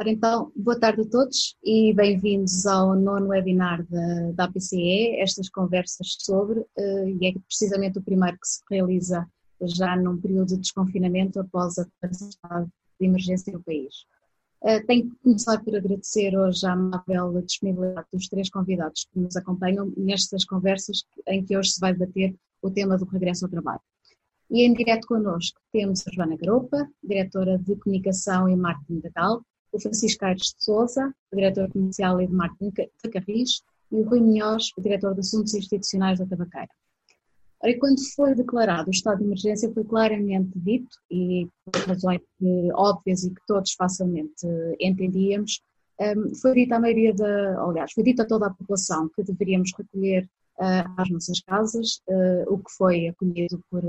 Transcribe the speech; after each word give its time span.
Ora 0.00 0.10
então, 0.10 0.50
boa 0.56 0.78
tarde 0.80 1.02
a 1.02 1.04
todos 1.04 1.54
e 1.62 1.92
bem-vindos 1.92 2.64
ao 2.64 2.96
nono 2.96 3.28
webinar 3.28 3.86
da, 3.88 4.32
da 4.32 4.44
APCE, 4.44 5.16
estas 5.20 5.50
conversas 5.50 6.16
sobre, 6.18 6.60
uh, 6.60 7.08
e 7.20 7.26
é 7.26 7.32
precisamente 7.46 7.98
o 7.98 8.02
primeiro 8.02 8.38
que 8.38 8.48
se 8.48 8.62
realiza 8.70 9.28
já 9.60 9.94
num 9.94 10.18
período 10.18 10.54
de 10.54 10.60
desconfinamento 10.60 11.38
após 11.38 11.78
a 11.78 11.86
estado 12.10 12.72
de 12.98 13.06
emergência 13.06 13.52
no 13.52 13.62
país. 13.62 14.06
Uh, 14.62 14.84
tenho 14.86 15.10
que 15.10 15.16
começar 15.22 15.62
por 15.62 15.76
agradecer 15.76 16.36
hoje 16.38 16.66
a 16.66 16.72
amável 16.72 17.42
disponibilidade 17.42 18.06
dos 18.10 18.28
três 18.28 18.48
convidados 18.48 19.06
que 19.12 19.20
nos 19.20 19.36
acompanham 19.36 19.92
nestas 19.94 20.46
conversas 20.46 21.04
em 21.28 21.44
que 21.44 21.56
hoje 21.56 21.72
se 21.72 21.80
vai 21.80 21.92
debater 21.92 22.34
o 22.62 22.70
tema 22.70 22.96
do 22.96 23.04
regresso 23.04 23.44
ao 23.44 23.50
trabalho. 23.50 23.82
E 24.50 24.62
em 24.62 24.72
direto 24.72 25.06
connosco 25.06 25.60
temos 25.70 26.06
a 26.06 26.10
Joana 26.10 26.36
Garopa, 26.36 26.88
diretora 27.04 27.58
de 27.58 27.76
Comunicação 27.76 28.48
e 28.48 28.56
Marketing 28.56 29.00
da 29.00 29.10
Galp, 29.14 29.42
o 29.72 29.80
Francisco 29.80 30.24
Aires 30.24 30.54
de 30.56 30.64
Souza, 30.64 31.12
diretor 31.32 31.70
comercial 31.72 32.20
e 32.20 32.26
de 32.26 32.32
marketing 32.32 32.72
da 33.02 33.10
Carris, 33.10 33.62
e 33.90 33.96
o 33.96 34.02
Rui 34.02 34.20
Munhoz, 34.20 34.70
o 34.76 34.82
diretor 34.82 35.14
de 35.14 35.20
Assuntos 35.20 35.54
Institucionais 35.54 36.18
da 36.18 36.26
Tabaqueira. 36.26 36.68
Ora, 37.62 37.78
quando 37.78 38.00
foi 38.14 38.34
declarado 38.34 38.88
o 38.88 38.90
estado 38.90 39.18
de 39.18 39.24
emergência, 39.24 39.72
foi 39.72 39.84
claramente 39.84 40.50
dito, 40.56 40.96
e 41.10 41.48
por 41.64 41.80
razões 41.82 42.20
óbvias 42.74 43.22
e 43.22 43.30
que 43.30 43.40
todos 43.46 43.72
facilmente 43.74 44.46
entendíamos, 44.80 45.62
hum, 46.00 46.34
foi 46.40 46.54
dito 46.54 46.72
à 46.72 46.80
maioria 46.80 47.14
da, 47.14 47.62
aliás, 47.62 47.92
foi 47.92 48.02
dito 48.02 48.22
a 48.22 48.26
toda 48.26 48.46
a 48.48 48.54
população 48.54 49.08
que 49.14 49.22
deveríamos 49.22 49.70
recolher 49.78 50.28
uh, 50.58 51.00
às 51.00 51.08
nossas 51.08 51.40
casas, 51.40 52.02
uh, 52.08 52.52
o 52.52 52.58
que 52.58 52.72
foi 52.76 53.08
acolhido 53.08 53.62
por, 53.70 53.82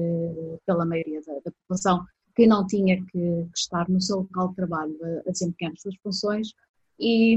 pela 0.68 0.86
maioria 0.86 1.22
da, 1.26 1.34
da 1.34 1.52
população 1.52 2.06
que 2.36 2.48
não 2.48 2.66
tinha 2.66 2.98
que, 2.98 3.12
que 3.12 3.58
estar 3.58 3.88
no 3.90 4.02
seu 4.02 4.18
local 4.18 4.50
de 4.50 4.56
trabalho 4.56 4.98
a, 5.04 5.30
a 5.30 5.32
desempenhar 5.32 5.74
as 5.74 5.82
suas 5.82 5.96
funções 6.04 6.54
e, 7.00 7.36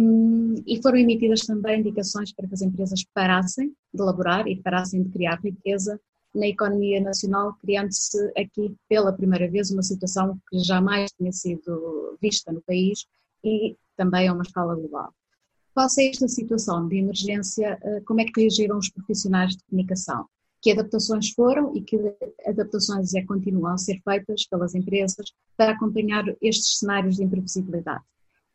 e, 0.66 0.82
foram 0.82 0.98
emitidas 0.98 1.40
também 1.40 1.80
indicações 1.80 2.32
para 2.32 2.46
que 2.46 2.54
as 2.54 2.62
empresas 2.62 3.04
parassem 3.14 3.74
de 3.92 4.02
elaborar 4.02 4.46
e 4.46 4.62
parassem 4.62 5.02
de 5.02 5.08
criar 5.10 5.40
riqueza 5.42 5.98
na 6.34 6.46
economia 6.46 7.00
nacional, 7.00 7.54
criando-se 7.62 8.18
aqui 8.36 8.76
pela 8.88 9.12
primeira 9.12 9.50
vez 9.50 9.70
uma 9.70 9.82
situação 9.82 10.38
que 10.50 10.58
jamais 10.58 11.10
tinha 11.12 11.32
sido 11.32 12.18
vista 12.20 12.52
no 12.52 12.60
país 12.62 13.06
e 13.42 13.74
também 13.96 14.28
a 14.28 14.34
uma 14.34 14.42
escala 14.42 14.74
global. 14.74 15.12
Face 15.74 16.00
a 16.00 16.10
esta 16.10 16.28
situação 16.28 16.86
de 16.88 16.98
emergência, 16.98 17.78
eh, 17.82 18.00
como 18.06 18.20
é 18.20 18.24
que 18.24 18.40
reagiram 18.40 18.78
os 18.78 18.90
profissionais 18.90 19.56
de 19.56 19.64
comunicação? 19.64 20.26
Que 20.66 20.72
adaptações 20.72 21.30
foram 21.30 21.76
e 21.76 21.80
que 21.80 21.96
adaptações 22.44 23.14
é 23.14 23.24
continuam 23.24 23.74
a 23.74 23.78
ser 23.78 24.00
feitas 24.02 24.44
pelas 24.46 24.74
empresas 24.74 25.32
para 25.56 25.70
acompanhar 25.70 26.24
estes 26.42 26.80
cenários 26.80 27.14
de 27.14 27.22
imprevisibilidade. 27.22 28.02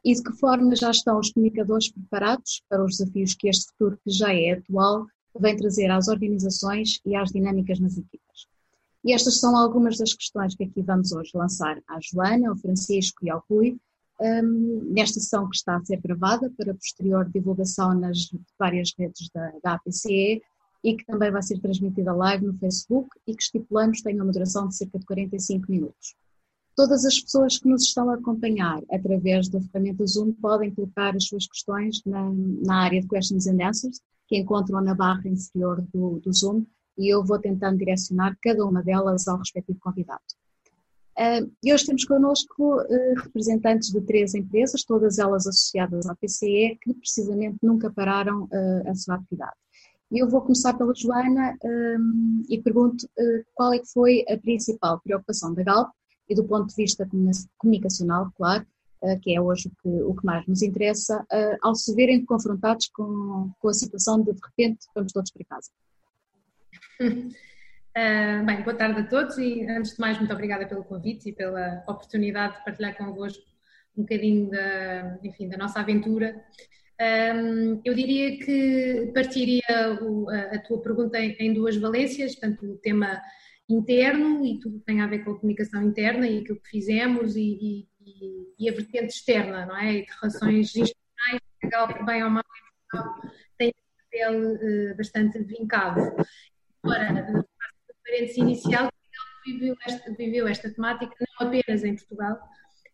E 0.04 0.14
de 0.14 0.22
que 0.22 0.34
forma 0.34 0.76
já 0.76 0.92
estão 0.92 1.18
os 1.18 1.32
comunicadores 1.32 1.90
preparados 1.90 2.64
para 2.68 2.84
os 2.84 2.98
desafios 2.98 3.34
que 3.34 3.48
este 3.48 3.72
futuro, 3.72 3.98
que 4.04 4.12
já 4.12 4.34
é 4.34 4.52
atual, 4.52 5.06
vem 5.40 5.56
trazer 5.56 5.90
às 5.90 6.10
organizações 6.10 7.00
e 7.06 7.16
às 7.16 7.32
dinâmicas 7.32 7.80
nas 7.80 7.98
equipas. 7.98 8.46
E 9.06 9.14
estas 9.14 9.40
são 9.40 9.56
algumas 9.56 9.98
das 9.98 10.14
questões 10.14 10.54
que 10.54 10.66
aqui 10.66 10.82
vamos 10.82 11.14
hoje 11.14 11.32
lançar 11.34 11.82
à 11.88 11.98
Joana, 12.02 12.50
ao 12.50 12.58
Francisco 12.58 13.26
e 13.26 13.30
ao 13.30 13.42
Rui, 13.50 13.78
um, 14.20 14.92
nesta 14.92 15.18
sessão 15.22 15.48
que 15.48 15.56
está 15.56 15.78
a 15.78 15.86
ser 15.86 16.02
gravada 16.02 16.52
para 16.58 16.76
posterior 16.76 17.30
divulgação 17.34 17.94
nas 17.94 18.18
várias 18.60 18.94
redes 19.00 19.30
da, 19.34 19.54
da 19.64 19.74
APCE 19.76 20.42
e 20.84 20.96
que 20.96 21.06
também 21.06 21.32
vai 21.32 21.42
ser 21.42 21.60
transmitida 21.60 22.14
live 22.14 22.46
no 22.46 22.58
Facebook 22.58 23.10
e 23.28 23.36
que 23.36 23.44
estipulamos 23.44 24.02
tenha 24.02 24.24
uma 24.24 24.32
duração 24.32 24.68
de 24.68 24.76
cerca 24.76 24.98
de 24.98 25.06
45 25.06 25.72
minutos. 25.72 26.16
Todas 26.76 27.06
as 27.06 27.20
pessoas 27.20 27.60
que 27.60 27.68
nos 27.68 27.84
estão 27.84 28.10
a 28.10 28.16
acompanhar 28.16 28.82
através 28.92 29.50
da 29.50 29.62
ferramenta 29.62 30.06
Zoom 30.08 30.34
podem 30.34 30.74
colocar 30.74 31.16
as 31.16 31.26
suas 31.26 31.46
questões 31.46 32.02
na, 32.06 32.32
na 32.34 32.84
área 32.84 33.02
de 33.02 33.08
Questions 33.08 33.46
and 33.46 33.64
Answers, 33.64 34.02
que 34.28 34.38
encontram 34.38 34.82
na 34.82 34.96
barra 34.96 35.28
inferior 35.28 35.82
do, 35.94 36.20
do 36.20 36.34
Zoom, 36.34 36.66
e 36.98 37.14
eu 37.14 37.24
vou 37.24 37.38
tentando 37.38 37.78
direcionar 37.78 38.38
cada 38.42 38.66
uma 38.66 38.82
delas 38.82 39.28
ao 39.28 39.38
respectivo 39.38 39.80
convidado. 39.80 40.24
E 41.64 41.74
hoje 41.74 41.86
temos 41.86 42.06
connosco 42.06 42.82
uh, 42.82 43.22
representantes 43.22 43.92
de 43.92 44.02
três 44.02 44.34
empresas, 44.34 44.84
todas 44.84 45.20
elas 45.20 45.46
associadas 45.46 46.08
à 46.08 46.16
PCE, 46.16 46.78
que 46.82 46.94
precisamente 46.96 47.58
nunca 47.62 47.92
pararam 47.92 48.46
uh, 48.46 48.90
a 48.90 48.96
sua 48.96 49.16
atividade. 49.16 49.54
E 50.12 50.20
eu 50.20 50.28
vou 50.28 50.42
começar 50.42 50.74
pela 50.74 50.94
Joana 50.94 51.58
um, 51.64 52.44
e 52.50 52.62
pergunto 52.62 53.06
uh, 53.06 53.46
qual 53.54 53.74
é 53.74 53.80
que 53.80 53.88
foi 53.94 54.26
a 54.30 54.38
principal 54.38 55.00
preocupação 55.00 55.54
da 55.54 55.64
Galp 55.64 55.90
e 56.28 56.36
do 56.36 56.44
ponto 56.44 56.68
de 56.68 56.76
vista 56.76 57.08
comunicacional, 57.58 58.30
claro, 58.36 58.66
uh, 59.04 59.18
que 59.22 59.34
é 59.34 59.40
hoje 59.40 59.70
o 59.70 59.82
que, 59.82 60.04
o 60.04 60.14
que 60.14 60.26
mais 60.26 60.46
nos 60.46 60.62
interessa, 60.62 61.22
uh, 61.32 61.58
ao 61.62 61.74
se 61.76 61.96
verem 61.96 62.26
confrontados 62.26 62.90
com, 62.94 63.52
com 63.58 63.70
a 63.70 63.74
situação 63.74 64.22
de 64.22 64.34
de 64.34 64.40
repente 64.46 64.86
vamos 64.94 65.14
todos 65.14 65.32
para 65.32 65.46
casa. 65.46 65.72
bem, 68.46 68.64
boa 68.64 68.76
tarde 68.76 69.00
a 69.00 69.08
todos 69.08 69.38
e 69.38 69.66
antes 69.66 69.94
de 69.94 70.00
mais 70.02 70.18
muito 70.18 70.34
obrigada 70.34 70.68
pelo 70.68 70.84
convite 70.84 71.30
e 71.30 71.34
pela 71.34 71.86
oportunidade 71.88 72.58
de 72.58 72.66
partilhar 72.66 72.98
convosco 72.98 73.44
um 73.96 74.02
bocadinho 74.02 74.50
da, 74.50 75.20
enfim, 75.24 75.48
da 75.48 75.58
nossa 75.58 75.80
aventura 75.80 76.36
um, 77.02 77.82
eu 77.84 77.96
diria 77.96 78.38
que 78.38 79.12
partiria 79.14 79.98
o, 80.02 80.30
a, 80.30 80.56
a, 80.56 80.60
tua 80.60 80.80
pergunta 80.82 81.20
em, 81.20 81.36
em, 81.40 81.54
duas 81.54 81.76
valências, 81.76 82.36
tanto 82.36 82.64
o 82.66 82.78
tema 82.78 83.20
interno 83.68 84.46
e 84.46 84.60
tudo 84.60 84.80
que 84.80 84.86
tem 84.86 85.02
a 85.02 85.08
ver 85.08 85.24
com 85.24 85.32
a 85.32 85.40
comunicação 85.40 85.82
interna 85.82 86.28
e 86.28 86.40
aquilo 86.40 86.62
que 86.62 86.70
fizemos 86.70 87.36
e, 87.36 87.88
e, 88.00 88.54
e 88.60 88.70
a 88.70 88.74
vertente 88.74 89.16
externa, 89.16 89.66
não 89.66 89.76
é? 89.76 89.94
E 89.94 90.06
de 90.06 90.12
relações 90.22 90.76
institucionais, 90.76 91.42
que 91.98 92.06
bem 92.06 92.24
ou 92.24 92.30
mal 92.30 92.44
tem 93.58 93.70
um 93.70 94.04
papel 94.04 94.54
uh, 94.54 94.98
bastante 94.98 95.40
vincado. 95.40 96.02
Agora, 96.84 97.42
o 97.42 98.04
parênteses 98.04 98.38
inicial, 98.38 98.92
viveu 99.44 99.76
esta, 99.88 100.14
viveu 100.14 100.48
esta 100.48 100.72
temática 100.72 101.16
não 101.40 101.48
apenas 101.48 101.84
em 101.84 101.96
Portugal, 101.96 102.40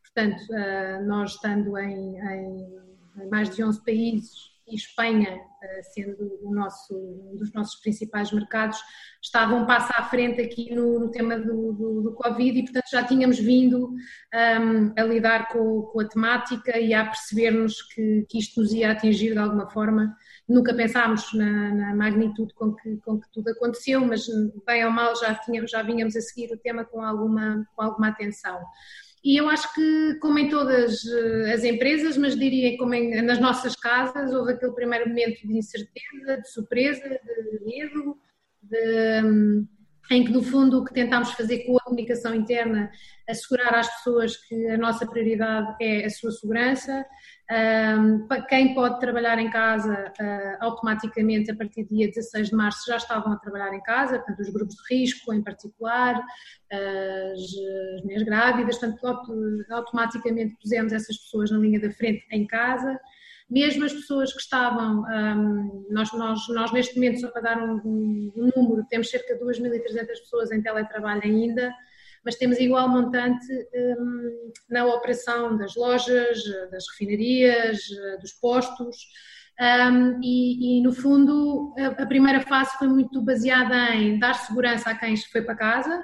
portanto, 0.03 0.41
uh, 0.51 1.05
nós 1.05 1.33
estando 1.33 1.77
em, 1.77 2.17
em 2.19 2.96
mais 3.25 3.49
de 3.49 3.63
11 3.63 3.83
países 3.83 4.57
e 4.67 4.75
Espanha, 4.75 5.39
eh, 5.63 5.81
sendo 5.83 6.39
nosso, 6.43 6.93
um 6.93 7.35
dos 7.37 7.53
nossos 7.53 7.79
principais 7.79 8.31
mercados, 8.31 8.77
estavam 9.21 9.63
um 9.63 9.65
passo 9.65 9.91
à 9.95 10.03
frente 10.03 10.41
aqui 10.41 10.75
no, 10.75 10.99
no 10.99 11.09
tema 11.09 11.37
do, 11.39 11.71
do, 11.71 12.01
do, 12.01 12.13
Covid 12.13 12.59
e, 12.59 12.63
portanto, 12.63 12.89
já 12.91 13.03
tínhamos 13.03 13.39
vindo 13.39 13.87
um, 13.87 13.97
ehm, 14.33 14.93
a 14.97 15.03
lidar 15.03 15.47
com, 15.47 15.83
com, 15.83 16.01
a 16.01 16.07
temática 16.07 16.77
e 16.77 16.93
a 16.93 17.05
percebermos 17.05 17.81
que, 17.93 18.25
que, 18.29 18.39
isto 18.39 18.59
nos 18.59 18.73
ia 18.73 18.91
atingir 18.91 19.31
de 19.31 19.39
alguma 19.39 19.69
forma. 19.69 20.13
Nunca 20.47 20.73
pensámos 20.73 21.33
na, 21.33 21.73
na 21.73 21.95
magnitude 21.95 22.53
com 22.53 22.73
que, 22.73 22.97
com 22.97 23.19
que, 23.19 23.31
tudo 23.31 23.49
aconteceu, 23.49 24.01
mas 24.05 24.27
bem 24.65 24.85
ou 24.85 24.91
mal 24.91 25.15
já, 25.15 25.33
tínhamos, 25.35 25.71
já 25.71 25.81
vínhamos 25.81 26.15
a 26.15 26.21
seguir 26.21 26.53
o 26.53 26.57
tema 26.57 26.83
com 26.83 27.01
alguma, 27.01 27.65
com 27.73 27.81
alguma 27.81 28.09
atenção. 28.09 28.59
E 29.27 29.35
eu 29.35 29.49
acho 29.49 29.73
que, 29.73 30.17
como 30.21 30.39
em 30.39 30.47
todas 30.47 31.05
eh, 31.05 31.51
as 31.53 31.61
empresas, 31.65 32.15
mas 32.15 32.39
diria 32.39 32.77
como 32.77 32.93
em, 32.93 33.21
nas 33.21 33.41
nossas 33.41 33.75
casas, 33.75 34.33
houve 34.33 34.53
aquele 34.53 34.71
primeiro 34.71 35.09
momento 35.09 35.45
de 35.45 35.57
incerteza, 35.57 36.37
de 36.41 36.49
surpresa, 36.49 37.03
de 37.09 37.65
medo, 37.65 38.17
de, 38.63 39.21
hum, 39.25 39.67
em 40.09 40.23
que, 40.23 40.31
no 40.31 40.41
fundo, 40.41 40.79
o 40.79 40.85
que 40.85 40.93
tentámos 40.93 41.31
fazer 41.31 41.65
com 41.65 41.77
a 41.77 41.83
comunicação 41.83 42.33
interna, 42.33 42.89
assegurar 43.27 43.75
às 43.75 43.93
pessoas 43.97 44.37
que 44.37 44.69
a 44.69 44.77
nossa 44.77 45.05
prioridade 45.05 45.75
é 45.81 46.05
a 46.05 46.09
sua 46.09 46.31
segurança, 46.31 47.05
quem 48.49 48.73
pode 48.73 48.99
trabalhar 48.99 49.39
em 49.39 49.49
casa, 49.49 50.11
uh, 50.19 50.65
automaticamente 50.65 51.49
a 51.49 51.55
partir 51.55 51.85
do 51.85 51.95
dia 51.95 52.07
16 52.07 52.49
de 52.49 52.55
março 52.55 52.83
já 52.85 52.97
estavam 52.97 53.31
a 53.31 53.37
trabalhar 53.37 53.73
em 53.73 53.81
casa, 53.81 54.17
portanto, 54.17 54.39
os 54.39 54.49
grupos 54.49 54.75
de 54.75 54.95
risco 54.95 55.33
em 55.33 55.41
particular, 55.41 56.21
as, 56.69 57.39
as 57.95 58.03
mulheres 58.03 58.23
grávidas, 58.23 58.77
portanto, 58.77 59.65
automaticamente 59.71 60.57
pusemos 60.61 60.91
essas 60.91 61.17
pessoas 61.17 61.49
na 61.49 61.57
linha 61.57 61.79
da 61.79 61.91
frente 61.91 62.25
em 62.31 62.45
casa. 62.45 62.99
Mesmo 63.49 63.85
as 63.85 63.93
pessoas 63.93 64.33
que 64.33 64.41
estavam, 64.41 65.05
nós, 65.89 66.11
nós, 66.11 66.39
nós 66.49 66.73
neste 66.73 66.95
momento, 66.95 67.21
só 67.21 67.29
para 67.29 67.43
dar 67.43 67.63
um, 67.63 67.79
um 68.35 68.51
número, 68.53 68.85
temos 68.89 69.09
cerca 69.09 69.35
de 69.35 69.41
2.300 69.41 70.05
pessoas 70.05 70.51
em 70.51 70.61
teletrabalho 70.61 71.21
ainda, 71.23 71.73
mas 72.27 72.35
temos 72.35 72.59
igual 72.59 72.89
montante 72.89 73.47
um, 73.73 74.51
na 74.69 74.85
operação 74.85 75.55
das 75.55 75.77
lojas, 75.77 76.43
das 76.69 76.83
refinarias, 76.91 77.79
dos 78.19 78.33
postos. 78.33 78.97
Um, 79.57 80.19
e, 80.21 80.77
e, 80.77 80.83
no 80.83 80.91
fundo, 80.91 81.73
a, 81.77 82.03
a, 82.03 82.05
primeira 82.05 82.41
fase 82.41 82.77
foi 82.77 82.89
muito 82.89 83.21
baseada 83.21 83.95
em 83.95 84.19
dar 84.19 84.33
segurança 84.33 84.89
a 84.89 84.95
quem 84.95 85.15
foi 85.15 85.41
para 85.41 85.55
casa 85.55 86.03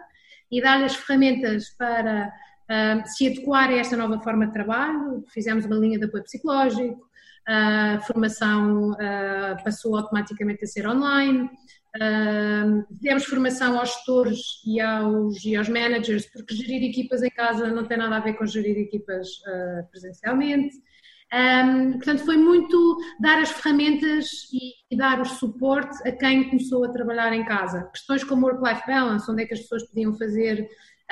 e 0.50 0.62
dar-lhe 0.62 0.86
as 0.86 0.96
ferramentas 0.96 1.72
para 1.72 2.31
um, 2.72 3.06
se 3.06 3.28
adequar 3.28 3.68
a 3.68 3.75
esta 3.75 3.98
nova 3.98 4.18
forma 4.22 4.48
de 4.48 4.54
trabalho. 4.54 5.25
Fizemos 5.28 5.66
uma 5.66 5.75
linha 5.75 6.00
de 6.00 6.06
apoio 6.06 6.24
psicológico, 6.24 7.06
a 7.46 8.00
formação 8.08 8.92
uh, 8.92 9.62
passou 9.62 9.98
automaticamente 9.98 10.64
a 10.64 10.68
ser 10.68 10.88
online, 10.88 11.50
Demos 12.90 13.25
formação 13.25 13.78
aos 13.78 13.90
gestores 13.90 14.40
e 14.66 14.81
aos, 14.81 15.45
e 15.45 15.56
aos 15.56 15.69
managers, 15.69 16.25
porque 16.25 16.56
gerir 16.56 16.90
equipas 16.90 17.22
em 17.22 17.30
casa 17.30 17.68
não 17.68 17.86
tem 17.86 17.98
nada 17.98 18.18
a 18.18 18.19
ver 18.19 18.34
com 18.34 18.45
gerir 18.45 18.78
equipas 18.78 19.28
uh, 19.28 19.88
presencialmente. 19.92 20.75
Um, 21.34 21.94
portanto, 21.94 22.25
foi 22.25 22.38
muito 22.38 22.98
dar 23.19 23.40
as 23.40 23.51
ferramentas 23.51 24.28
e, 24.54 24.74
e, 24.92 24.98
dar 24.98 25.19
o 25.19 25.25
suporte 25.25 26.07
a 26.07 26.12
quem 26.12 26.48
começou 26.50 26.86
a 26.86 26.92
trabalhar 26.92 27.34
em 27.34 27.44
casa. 27.44 27.90
Questões 27.92 28.24
como 28.24 28.46
work-life 28.46 28.86
balance, 28.86 29.30
onde 29.31 29.44
é 29.44 29.46
que 29.48 29.54
as 29.54 29.62
pessoas 29.62 29.84
podiam 29.88 30.13
fazer 30.13 30.62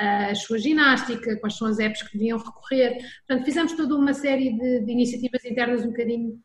uh, 0.00 0.30
a 0.30 0.34
sua 0.34 0.58
ginástica, 0.58 1.36
quais 1.38 1.56
são 1.56 1.66
as 1.66 1.78
apps 1.80 2.02
que 2.02 2.18
deviam 2.18 2.38
recorrer. 2.38 2.98
Portanto, 3.26 3.44
fizemos 3.44 3.72
toda 3.72 3.96
uma 3.96 4.14
série 4.14 4.56
de, 4.56 4.84
de 4.84 4.92
iniciativas 4.92 5.44
internas 5.44 5.84
um 5.84 5.88
bocadinho 5.90 6.40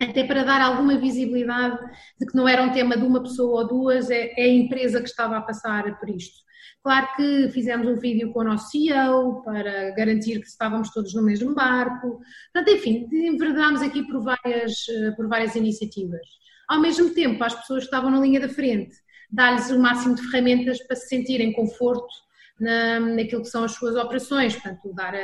até 0.00 0.24
para 0.24 0.44
dar 0.44 0.60
alguma 0.60 0.96
visibilidade 0.96 1.78
de 2.18 2.26
que 2.26 2.36
não 2.36 2.46
era 2.46 2.62
um 2.62 2.72
tema 2.72 2.96
de 2.96 3.04
uma 3.04 3.22
pessoa 3.22 3.62
ou 3.62 3.68
duas, 3.68 4.10
é, 4.10 4.32
é 4.36 4.44
a 4.44 4.52
empresa 4.52 5.00
que 5.00 5.08
estava 5.08 5.36
a 5.36 5.42
passar 5.42 5.98
por 5.98 6.08
isto. 6.08 6.46
Claro 6.82 7.08
que 7.16 7.48
fizemos 7.50 7.86
um 7.86 7.96
vídeo 7.96 8.32
com 8.32 8.40
o 8.40 8.44
nosso 8.44 8.70
CEO 8.70 9.42
para 9.42 9.90
garantir 9.90 10.40
que 10.40 10.46
estávamos 10.46 10.90
todos 10.90 11.12
no 11.14 11.22
mesmo 11.22 11.54
barco. 11.54 12.20
Portanto, 12.52 12.76
enfim, 12.76 13.08
enverdámos 13.12 13.82
aqui 13.82 14.06
por 14.06 14.22
várias, 14.22 14.88
eh, 14.88 15.10
por 15.16 15.28
várias 15.28 15.56
iniciativas. 15.56 16.26
Ao 16.68 16.80
mesmo 16.80 17.10
tempo, 17.10 17.42
as 17.42 17.54
pessoas 17.54 17.80
que 17.80 17.86
estavam 17.86 18.10
na 18.10 18.20
linha 18.20 18.40
da 18.40 18.48
frente, 18.48 18.94
dar-lhes 19.30 19.70
o 19.70 19.78
máximo 19.78 20.14
de 20.14 20.22
ferramentas 20.30 20.78
para 20.86 20.96
se 20.96 21.08
sentirem 21.08 21.52
conforto 21.52 22.27
na, 22.60 23.00
naquilo 23.00 23.42
que 23.42 23.48
são 23.48 23.64
as 23.64 23.72
suas 23.72 23.96
operações, 23.96 24.54
portanto, 24.54 24.92
dar 24.94 25.14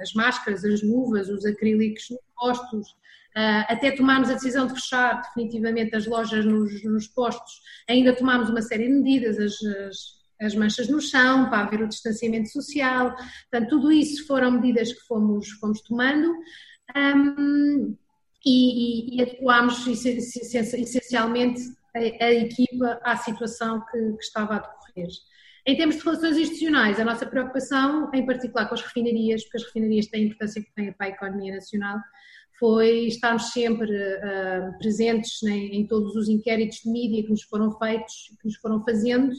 as 0.00 0.12
máscaras, 0.14 0.64
as 0.64 0.82
luvas, 0.82 1.28
os 1.28 1.44
acrílicos 1.44 2.04
nos 2.10 2.20
postos, 2.36 2.88
uh, 3.36 3.64
até 3.68 3.90
tomarmos 3.90 4.30
a 4.30 4.34
decisão 4.34 4.66
de 4.66 4.74
fechar 4.74 5.22
definitivamente 5.22 5.94
as 5.94 6.06
lojas 6.06 6.44
nos, 6.44 6.84
nos 6.84 7.06
postos, 7.08 7.60
ainda 7.88 8.14
tomámos 8.14 8.48
uma 8.48 8.62
série 8.62 8.86
de 8.86 8.92
medidas, 8.92 9.38
as, 9.38 9.62
as 9.62 10.24
as 10.40 10.54
manchas 10.54 10.88
no 10.88 11.00
chão, 11.00 11.48
para 11.48 11.60
haver 11.60 11.82
o 11.82 11.88
distanciamento 11.88 12.50
social. 12.50 13.14
Portanto, 13.50 13.70
tudo 13.70 13.92
isso 13.92 14.26
foram 14.26 14.50
medidas 14.50 14.92
que 14.92 15.00
fomos, 15.06 15.48
fomos 15.52 15.80
tomando 15.82 16.34
um, 16.96 17.96
e, 18.44 19.16
e, 19.16 19.22
e 19.22 20.82
essencialmente 20.82 21.62
a, 21.94 21.98
a, 22.24 22.32
equipa 22.32 23.00
à 23.02 23.16
situação 23.16 23.82
que, 23.90 23.98
que 23.98 24.24
estava 24.24 24.56
a 24.56 24.58
decorrer. 24.58 25.08
Em 25.66 25.76
termos 25.76 25.96
de 25.96 26.02
relações 26.02 26.36
institucionais, 26.36 27.00
a 27.00 27.04
nossa 27.04 27.24
preocupação, 27.24 28.10
em 28.12 28.26
particular 28.26 28.68
com 28.68 28.74
as 28.74 28.82
refinarias, 28.82 29.42
porque 29.44 29.56
as 29.56 29.64
refinarias 29.64 30.06
têm 30.06 30.24
importância 30.24 30.62
que 30.62 30.74
têm 30.74 30.92
para 30.92 31.06
a 31.06 31.10
economia 31.10 31.54
nacional, 31.54 31.98
foi 32.58 33.06
estarmos 33.06 33.50
sempre 33.50 33.90
uh, 33.90 34.78
presentes 34.78 35.42
em, 35.42 35.86
todos 35.86 36.14
os 36.16 36.28
inquéritos 36.28 36.80
de 36.84 36.90
mídia 36.90 37.22
que 37.22 37.30
nos 37.30 37.42
foram 37.42 37.72
feitos, 37.78 38.36
que 38.40 38.46
nos 38.46 38.56
foram 38.56 38.84
fazendo, 38.84 39.34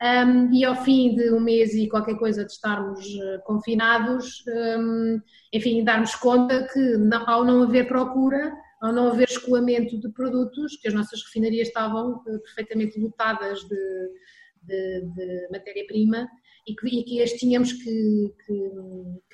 um, 0.00 0.52
e 0.54 0.64
ao 0.64 0.76
fim 0.76 1.14
de 1.14 1.32
um 1.32 1.40
mês 1.40 1.74
e 1.74 1.88
qualquer 1.88 2.16
coisa 2.16 2.44
de 2.44 2.52
estarmos 2.52 3.04
uh, 3.04 3.42
confinados, 3.44 4.44
um, 4.48 5.20
enfim, 5.52 5.84
darmos 5.84 6.14
conta 6.14 6.66
que 6.72 6.96
não, 6.96 7.28
ao 7.28 7.44
não 7.44 7.64
haver 7.64 7.86
procura, 7.86 8.52
ao 8.80 8.92
não 8.92 9.08
haver 9.08 9.28
escoamento 9.28 9.98
de 10.00 10.08
produtos, 10.10 10.76
que 10.76 10.88
as 10.88 10.94
nossas 10.94 11.22
refinarias 11.24 11.68
estavam 11.68 12.12
uh, 12.12 12.38
perfeitamente 12.40 12.98
lotadas 12.98 13.60
de, 13.64 13.76
de, 14.68 15.00
de 15.14 15.48
matéria-prima 15.50 16.28
e 16.66 16.74
que, 16.74 16.86
e 16.86 17.04
que 17.04 17.22
as 17.22 17.32
tínhamos 17.32 17.72
que, 17.72 18.34
que, 18.46 18.70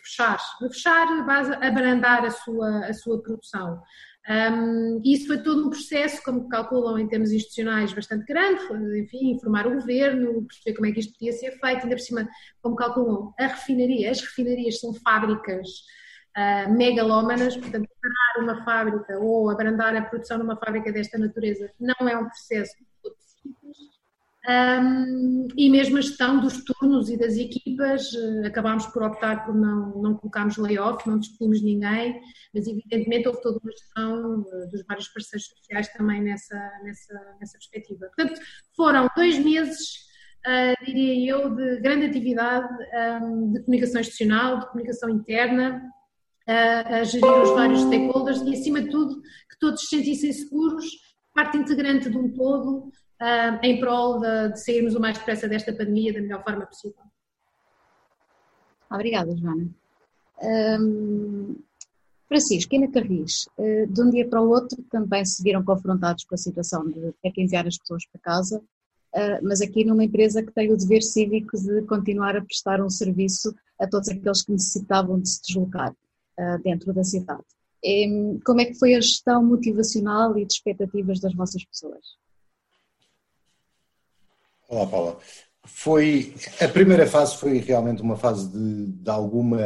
fechar, 0.01 0.39
fechar, 0.61 1.27
base, 1.27 1.53
abrandar 1.55 2.25
a 2.25 2.31
sua, 2.31 2.87
a 2.87 2.93
sua 2.95 3.21
produção. 3.23 3.83
Um, 4.27 5.03
isso 5.05 5.27
foi 5.27 5.43
todo 5.43 5.67
um 5.67 5.71
processo, 5.71 6.23
como 6.23 6.49
calculam 6.49 6.99
em 6.99 7.07
termos 7.07 7.31
institucionais, 7.31 7.93
bastante 7.93 8.25
grande, 8.25 8.63
enfim, 8.99 9.33
informar 9.33 9.67
o 9.67 9.75
governo, 9.75 10.47
perceber 10.47 10.77
como 10.77 10.87
é 10.87 10.93
que 10.93 11.01
isto 11.01 11.13
podia 11.13 11.33
ser 11.33 11.51
feito, 11.51 11.83
ainda 11.83 11.97
por 11.97 12.01
cima, 12.01 12.29
como 12.63 12.77
calculam, 12.77 13.35
a 13.39 13.47
refinaria, 13.49 14.11
as 14.11 14.21
refinarias 14.21 14.81
são 14.81 14.95
fábricas 14.95 15.69
uh, 16.39 16.73
megalómanas, 16.73 17.55
portanto, 17.57 17.87
parar 18.01 18.45
uma 18.45 18.65
fábrica 18.65 19.19
ou 19.19 19.51
abrandar 19.51 19.95
a 19.95 20.03
produção 20.03 20.39
numa 20.39 20.57
fábrica 20.57 20.91
desta 20.91 21.19
natureza 21.19 21.71
não 21.79 22.09
é 22.09 22.17
um 22.17 22.25
processo 22.25 22.75
um, 24.47 25.49
e 25.57 25.71
mesmo 25.71 25.97
a 25.97 26.03
gestão 26.03 26.39
dos 26.39 26.63
turnos 26.65 27.09
e 27.09 27.17
das 27.17 27.37
equipas, 27.37 28.13
uh, 28.13 28.47
acabámos 28.47 28.87
por 28.89 29.03
optar 29.03 29.47
por 29.47 29.55
não, 29.55 30.03
não 30.03 30.15
colocarmos 30.17 30.59
layoff, 30.59 31.09
não 31.09 31.19
despedimos 31.19 31.63
ninguém, 31.63 32.21
mas 32.53 32.67
evidentemente 32.67 33.27
houve 33.27 33.41
toda 33.41 33.59
uma 33.63 33.73
gestão 33.73 34.41
uh, 34.41 34.71
dos 34.71 34.85
vários 34.87 35.09
parceiros 35.09 35.47
sociais 35.47 35.89
também 35.95 36.23
nessa, 36.23 36.57
nessa, 36.83 37.15
nessa 37.41 37.57
perspectiva. 37.57 38.07
Portanto, 38.15 38.39
foram 38.77 39.09
dois 39.17 39.39
meses, 39.39 40.01
uh, 40.47 40.85
diria 40.85 41.31
eu, 41.31 41.55
de 41.55 41.81
grande 41.81 42.05
atividade 42.05 42.69
um, 43.23 43.53
de 43.53 43.63
comunicação 43.63 44.03
institucional, 44.03 44.59
de 44.59 44.67
comunicação 44.67 45.09
interna, 45.09 45.83
a 46.47 47.03
gerir 47.05 47.25
os 47.25 47.51
vários 47.53 47.81
stakeholders 47.81 48.43
e, 48.43 48.53
acima 48.53 48.83
de 48.83 48.91
tudo, 48.91 49.23
que 49.23 49.59
todos 49.59 49.81
se 49.81 49.97
sentissem 49.97 50.31
seguros, 50.31 50.85
parte 51.33 51.57
integrante 51.57 52.11
de 52.11 52.19
um 52.19 52.31
todo, 52.35 52.93
uh, 53.21 53.59
em 53.63 53.81
prol 53.81 54.21
de, 54.21 54.53
de 54.53 54.61
sairmos 54.61 54.95
o 54.95 55.01
mais 55.01 55.19
depressa 55.19 55.49
desta 55.49 55.73
pandemia 55.73 56.13
da 56.13 56.21
melhor 56.21 56.43
forma 56.43 56.67
possível. 56.67 57.03
Obrigada, 58.91 59.37
Joana. 59.37 59.69
Um, 60.43 61.57
Francisco, 62.29 62.75
e 62.75 62.79
na 62.79 62.91
Carris, 62.91 63.47
uh, 63.59 63.87
de 63.87 64.03
um 64.03 64.11
dia 64.11 64.29
para 64.29 64.43
o 64.43 64.49
outro 64.49 64.83
também 64.91 65.25
se 65.25 65.43
viram 65.43 65.65
confrontados 65.65 66.25
com 66.25 66.35
a 66.35 66.39
situação 66.39 66.87
de 66.89 67.13
ter 67.23 67.31
que 67.33 67.43
enviar 67.43 67.67
as 67.67 67.79
pessoas 67.79 68.05
para 68.07 68.21
casa, 68.21 68.59
uh, 68.59 69.39
mas 69.43 69.61
aqui 69.61 69.85
numa 69.85 70.05
empresa 70.05 70.43
que 70.43 70.53
tem 70.53 70.73
o 70.73 70.77
dever 70.77 71.03
cívico 71.03 71.57
de 71.57 71.83
continuar 71.83 72.37
a 72.37 72.45
prestar 72.45 72.81
um 72.83 72.91
serviço 72.91 73.55
a 73.79 73.87
todos 73.87 74.09
aqueles 74.09 74.43
que 74.43 74.53
necessitavam 74.53 75.21
de 75.21 75.29
se 75.29 75.43
deslocar 75.43 75.93
uh, 75.93 76.63
dentro 76.63 76.93
da 76.93 77.05
cidade. 77.05 77.45
E, 77.83 78.39
como 78.45 78.61
é 78.61 78.65
que 78.65 78.79
foi 78.79 78.95
a 78.95 79.01
gestão 79.01 79.45
motivacional 79.45 80.39
e 80.39 80.47
de 80.47 80.55
expectativas 80.55 81.21
das 81.21 81.35
vossas 81.35 81.65
pessoas? 81.65 82.24
Olá, 84.75 84.89
Paula. 84.89 85.19
Foi, 85.65 86.35
a 86.61 86.67
primeira 86.67 87.07
fase 87.07 87.37
foi 87.37 87.59
realmente 87.59 88.03
uma 88.03 88.17
fase 88.17 88.51
de, 88.51 88.87
de 88.89 89.09
alguma 89.09 89.61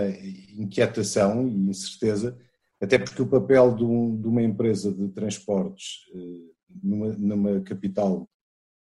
inquietação 0.54 1.48
e 1.48 1.70
incerteza, 1.70 2.38
até 2.78 2.98
porque 2.98 3.22
o 3.22 3.26
papel 3.26 3.74
de, 3.74 3.84
um, 3.84 4.20
de 4.20 4.28
uma 4.28 4.42
empresa 4.42 4.92
de 4.92 5.08
transportes 5.08 6.00
eh, 6.14 6.52
numa, 6.84 7.08
numa 7.14 7.60
capital, 7.62 8.28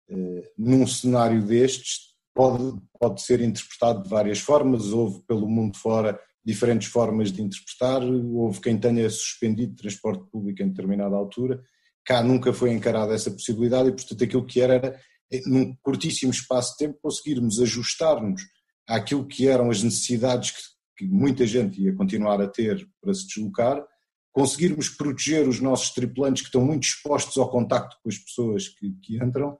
eh, 0.09 0.49
num 0.57 0.87
cenário 0.87 1.45
destes, 1.45 2.15
pode, 2.33 2.73
pode 2.97 3.21
ser 3.21 3.41
interpretado 3.41 4.03
de 4.03 4.09
várias 4.09 4.39
formas. 4.39 4.93
Houve 4.93 5.21
pelo 5.27 5.45
mundo 5.45 5.77
fora 5.77 6.17
diferentes 6.43 6.87
formas 6.87 7.33
de 7.33 7.41
interpretar, 7.41 8.01
houve 8.01 8.61
quem 8.61 8.79
tenha 8.79 9.09
suspendido 9.09 9.75
transporte 9.75 10.23
público 10.31 10.63
em 10.63 10.69
determinada 10.69 11.17
altura. 11.17 11.61
Cá 12.05 12.23
nunca 12.23 12.53
foi 12.53 12.71
encarada 12.71 13.13
essa 13.13 13.29
possibilidade 13.29 13.89
e, 13.89 13.91
portanto, 13.91 14.23
aquilo 14.23 14.45
que 14.45 14.61
era 14.61 14.73
era 14.75 14.99
num 15.45 15.75
curtíssimo 15.81 16.31
espaço 16.31 16.71
de 16.71 16.77
tempo, 16.85 16.99
conseguirmos 17.01 17.59
ajustar-nos 17.59 18.41
àquilo 18.87 19.27
que 19.27 19.47
eram 19.47 19.69
as 19.69 19.81
necessidades 19.81 20.51
que, 20.51 20.61
que, 20.97 21.07
muita 21.07 21.45
gente 21.45 21.81
ia 21.81 21.95
continuar 21.95 22.41
a 22.41 22.47
ter 22.47 22.87
para 23.01 23.13
se 23.13 23.27
deslocar, 23.27 23.83
conseguirmos 24.31 24.89
proteger 24.89 25.47
os 25.47 25.59
nossos 25.59 25.91
tripulantes 25.91 26.41
que 26.41 26.47
estão 26.49 26.65
muito 26.65 26.83
expostos 26.83 27.37
ao 27.37 27.49
contacto 27.49 27.97
com 28.03 28.09
as 28.09 28.17
pessoas 28.17 28.67
que, 28.67 28.91
que 29.01 29.17
entram 29.17 29.57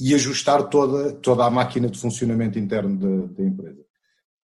e 0.00 0.14
ajustar 0.14 0.68
toda, 0.68 1.12
toda 1.14 1.44
a 1.44 1.50
máquina 1.50 1.88
de 1.88 1.98
funcionamento 1.98 2.58
interno 2.58 2.96
da, 2.96 3.26
da 3.34 3.42
empresa. 3.42 3.84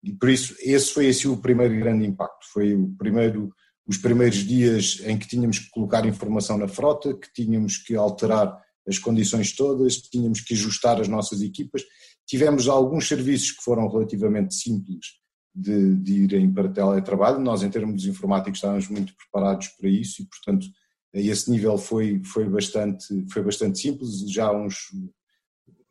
E 0.03 0.13
por 0.13 0.29
isso, 0.29 0.55
esse 0.59 0.93
foi 0.93 1.09
assim 1.09 1.27
o 1.27 1.37
primeiro 1.37 1.75
grande 1.75 2.05
impacto. 2.05 2.45
Foi 2.51 2.75
o 2.75 2.95
primeiro, 2.97 3.51
os 3.87 3.97
primeiros 3.97 4.37
dias 4.37 5.01
em 5.03 5.17
que 5.17 5.27
tínhamos 5.27 5.59
que 5.59 5.69
colocar 5.71 6.05
informação 6.05 6.57
na 6.57 6.67
frota, 6.67 7.15
que 7.15 7.31
tínhamos 7.33 7.77
que 7.77 7.95
alterar 7.95 8.55
as 8.87 8.99
condições 8.99 9.55
todas, 9.55 9.97
tínhamos 9.97 10.41
que 10.41 10.53
ajustar 10.53 10.99
as 10.99 11.07
nossas 11.07 11.41
equipas. 11.41 11.83
Tivemos 12.25 12.67
alguns 12.67 13.07
serviços 13.07 13.51
que 13.51 13.63
foram 13.63 13.87
relativamente 13.87 14.53
simples 14.55 15.05
de, 15.53 15.95
de 15.95 16.23
irem 16.23 16.51
para 16.51 16.69
teletrabalho. 16.69 17.39
Nós, 17.39 17.63
em 17.63 17.69
termos 17.69 18.05
informáticos, 18.05 18.57
estávamos 18.57 18.89
muito 18.89 19.13
preparados 19.15 19.69
para 19.69 19.89
isso 19.89 20.21
e, 20.21 20.25
portanto, 20.25 20.67
a 21.15 21.19
esse 21.19 21.49
nível 21.49 21.77
foi, 21.77 22.21
foi, 22.23 22.47
bastante, 22.47 23.25
foi 23.31 23.41
bastante 23.41 23.79
simples. 23.79 24.29
Já, 24.29 24.51
uns, 24.51 24.75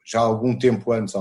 já 0.07 0.21
há 0.21 0.25
algum 0.25 0.57
tempo 0.57 0.93
antes, 0.93 1.15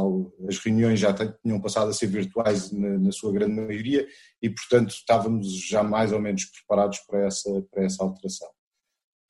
as 0.47 0.57
reuniões 0.59 0.99
já 0.99 1.13
tinham 1.13 1.61
passado 1.61 1.89
a 1.89 1.93
ser 1.93 2.07
virtuais 2.07 2.71
na, 2.71 2.99
na 2.99 3.11
sua 3.13 3.31
grande 3.31 3.55
maioria 3.55 4.05
e, 4.41 4.49
portanto, 4.49 4.91
estávamos 4.91 5.47
já 5.65 5.81
mais 5.81 6.11
ou 6.11 6.19
menos 6.19 6.45
preparados 6.45 6.99
para 7.07 7.25
essa, 7.25 7.49
para 7.71 7.85
essa 7.85 8.03
alteração. 8.03 8.49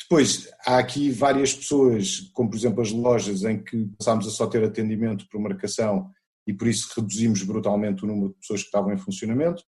Depois, 0.03 0.49
há 0.65 0.77
aqui 0.77 1.09
várias 1.09 1.53
pessoas, 1.53 2.29
como 2.33 2.49
por 2.49 2.57
exemplo 2.57 2.81
as 2.81 2.91
lojas, 2.91 3.43
em 3.43 3.63
que 3.63 3.87
passámos 3.97 4.27
a 4.27 4.29
só 4.29 4.47
ter 4.47 4.63
atendimento 4.63 5.27
por 5.29 5.39
marcação 5.39 6.11
e 6.45 6.53
por 6.53 6.67
isso 6.67 6.91
reduzimos 6.95 7.41
brutalmente 7.43 8.03
o 8.03 8.07
número 8.07 8.29
de 8.29 8.39
pessoas 8.39 8.61
que 8.61 8.67
estavam 8.67 8.93
em 8.93 8.97
funcionamento 8.97 9.63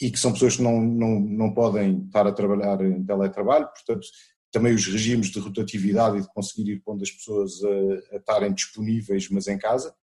e 0.00 0.10
que 0.10 0.18
são 0.18 0.32
pessoas 0.32 0.56
que 0.56 0.62
não, 0.62 0.80
não, 0.80 1.20
não 1.20 1.54
podem 1.54 2.04
estar 2.04 2.26
a 2.26 2.32
trabalhar 2.32 2.80
em 2.80 3.04
teletrabalho, 3.04 3.68
portanto, 3.68 4.06
também 4.50 4.74
os 4.74 4.86
regimes 4.86 5.28
de 5.28 5.38
rotatividade 5.38 6.18
e 6.18 6.20
de 6.20 6.28
conseguir 6.28 6.72
ir 6.72 6.82
pondo 6.84 7.02
as 7.02 7.10
pessoas 7.10 7.52
a, 7.64 8.14
a 8.14 8.18
estarem 8.18 8.52
disponíveis, 8.52 9.28
mas 9.30 9.48
em 9.48 9.58
casa, 9.58 9.94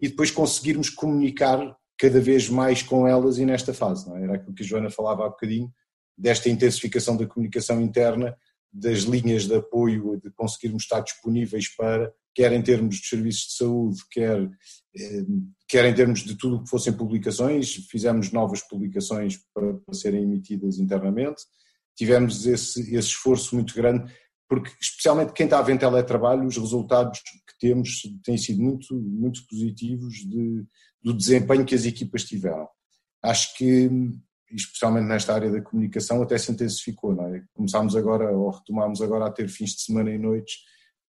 e 0.00 0.08
depois 0.08 0.30
conseguirmos 0.30 0.90
comunicar 0.90 1.76
cada 1.98 2.20
vez 2.20 2.48
mais 2.48 2.82
com 2.82 3.06
elas 3.06 3.38
e 3.38 3.44
nesta 3.44 3.72
fase, 3.74 4.08
não 4.08 4.16
é? 4.16 4.22
Era 4.22 4.34
aquilo 4.36 4.54
que 4.54 4.62
a 4.62 4.66
Joana 4.66 4.90
falava 4.90 5.26
há 5.26 5.28
bocadinho, 5.28 5.72
desta 6.16 6.48
intensificação 6.48 7.16
da 7.16 7.26
comunicação 7.26 7.80
interna, 7.80 8.36
das 8.78 9.00
linhas 9.00 9.46
de 9.46 9.54
apoio, 9.54 10.20
de 10.22 10.30
conseguirmos 10.32 10.82
estar 10.82 11.00
disponíveis 11.00 11.74
para, 11.74 12.12
quer 12.34 12.52
em 12.52 12.62
termos 12.62 12.96
de 12.96 13.06
serviços 13.06 13.46
de 13.48 13.56
saúde, 13.56 13.98
quer, 14.10 14.42
eh, 14.94 15.24
quer 15.66 15.84
em 15.86 15.94
termos 15.94 16.22
de 16.22 16.36
tudo 16.36 16.56
o 16.56 16.62
que 16.62 16.68
fossem 16.68 16.92
publicações, 16.92 17.74
fizemos 17.90 18.30
novas 18.32 18.60
publicações 18.60 19.38
para, 19.54 19.74
para 19.74 19.94
serem 19.94 20.22
emitidas 20.22 20.78
internamente, 20.78 21.42
tivemos 21.96 22.46
esse, 22.46 22.80
esse 22.94 23.08
esforço 23.08 23.54
muito 23.54 23.74
grande, 23.74 24.12
porque 24.46 24.70
especialmente 24.80 25.32
quem 25.32 25.46
está 25.46 25.58
a 25.58 25.62
ver 25.62 25.72
em 25.72 25.78
teletrabalho, 25.78 26.46
os 26.46 26.58
resultados 26.58 27.20
que 27.20 27.58
temos 27.58 28.02
têm 28.22 28.36
sido 28.36 28.62
muito, 28.62 28.94
muito 28.94 29.40
positivos 29.48 30.16
de, 30.16 30.64
do 31.02 31.14
desempenho 31.14 31.64
que 31.64 31.74
as 31.74 31.86
equipas 31.86 32.24
tiveram. 32.24 32.68
Acho 33.22 33.56
que 33.56 33.90
especialmente 34.50 35.06
nesta 35.06 35.34
área 35.34 35.50
da 35.50 35.60
comunicação, 35.60 36.22
até 36.22 36.38
se 36.38 36.52
intensificou, 36.52 37.14
não 37.14 37.34
é? 37.34 37.42
Começámos 37.54 37.96
agora, 37.96 38.30
ou 38.30 38.50
retomámos 38.50 39.00
agora 39.00 39.26
a 39.26 39.30
ter 39.30 39.48
fins 39.48 39.70
de 39.70 39.82
semana 39.82 40.10
e 40.10 40.18
noites, 40.18 40.58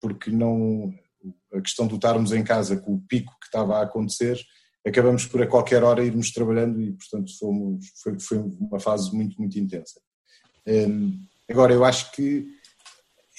porque 0.01 0.29
não, 0.31 0.93
a 1.53 1.61
questão 1.61 1.87
de 1.87 1.95
estarmos 1.95 2.31
em 2.31 2.43
casa 2.43 2.77
com 2.77 2.95
o 2.95 3.01
pico 3.07 3.33
que 3.39 3.47
estava 3.47 3.77
a 3.77 3.83
acontecer, 3.83 4.39
acabamos 4.85 5.25
por 5.25 5.41
a 5.41 5.47
qualquer 5.47 5.83
hora 5.83 6.03
irmos 6.03 6.31
trabalhando 6.31 6.79
e, 6.81 6.93
portanto, 6.93 7.31
fomos, 7.37 7.85
foi, 8.01 8.19
foi 8.19 8.37
uma 8.37 8.79
fase 8.79 9.13
muito, 9.13 9.35
muito 9.37 9.57
intensa. 9.59 9.99
Um, 10.67 11.19
agora, 11.49 11.73
eu 11.73 11.83
acho 11.83 12.11
que 12.11 12.45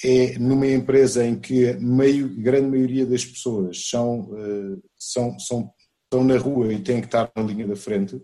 é 0.04 0.38
numa 0.38 0.66
empresa 0.66 1.24
em 1.24 1.38
que 1.38 1.70
a 1.70 1.80
meio, 1.80 2.28
grande 2.36 2.68
maioria 2.68 3.06
das 3.06 3.24
pessoas 3.24 3.88
são, 3.88 4.20
uh, 4.32 4.82
são, 4.98 5.38
são, 5.38 5.72
estão 6.04 6.24
na 6.24 6.36
rua 6.36 6.72
e 6.72 6.82
têm 6.82 7.00
que 7.00 7.06
estar 7.06 7.30
na 7.34 7.42
linha 7.42 7.66
da 7.66 7.76
frente, 7.76 8.20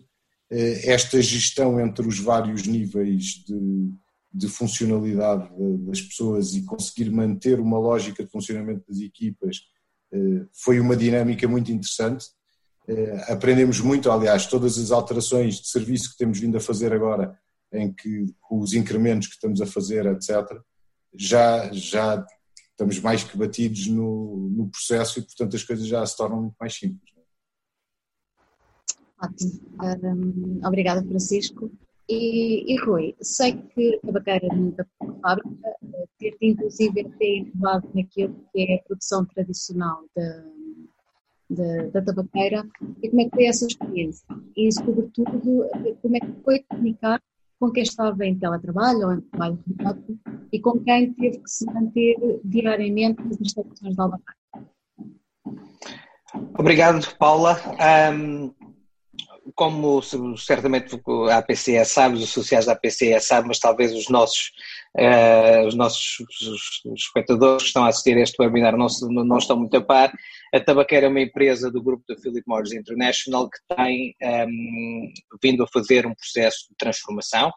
esta 0.84 1.20
gestão 1.22 1.80
entre 1.80 2.06
os 2.06 2.18
vários 2.18 2.66
níveis 2.66 3.42
de, 3.46 3.90
de 4.32 4.48
funcionalidade 4.48 5.48
das 5.86 6.00
pessoas 6.00 6.54
e 6.54 6.62
conseguir 6.64 7.10
manter 7.10 7.58
uma 7.58 7.78
lógica 7.78 8.22
de 8.24 8.30
funcionamento 8.30 8.84
das 8.88 9.00
equipas 9.00 9.60
eh, 10.12 10.46
foi 10.52 10.78
uma 10.78 10.96
dinâmica 10.96 11.48
muito 11.48 11.72
interessante. 11.72 12.26
Eh, 12.86 13.24
aprendemos 13.28 13.80
muito, 13.80 14.10
aliás, 14.10 14.46
todas 14.46 14.78
as 14.78 14.90
alterações 14.90 15.56
de 15.56 15.68
serviço 15.68 16.10
que 16.10 16.18
temos 16.18 16.38
vindo 16.38 16.56
a 16.56 16.60
fazer 16.60 16.92
agora, 16.92 17.38
em 17.72 17.92
que 17.92 18.26
com 18.40 18.60
os 18.60 18.74
incrementos 18.74 19.28
que 19.28 19.34
estamos 19.34 19.60
a 19.60 19.66
fazer, 19.66 20.04
etc., 20.06 20.60
já, 21.14 21.70
já 21.72 22.24
estamos 22.70 22.98
mais 23.00 23.24
que 23.24 23.36
batidos 23.36 23.86
no, 23.86 24.50
no 24.50 24.68
processo 24.68 25.18
e, 25.18 25.22
portanto, 25.22 25.56
as 25.56 25.62
coisas 25.62 25.86
já 25.86 26.04
se 26.04 26.16
tornam 26.16 26.42
muito 26.42 26.56
mais 26.58 26.74
simples. 26.74 27.11
Ótimo. 29.22 29.60
Um, 30.02 30.66
obrigada, 30.66 31.02
Francisco. 31.02 31.70
E, 32.08 32.72
e, 32.72 32.76
Rui, 32.84 33.14
sei 33.20 33.52
que 33.52 33.96
a 34.02 34.06
Tabaqueira 34.06 34.48
nunca 34.54 34.86
foi 34.98 35.14
fábrica, 35.20 35.68
eh, 35.94 36.06
ter-te 36.18 36.46
inclusive 36.46 37.00
até 37.00 37.24
inovado 37.24 37.88
naquilo 37.94 38.34
que 38.52 38.62
é 38.62 38.74
a 38.74 38.82
produção 38.82 39.24
tradicional 39.24 40.04
da, 40.14 40.44
da, 41.48 41.86
da 41.90 42.02
tabaqueira 42.02 42.66
e 43.02 43.08
como 43.08 43.22
é 43.22 43.24
que 43.24 43.30
foi 43.30 43.46
essa 43.46 43.66
experiência? 43.66 44.26
E 44.56 44.72
sobretudo, 44.72 45.66
como 46.02 46.16
é 46.16 46.20
que 46.20 46.32
foi 46.44 46.58
comunicar 46.68 47.22
com 47.60 47.70
quem 47.70 47.84
estava 47.84 48.26
em 48.26 48.36
teletrabalho 48.36 49.06
ou 49.06 49.12
em 49.12 49.20
trabalho 49.20 49.64
remoto 49.78 50.18
e 50.52 50.60
com 50.60 50.80
quem 50.80 51.12
teve 51.14 51.38
que 51.38 51.50
se 51.50 51.64
manter 51.66 52.16
diariamente 52.44 53.22
nas 53.22 53.40
instalações 53.40 53.94
da 53.94 54.02
Albacar? 54.02 54.36
Obrigado, 56.58 57.06
Paula. 57.16 57.56
Um, 58.12 58.52
como 59.54 60.02
certamente 60.36 61.00
a 61.30 61.38
APCE 61.38 61.84
sabe, 61.84 62.16
os 62.16 62.30
sociais 62.30 62.66
da 62.66 62.72
APCE 62.72 63.20
sabem, 63.20 63.48
mas 63.48 63.58
talvez 63.58 63.92
os 63.92 64.08
nossos, 64.08 64.52
uh, 64.98 65.66
os 65.66 65.74
nossos 65.74 66.20
os 66.40 66.92
espectadores 66.94 67.62
que 67.62 67.68
estão 67.68 67.84
a 67.84 67.88
assistir 67.88 68.16
a 68.16 68.20
este 68.20 68.40
webinar 68.40 68.76
não, 68.76 68.86
não 69.24 69.38
estão 69.38 69.56
muito 69.56 69.76
a 69.76 69.80
par, 69.80 70.12
a 70.54 70.60
Tabaqueira 70.60 71.06
é 71.06 71.08
uma 71.08 71.20
empresa 71.20 71.70
do 71.70 71.82
grupo 71.82 72.04
da 72.08 72.16
Philip 72.16 72.42
Morris 72.46 72.72
International 72.72 73.48
que 73.48 73.74
tem 73.74 74.14
um, 74.22 74.26
ehm, 74.26 75.12
vindo 75.42 75.62
a 75.62 75.68
fazer 75.68 76.06
um 76.06 76.14
processo 76.14 76.68
de 76.70 76.76
transformação, 76.76 77.52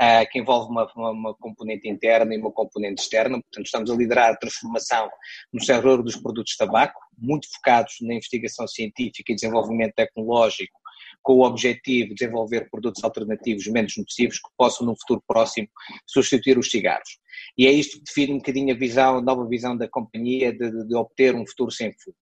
uh, 0.00 0.26
que 0.30 0.38
envolve 0.38 0.70
uma, 0.70 0.90
uma, 0.96 1.10
uma, 1.10 1.34
componente 1.34 1.88
interna 1.88 2.34
e 2.34 2.38
uma 2.38 2.50
componente 2.50 3.02
externa. 3.02 3.40
Portanto, 3.40 3.66
estamos 3.66 3.90
a 3.90 3.94
liderar 3.94 4.30
a 4.30 4.36
transformação 4.36 5.08
no 5.52 5.62
setor 5.62 6.02
dos 6.02 6.16
produtos 6.16 6.52
de 6.52 6.58
tabaco, 6.58 6.98
muito 7.18 7.46
focados 7.52 7.96
na 8.00 8.14
investigação 8.14 8.66
científica 8.66 9.32
e 9.32 9.34
desenvolvimento 9.34 9.94
tecnológico 9.94 10.79
com 11.22 11.34
o 11.34 11.44
objetivo 11.44 12.10
de 12.10 12.14
desenvolver 12.14 12.68
produtos 12.70 13.02
alternativos 13.04 13.66
menos 13.66 13.96
nocivos 13.96 14.38
que 14.38 14.48
possam, 14.56 14.86
no 14.86 14.96
futuro 14.96 15.22
próximo, 15.26 15.68
substituir 16.06 16.58
os 16.58 16.70
cigarros. 16.70 17.18
E 17.56 17.66
é 17.66 17.72
isto 17.72 17.98
que 17.98 18.04
define 18.04 18.34
um 18.34 18.38
bocadinho 18.38 18.74
a 18.74 18.78
visão, 18.78 19.18
a 19.18 19.22
nova 19.22 19.46
visão 19.46 19.76
da 19.76 19.88
companhia 19.88 20.52
de, 20.52 20.86
de, 20.86 20.94
obter 20.94 21.34
um 21.34 21.46
futuro 21.46 21.70
sem 21.70 21.92
fumo. 21.92 22.16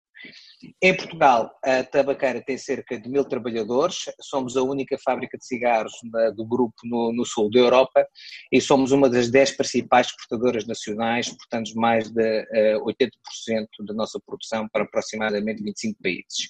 Em 0.81 0.95
Portugal, 0.97 1.57
a 1.63 1.81
tabaqueira 1.81 2.43
tem 2.43 2.57
cerca 2.57 2.99
de 2.99 3.07
mil 3.07 3.23
trabalhadores, 3.23 4.03
somos 4.19 4.57
a 4.57 4.61
única 4.61 4.97
fábrica 4.97 5.37
de 5.37 5.45
cigarros 5.45 5.93
do 6.35 6.45
grupo 6.45 6.75
no, 6.83 7.13
no, 7.13 7.25
sul 7.25 7.49
da 7.49 7.59
Europa 7.59 8.05
e 8.51 8.59
somos 8.59 8.91
uma 8.91 9.09
das 9.09 9.31
dez 9.31 9.51
principais 9.51 10.07
exportadoras 10.07 10.67
nacionais, 10.67 11.29
portanto 11.29 11.73
mais 11.75 12.09
de 12.09 12.21
uh, 12.21 12.45
eh, 12.53 12.77
80% 12.79 13.67
da 13.87 13.93
nossa 13.93 14.19
produção 14.19 14.67
para 14.67 14.83
aproximadamente 14.83 15.63
25 15.63 15.97
países 16.03 16.49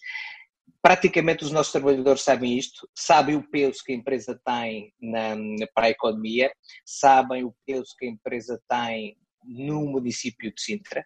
praticamente 0.82 1.44
os 1.44 1.52
nossos 1.52 1.72
trabalhadores 1.72 2.22
sabem 2.22 2.58
isto, 2.58 2.88
sabem 2.96 3.36
o 3.36 3.50
peso 3.50 3.84
que 3.86 3.92
a 3.92 3.96
empresa 3.96 4.40
tem 4.46 4.94
na, 5.02 5.36
para 5.74 5.88
a 5.88 5.90
economia, 5.92 6.52
sabem 6.86 7.44
o 7.44 7.54
peso 7.66 7.96
que 7.98 8.06
a 8.06 8.10
empresa 8.10 8.62
tem 8.68 9.18
no 9.44 9.86
município 9.86 10.54
de 10.54 10.62
Sintra, 10.62 11.06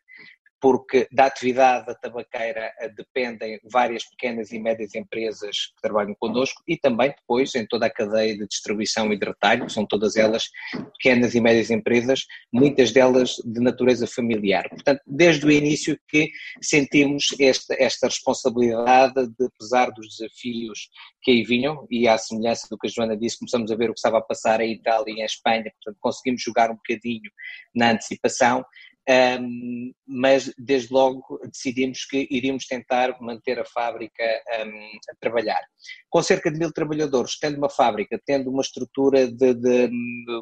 porque 0.64 1.10
da 1.12 1.26
atividade 1.26 1.88
da 1.88 1.94
tabaqueira 1.94 2.74
eh, 2.80 2.88
dependem 2.88 3.60
várias 3.70 4.06
pequenas 4.06 4.54
e 4.54 4.60
médias 4.60 4.96
empresas 4.96 5.66
que 5.76 5.82
trabalham 5.82 6.16
connosco 6.18 6.64
e 6.66 6.78
também 6.78 7.10
depois 7.10 7.54
em 7.54 7.68
toda 7.68 7.88
a 7.88 7.90
cadeia 7.90 8.38
de 8.38 8.48
distribuição 8.48 9.12
e 9.12 9.20
de 9.20 9.26
retalho, 9.26 9.70
são 9.70 9.86
todas 9.86 10.16
elas 10.16 10.46
pequenas 10.94 11.36
e 11.36 11.42
médias 11.42 11.70
empresas, 11.70 12.26
muitas 12.50 12.94
delas 12.94 13.36
de 13.44 13.60
natureza 13.60 14.08
familiar. 14.08 14.70
Portanto, 14.70 15.02
desde 15.06 15.46
o 15.46 15.52
início 15.52 16.00
que 16.08 16.32
sentimos 16.62 17.36
esta, 17.42 17.76
esta 17.78 18.08
responsabilidade 18.08 19.28
de, 19.38 19.46
apesar 19.46 19.92
dos 19.92 20.18
desafios 20.18 20.88
que 21.22 21.32
aí 21.32 21.44
vinham, 21.44 21.86
e 21.92 22.08
à 22.08 22.18
semelhança 22.18 22.68
do 22.70 22.78
que 22.78 22.88
a 22.88 22.90
Joana 22.90 23.18
disse, 23.18 23.40
começamos 23.40 23.70
a 23.70 23.76
ver 23.76 23.90
o 23.90 23.94
que 23.94 24.00
estava 24.00 24.20
a 24.20 24.22
passar 24.22 24.62
em 24.62 24.72
Itália 24.72 25.14
e 25.14 25.20
em 25.20 25.26
Espanha, 25.26 25.74
portanto 25.84 25.98
conseguimos 26.00 26.42
jogar 26.42 26.72
um 26.72 26.76
bocadinho 26.76 27.30
na 27.76 27.92
antecipação, 27.92 28.64
um, 29.10 29.94
mas 30.08 30.54
desde 30.58 30.94
logo 30.94 31.40
decidimos 31.46 32.06
que 32.06 32.28
iríamos 32.32 32.66
tentar 32.66 33.20
manter 33.22 33.60
a 33.60 33.66
fábrica 33.66 34.24
um, 34.66 34.90
a 35.12 35.16
trabalhar. 35.20 35.62
Com 36.10 36.22
cerca 36.22 36.50
de 36.50 36.58
mil 36.58 36.72
trabalhadores, 36.72 37.38
tendo 37.38 37.58
uma 37.58 37.70
fábrica, 37.70 38.20
tendo 38.26 38.50
uma 38.50 38.62
estrutura 38.62 39.28
de, 39.28 39.54
de, 39.54 39.90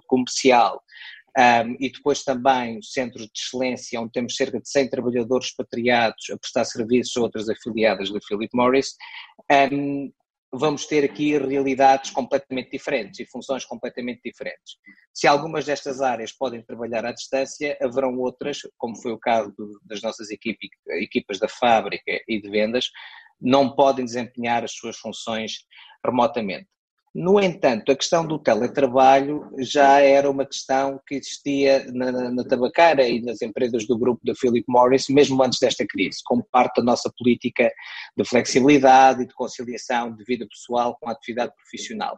comercial, 0.05 0.81
um, 1.37 1.75
e 1.79 1.91
depois 1.91 2.23
também 2.23 2.81
centros 2.81 3.23
de 3.23 3.31
excelência, 3.39 3.99
onde 3.99 4.11
temos 4.11 4.35
cerca 4.35 4.59
de 4.59 4.69
100 4.69 4.89
trabalhadores 4.89 5.47
expatriados 5.47 6.29
a 6.29 6.37
prestar 6.37 6.65
serviços 6.65 7.15
a 7.17 7.21
outras 7.21 7.49
afiliadas 7.49 8.11
da 8.11 8.19
Philip 8.27 8.49
Morris, 8.53 8.95
vamos 10.53 10.85
ter 10.85 11.03
aqui 11.05 11.37
realidades 11.37 12.11
completamente 12.11 12.71
diferentes 12.71 13.19
e 13.19 13.25
funções 13.25 13.63
completamente 13.63 14.21
diferentes. 14.23 14.75
Se 15.13 15.25
algumas 15.27 15.65
destas 15.65 16.01
áreas 16.01 16.31
podem 16.31 16.61
trabalhar 16.61 17.05
à 17.05 17.11
distância, 17.11 17.77
haverão 17.81 18.17
outras, 18.17 18.59
como 18.77 18.95
foi 19.01 19.13
o 19.13 19.19
caso 19.19 19.53
das 19.85 20.01
nossas 20.01 20.27
equipas 20.29 21.39
da 21.39 21.47
fábrica 21.47 22.21
e 22.27 22.41
de 22.41 22.49
vendas, 22.49 22.89
não 23.39 23.75
podem 23.75 24.05
desempenhar 24.05 24.63
as 24.63 24.73
suas 24.73 24.97
funções 24.97 25.53
remotamente. 26.05 26.67
No 27.13 27.41
entanto, 27.41 27.91
a 27.91 27.95
questão 27.95 28.25
do 28.25 28.39
teletrabalho 28.39 29.49
já 29.59 29.99
era 29.99 30.31
uma 30.31 30.45
questão 30.45 30.97
que 31.05 31.15
existia 31.15 31.85
na, 31.91 32.31
na 32.31 32.43
tabacara 32.45 33.05
e 33.05 33.21
nas 33.21 33.41
empresas 33.41 33.85
do 33.85 33.97
grupo 33.97 34.21
da 34.23 34.33
Philip 34.33 34.63
Morris, 34.69 35.09
mesmo 35.09 35.43
antes 35.43 35.59
desta 35.59 35.85
crise, 35.85 36.19
como 36.23 36.47
parte 36.49 36.77
da 36.77 36.83
nossa 36.83 37.11
política 37.17 37.69
de 38.15 38.23
flexibilidade 38.23 39.23
e 39.23 39.27
de 39.27 39.33
conciliação 39.33 40.15
de 40.15 40.23
vida 40.23 40.47
pessoal 40.47 40.97
com 41.01 41.09
a 41.09 41.11
atividade 41.11 41.53
profissional. 41.53 42.17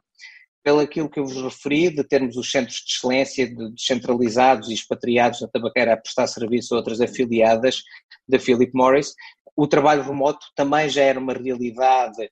Pelo 0.63 0.79
aquilo 0.79 1.09
que 1.09 1.19
eu 1.19 1.25
vos 1.25 1.41
referi, 1.41 1.89
de 1.89 2.03
termos 2.03 2.37
os 2.37 2.51
centros 2.51 2.77
de 2.77 2.93
excelência 2.93 3.51
descentralizados 3.71 4.69
e 4.69 4.75
expatriados 4.75 5.41
na 5.41 5.47
tabaqueira 5.47 5.93
a 5.93 5.97
prestar 5.97 6.27
serviço 6.27 6.75
a 6.75 6.77
outras 6.77 7.01
afiliadas 7.01 7.81
da 8.29 8.37
Philip 8.37 8.71
Morris, 8.75 9.15
o 9.55 9.67
trabalho 9.67 10.03
remoto 10.03 10.45
também 10.55 10.87
já 10.87 11.01
era 11.01 11.19
uma 11.19 11.33
realidade 11.33 12.29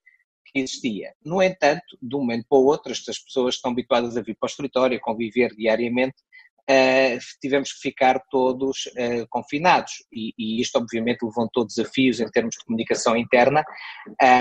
que 0.52 0.60
existia. 0.60 1.14
No 1.24 1.42
entanto, 1.42 1.98
de 2.02 2.16
um 2.16 2.20
momento 2.20 2.46
para 2.50 2.58
o 2.58 2.66
outro, 2.66 2.92
estas 2.92 3.20
pessoas 3.20 3.56
estão 3.56 3.72
habituadas 3.72 4.18
a 4.18 4.22
vir 4.22 4.36
para 4.40 4.48
o 4.48 4.50
escritório, 4.50 4.98
a 4.98 5.02
conviver 5.02 5.56
diariamente, 5.56 6.16
uh, 6.70 7.18
tivemos 7.42 7.74
que 7.74 7.80
ficar 7.80 8.20
todos 8.30 8.86
uh, 8.88 9.28
confinados. 9.30 10.04
E, 10.12 10.34
e, 10.38 10.62
isto, 10.62 10.78
obviamente, 10.78 11.24
levantou 11.24 11.66
desafios 11.66 12.20
em 12.20 12.30
termos 12.30 12.56
de 12.56 12.66
comunicação 12.66 13.16
interna, 13.16 13.64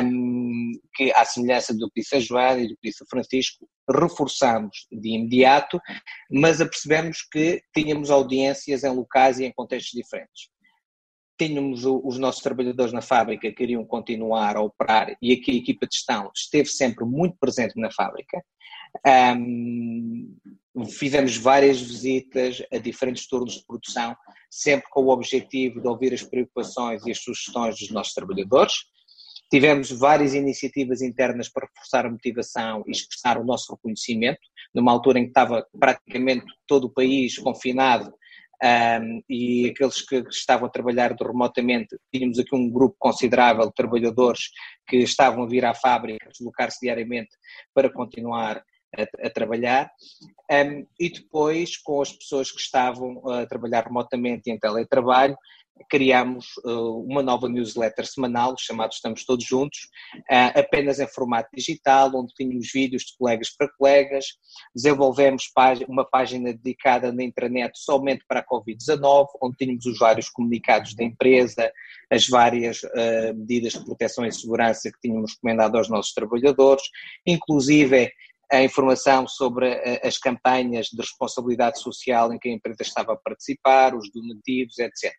um, 0.05 0.73
que, 0.95 1.12
à 1.12 1.25
semelhança 1.25 1.75
do 1.75 1.90
que 1.90 2.00
disse 2.00 2.17
a 2.17 2.21
Joana 2.21 2.61
e 2.61 2.69
do 2.69 2.75
que 2.76 2.88
disse 2.88 3.02
o 3.02 3.09
Francisco, 3.09 3.69
reforçamos 3.88 4.87
de 4.90 5.11
imediato, 5.11 5.81
mas 6.31 6.61
apercebemos 6.61 7.23
que 7.31 7.62
tínhamos 7.75 8.11
audiências 8.11 8.85
em 8.85 8.95
locais 8.95 9.38
e 9.38 9.45
em 9.45 9.52
contextos 9.52 9.93
diferentes 9.93 10.49
tínhamos 11.40 11.87
os 11.87 12.18
nossos 12.18 12.42
trabalhadores 12.42 12.92
na 12.92 13.00
fábrica 13.00 13.49
que 13.49 13.54
queriam 13.54 13.82
continuar 13.82 14.59
a 14.59 14.61
operar 14.61 15.16
e 15.23 15.32
aqui 15.32 15.52
a 15.52 15.54
equipa 15.54 15.87
de 15.87 15.97
gestão 15.97 16.30
esteve 16.35 16.68
sempre 16.68 17.02
muito 17.06 17.38
presente 17.40 17.80
na 17.80 17.90
fábrica. 17.90 18.44
Um, 19.06 20.37
fizemos 20.87 21.38
várias 21.38 21.80
visitas 21.80 22.62
a 22.70 22.76
diferentes 22.76 23.26
turnos 23.26 23.54
de 23.54 23.64
produção, 23.64 24.14
sempre 24.50 24.87
com 24.90 25.04
o 25.04 25.09
objetivo 25.09 25.80
de 25.80 25.88
ouvir 25.88 26.12
as 26.12 26.23
preocupações 26.23 27.06
e 27.06 27.11
as 27.11 27.18
sugestões 27.18 27.78
dos 27.78 27.90
nossos 27.90 28.12
trabalhadores. 28.12 28.75
Tivemos 29.50 29.90
várias 29.90 30.35
iniciativas 30.35 31.00
internas 31.00 31.49
para 31.49 31.66
reforçar 31.66 32.04
a 32.04 32.11
motivação 32.11 32.85
e 32.87 32.90
expressar 32.90 33.38
o 33.38 33.44
nosso 33.44 33.73
reconhecimento, 33.73 34.40
numa 34.75 34.92
altura 34.92 35.18
em 35.18 35.23
que 35.23 35.30
estava 35.30 35.66
praticamente 35.78 36.44
todo 36.66 36.85
o 36.85 36.92
país 36.92 37.38
confinado 37.38 38.12
um, 38.62 39.23
e 39.29 39.71
aqueles 39.71 40.02
que 40.02 40.17
estavam 40.29 40.67
a 40.67 40.71
trabalhar 40.71 41.14
remotamente, 41.19 41.97
tínhamos 42.12 42.38
aqui 42.38 42.55
um 42.55 42.71
grupo 42.71 42.97
considerável 42.99 43.67
de 43.67 43.75
trabalhadores 43.75 44.50
que 44.87 44.99
estavam 44.99 45.45
a 45.45 45.49
vir 45.49 45.64
à 45.64 45.75
fábrica, 45.75 46.29
deslocar-se 46.31 46.79
diariamente 46.81 47.31
para 47.75 47.90
continuar 47.93 48.62
a, 48.97 49.26
a 49.26 49.30
trabalhar, 49.30 49.90
um, 50.50 50.87
e 50.99 51.11
depois 51.11 51.76
com 51.76 52.00
as 52.02 52.12
pessoas 52.12 52.50
que 52.50 52.61
estavam 52.61 53.23
a 53.28 53.47
trabalhar 53.47 53.85
remotamente 53.85 54.50
em 54.50 54.59
teletrabalho, 54.59 55.37
criámos 55.88 56.47
uh, 56.64 57.02
uma 57.04 57.23
nova 57.23 57.49
newsletter 57.49 58.06
semanal 58.06 58.54
chamada 58.59 58.92
Estamos 58.92 59.25
Todos 59.25 59.44
Juntos, 59.44 59.88
uh, 60.30 60.59
apenas 60.59 60.99
em 60.99 61.06
formato 61.06 61.49
digital, 61.54 62.11
onde 62.14 62.35
tínhamos 62.35 62.70
vídeos 62.73 63.04
de 63.04 63.16
colegas 63.16 63.50
para 63.50 63.70
colegas, 63.78 64.26
desenvolvemos 64.75 65.44
uma 65.88 66.04
página 66.04 66.52
dedicada 66.52 67.12
na 67.12 67.23
intranet 67.23 67.73
somente 67.76 68.25
para 68.26 68.40
a 68.40 68.47
Covid-19, 68.47 69.26
onde 69.42 69.56
tínhamos 69.56 69.87
os 69.87 69.99
vários 69.99 70.28
comunicados 70.28 70.94
da 70.94 71.04
empresa, 71.04 71.73
as 72.11 72.28
várias 72.28 72.82
uh, 72.82 73.35
medidas 73.35 73.73
de 73.73 73.85
proteção 73.85 74.26
e 74.26 74.32
segurança 74.32 74.90
que 74.90 75.00
tínhamos 75.00 75.35
recomendado 75.35 75.76
aos 75.76 75.88
nossos 75.88 76.12
trabalhadores, 76.12 76.82
inclusive 77.26 78.12
a 78.52 78.62
informação 78.62 79.26
sobre 79.28 79.73
as 80.02 80.19
campanhas 80.19 80.87
de 80.87 81.00
responsabilidade 81.00 81.80
social 81.80 82.33
em 82.33 82.38
que 82.38 82.49
a 82.49 82.52
empresa 82.52 82.83
estava 82.83 83.12
a 83.12 83.16
participar, 83.16 83.95
os 83.95 84.11
donativos, 84.12 84.78
etc. 84.78 85.12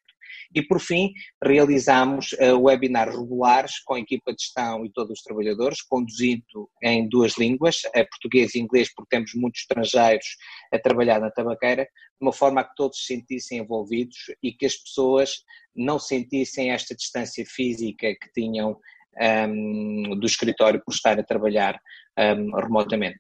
E, 0.54 0.62
por 0.62 0.80
fim, 0.80 1.14
realizamos 1.44 2.34
uh, 2.34 2.60
webinars 2.60 3.16
regulares 3.16 3.80
com 3.86 3.94
a 3.94 4.00
equipa 4.00 4.34
de 4.34 4.44
gestão 4.44 4.86
e 4.86 4.92
todos 4.92 5.20
os 5.20 5.24
trabalhadores, 5.24 5.82
conduzindo 5.82 6.70
em 6.84 7.08
duas 7.08 7.38
línguas, 7.38 7.82
português 8.10 8.56
e 8.56 8.60
inglês, 8.60 8.94
porque 8.94 9.16
temos 9.16 9.32
muitos 9.34 9.62
estrangeiros 9.62 10.26
a 10.74 10.80
trabalhar 10.80 11.20
na 11.20 11.32
tabaqueira, 11.32 11.84
de 11.84 11.90
uma 12.22 12.34
forma 12.34 12.62
a 12.62 12.64
que 12.64 12.76
todos 12.76 13.00
se 13.00 13.16
sentissem 13.16 13.60
envolvidos 13.60 14.18
e 14.44 14.52
que 14.52 14.66
as 14.66 14.76
pessoas 14.76 15.44
não 15.76 15.98
sentissem 15.98 16.72
esta 16.72 16.96
distância 16.96 17.46
física 17.46 18.08
que 18.08 18.32
tinham 18.34 18.78
um, 19.18 19.24
ehm, 19.24 20.20
do 20.20 20.26
escritório 20.26 20.82
por 20.84 20.94
estar 20.94 21.20
a 21.20 21.24
trabalhar 21.24 21.80
um, 22.18 22.22
ehm, 22.22 22.52
remotamente. 22.56 23.20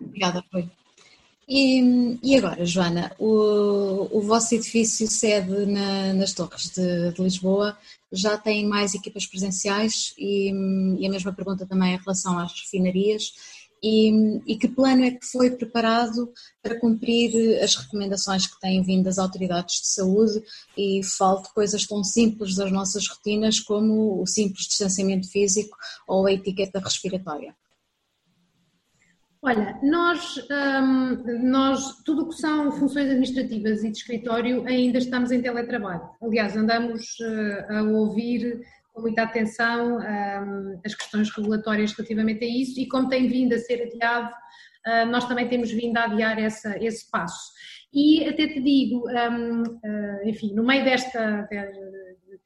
Obrigada, 0.00 0.42
foi. 0.50 0.68
E, 1.48 2.18
e 2.22 2.36
agora, 2.36 2.66
Joana, 2.66 3.10
o, 3.18 4.18
o 4.18 4.20
vosso 4.20 4.54
edifício 4.54 5.08
sede 5.08 5.64
na, 5.64 6.12
nas 6.12 6.34
Torres 6.34 6.70
de, 6.70 7.12
de, 7.12 7.22
Lisboa 7.22 7.78
já 8.12 8.36
tem 8.36 8.66
mais 8.66 8.94
equipas 8.94 9.26
presenciais 9.26 10.12
e, 10.18 10.50
e, 10.98 11.06
a 11.06 11.10
mesma 11.10 11.32
pergunta 11.32 11.66
também 11.66 11.94
em 11.94 11.98
relação 11.98 12.38
às 12.38 12.52
refinarias. 12.52 13.32
E, 13.82 14.40
e, 14.46 14.56
que 14.56 14.68
plano 14.68 15.04
é 15.04 15.10
que 15.12 15.24
foi 15.26 15.50
preparado 15.50 16.32
para 16.62 16.78
cumprir 16.78 17.62
as 17.62 17.76
recomendações 17.76 18.46
que 18.46 18.58
têm 18.60 18.82
vindo 18.82 19.04
das 19.04 19.18
autoridades 19.18 19.80
de 19.80 19.88
saúde 19.88 20.42
e 20.76 21.00
falo 21.04 21.42
de 21.42 21.52
coisas 21.52 21.86
tão 21.86 22.02
simples 22.02 22.56
das 22.56 22.72
nossas 22.72 23.06
rotinas 23.06 23.60
como 23.60 24.20
o 24.20 24.26
simples 24.26 24.66
distanciamento 24.66 25.30
físico 25.30 25.76
ou 26.06 26.26
a 26.26 26.32
etiqueta 26.32 26.80
respiratória? 26.80 27.54
Olha, 29.40 29.78
nós, 29.84 30.36
um, 30.50 31.48
nós 31.48 32.02
tudo 32.04 32.22
o 32.22 32.28
que 32.28 32.34
são 32.34 32.72
funções 32.72 33.08
administrativas 33.08 33.84
e 33.84 33.90
de 33.90 33.98
escritório 33.98 34.66
ainda 34.66 34.98
estamos 34.98 35.30
em 35.30 35.40
teletrabalho. 35.40 36.02
Aliás, 36.20 36.56
andamos 36.56 37.16
uh, 37.20 37.72
a 37.72 37.82
ouvir 37.82 38.60
com 38.98 39.02
muita 39.02 39.22
atenção 39.22 39.98
um, 39.98 40.80
as 40.84 40.94
questões 40.94 41.30
regulatórias 41.30 41.92
relativamente 41.92 42.44
a 42.44 42.48
isso 42.48 42.80
e 42.80 42.88
como 42.88 43.08
tem 43.08 43.28
vindo 43.28 43.54
a 43.54 43.58
ser 43.58 43.82
adiado, 43.82 44.28
uh, 44.28 45.06
nós 45.10 45.26
também 45.26 45.48
temos 45.48 45.70
vindo 45.70 45.96
a 45.96 46.04
adiar 46.04 46.38
essa, 46.38 46.76
esse 46.84 47.08
passo. 47.10 47.52
E 47.92 48.28
até 48.28 48.48
te 48.48 48.60
digo, 48.60 49.08
um, 49.08 49.62
uh, 49.62 50.28
enfim, 50.28 50.52
no 50.54 50.64
meio 50.64 50.84
desta, 50.84 51.48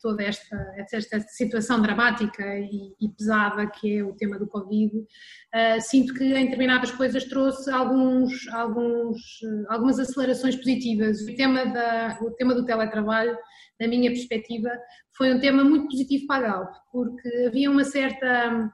toda 0.01 0.23
esta, 0.23 0.75
esta 0.77 1.21
situação 1.21 1.81
dramática 1.81 2.45
e, 2.59 2.95
e, 3.01 3.09
pesada 3.09 3.67
que 3.69 3.99
é 3.99 4.05
o 4.05 4.13
tema 4.15 4.39
do 4.39 4.47
Covid, 4.47 4.95
uh, 4.97 5.81
sinto 5.81 6.13
que 6.15 6.25
em 6.25 6.45
determinadas 6.45 6.91
coisas 6.91 7.25
trouxe 7.25 7.71
alguns, 7.71 8.49
alguns, 8.49 9.21
algumas 9.69 9.99
acelerações 9.99 10.57
positivas. 10.57 11.23
O 11.23 11.35
tema, 11.37 11.65
da, 11.67 12.19
o 12.21 12.31
tema 12.33 12.55
do 12.55 12.67
teletrabalho, 12.67 13.37
na 13.83 13.89
minha 13.89 14.11
perspectiva, 14.11 14.71
foi 15.17 15.35
um 15.35 15.41
tema 15.41 15.65
muito 15.65 15.89
positivo 15.89 16.27
para 16.27 16.49
a 16.49 16.53
Galp, 16.53 16.75
porque 16.91 17.29
havia 17.49 17.71
uma 17.71 17.85
certa 17.85 18.71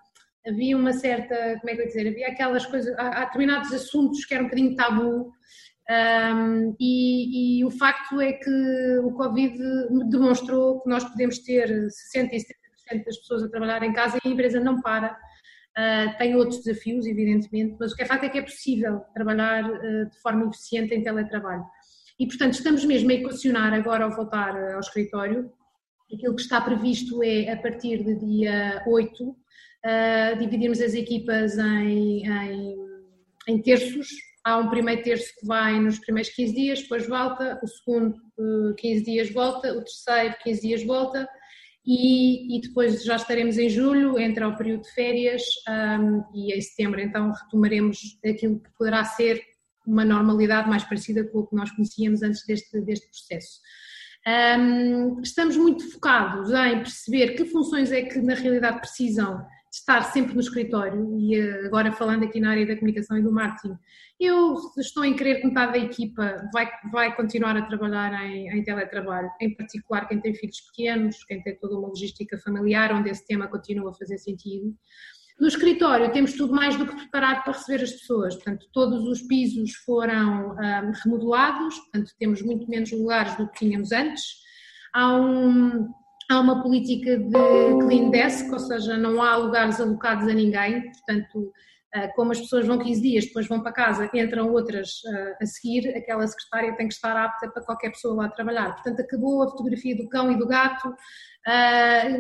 havia 0.47 0.77
uma 0.77 0.93
certa, 0.93 1.59
como 1.61 1.71
é 1.71 1.75
que 1.75 1.81
eu 1.81 1.85
ia 1.85 1.87
dizer, 1.89 2.09
havia 2.09 2.29
aquelas 2.29 2.65
coisas, 2.65 2.95
há, 2.99 3.25
determinados 3.27 3.73
assuntos 3.73 4.25
que 4.25 4.33
eram 4.33 4.45
um 4.45 4.49
bocadinho 4.49 4.77
tabu 4.77 5.33
um, 5.91 6.77
e, 6.79 7.61
e, 7.61 7.65
o 7.65 7.71
facto 7.71 8.21
é 8.21 8.33
que 8.35 8.99
o 9.03 9.11
Covid 9.13 9.57
demonstrou 10.11 10.83
que 10.83 10.89
nós 10.89 11.03
podemos 11.05 11.39
ter 11.39 11.69
60% 11.69 12.29
e 12.33 12.37
70% 12.95 13.05
das 13.05 13.17
pessoas 13.19 13.43
a 13.43 13.49
trabalhar 13.49 13.83
em 13.83 13.93
casa 13.93 14.19
e 14.23 14.29
a 14.29 14.31
empresa 14.31 14.61
não 14.61 14.83
para. 14.83 15.17
Uh, 15.79 16.19
tem 16.19 16.35
outros 16.35 16.63
desafios, 16.63 17.07
evidentemente, 17.07 17.77
mas 17.79 17.93
o 17.93 17.97
que 17.97 18.03
é 18.03 18.07
facto 18.07 18.25
é 18.25 18.29
que 18.29 18.39
é 18.39 18.43
possível 18.43 19.01
trabalhar 19.15 19.65
uh, 19.65 20.11
de 20.11 20.21
forma 20.21 20.47
eficiente 20.49 20.95
em 20.95 21.03
teletrabalho. 21.03 21.65
E, 22.19 22.27
portanto, 22.27 22.55
estamos 22.55 22.85
mesmo 22.85 23.11
a 23.11 23.15
equacionar 23.15 23.73
agora 23.73 24.05
ao 24.05 24.11
voltar 24.11 24.57
ao 24.75 24.81
escritório. 24.81 25.51
Aquilo 26.13 26.35
que 26.35 26.43
está 26.43 26.61
previsto 26.61 27.23
é, 27.23 27.53
a 27.53 27.57
partir 27.57 28.03
de 28.03 28.17
dia 28.17 28.83
8, 28.87 29.25
uh, 29.25 29.37
ah, 29.85 30.35
dividirmos 30.39 30.81
as 30.81 30.95
equipas 30.95 31.57
em, 31.59 32.27
em, 32.27 32.77
em 33.47 33.63
terços, 33.63 34.09
há 34.43 34.57
um 34.57 34.69
primeiro 34.71 35.03
terço 35.03 35.33
que 35.39 35.47
vai 35.47 35.79
nos 35.79 35.99
primeiros 35.99 36.31
15 36.35 36.55
dias, 36.55 36.83
depois 36.83 37.07
volta, 37.07 37.61
o 37.63 37.67
segundo 37.67 38.15
15 38.79 39.01
eh, 39.01 39.05
dias 39.05 39.31
volta, 39.31 39.73
o 39.73 39.85
terceiro 39.85 40.35
15 40.43 40.61
dias 40.61 40.85
volta. 40.85 41.29
E, 41.87 42.57
e 42.57 42.61
depois 42.61 43.03
já 43.03 43.17
estaremos 43.17 43.57
em 43.57 43.69
julho, 43.69 44.19
entra 44.19 44.49
o 44.49 44.57
período 44.57 44.83
de 44.83 44.93
férias 44.93 45.43
um, 45.69 46.23
e 46.35 46.53
em 46.53 46.61
setembro 46.61 47.01
então 47.01 47.33
retomaremos 47.33 48.19
aquilo 48.27 48.61
que 48.61 48.71
poderá 48.77 49.05
ser 49.05 49.41
uma 49.89 50.05
normalidade 50.05 50.69
mais 50.69 50.85
parecida 50.85 51.25
com 51.25 51.41
o 51.41 51.47
que 51.47 51.57
nós 51.57 51.71
conhecíamos 51.71 52.23
antes 52.23 52.45
deste, 52.47 52.81
deste 52.83 53.09
processo. 53.09 53.61
Um, 54.27 55.21
estamos 55.23 55.57
muito 55.57 55.91
focados 55.91 56.51
em 56.51 56.79
perceber 56.79 57.35
que 57.35 57.45
funções 57.47 57.91
é 57.91 58.03
que 58.03 58.21
na 58.21 58.35
realidade 58.35 58.81
precisam 58.81 59.47
estar 59.73 60.03
sempre 60.03 60.35
no 60.35 60.41
escritório 60.41 61.19
e 61.19 61.37
eh, 61.37 61.67
agora 61.67 61.93
falando 61.93 62.25
aqui 62.25 62.41
na 62.41 62.51
área 62.51 62.67
da 62.67 62.75
comunicação 62.75 63.19
e 63.19 63.23
do 63.23 63.31
marketing, 63.31 63.77
eu 64.19 64.57
estou 64.79 65.05
em 65.05 65.15
crer 65.15 65.41
que 65.41 65.47
metade 65.47 65.73
da 65.73 65.79
equipa 65.79 66.43
vai, 66.53 66.69
vai 66.91 67.15
continuar 67.15 67.57
a 67.57 67.63
trabalhar 67.63 68.13
em, 68.25 68.49
em, 68.49 68.65
teletrabalho, 68.65 69.31
em 69.41 69.55
particular 69.55 70.09
quem 70.09 70.21
tem 70.21 70.35
filhos 70.35 70.61
pequenos, 70.63 71.23
quem 71.25 71.43
tem 71.43 71.57
toda 71.57 71.79
uma 71.79 71.89
logística 71.89 72.39
familiar, 72.39 72.93
onde 72.93 73.11
esse 73.11 73.27
tema 73.27 73.47
continua 73.47 73.91
a 73.91 73.95
fazer 73.95 74.19
sentido. 74.19 74.75
No 75.41 75.47
escritório 75.47 76.13
temos 76.13 76.33
tudo 76.33 76.53
mais 76.53 76.77
do 76.77 76.87
que 76.87 76.97
preparado 76.97 77.45
para 77.45 77.53
receber 77.53 77.85
as 77.85 77.93
pessoas, 77.93 78.35
portanto 78.35 78.67
todos 78.73 79.07
os 79.07 79.23
pisos 79.23 79.73
foram 79.85 80.51
um, 80.51 80.93
remodelados, 81.05 81.79
portanto 81.79 82.13
temos 82.19 82.43
muito 82.43 82.69
menos 82.69 82.91
lugares 82.91 83.37
do 83.37 83.49
que 83.49 83.61
tínhamos 83.61 83.93
antes. 83.93 84.25
Há 84.93 85.15
um, 85.15 85.89
há 86.29 86.41
uma 86.41 86.61
política 86.61 87.17
de 87.19 87.79
clean 87.87 88.11
desk, 88.11 88.53
ou 88.53 88.59
seja, 88.59 88.97
não 88.97 89.23
há 89.23 89.37
lugares 89.37 89.81
alocados 89.81 90.27
a 90.27 90.33
ninguém, 90.33 90.91
portanto 90.91 91.53
como 92.15 92.33
as 92.33 92.41
pessoas 92.41 92.67
vão 92.67 92.79
15 92.79 93.01
dias, 93.01 93.25
depois 93.25 93.49
vão 93.49 93.63
para 93.63 93.73
casa, 93.73 94.11
entram 94.13 94.53
outras 94.53 95.01
a 95.41 95.47
seguir, 95.47 95.89
aquela 95.97 96.27
secretária 96.27 96.77
tem 96.77 96.87
que 96.87 96.95
estar 96.95 97.17
apta 97.17 97.49
para 97.49 97.63
qualquer 97.63 97.91
pessoa 97.91 98.15
lá 98.15 98.29
trabalhar. 98.29 98.75
Portanto, 98.75 99.01
acabou 99.01 99.43
a 99.43 99.49
fotografia 99.49 99.97
do 99.97 100.09
cão 100.09 100.31
e 100.31 100.37
do 100.37 100.47
gato, 100.47 100.95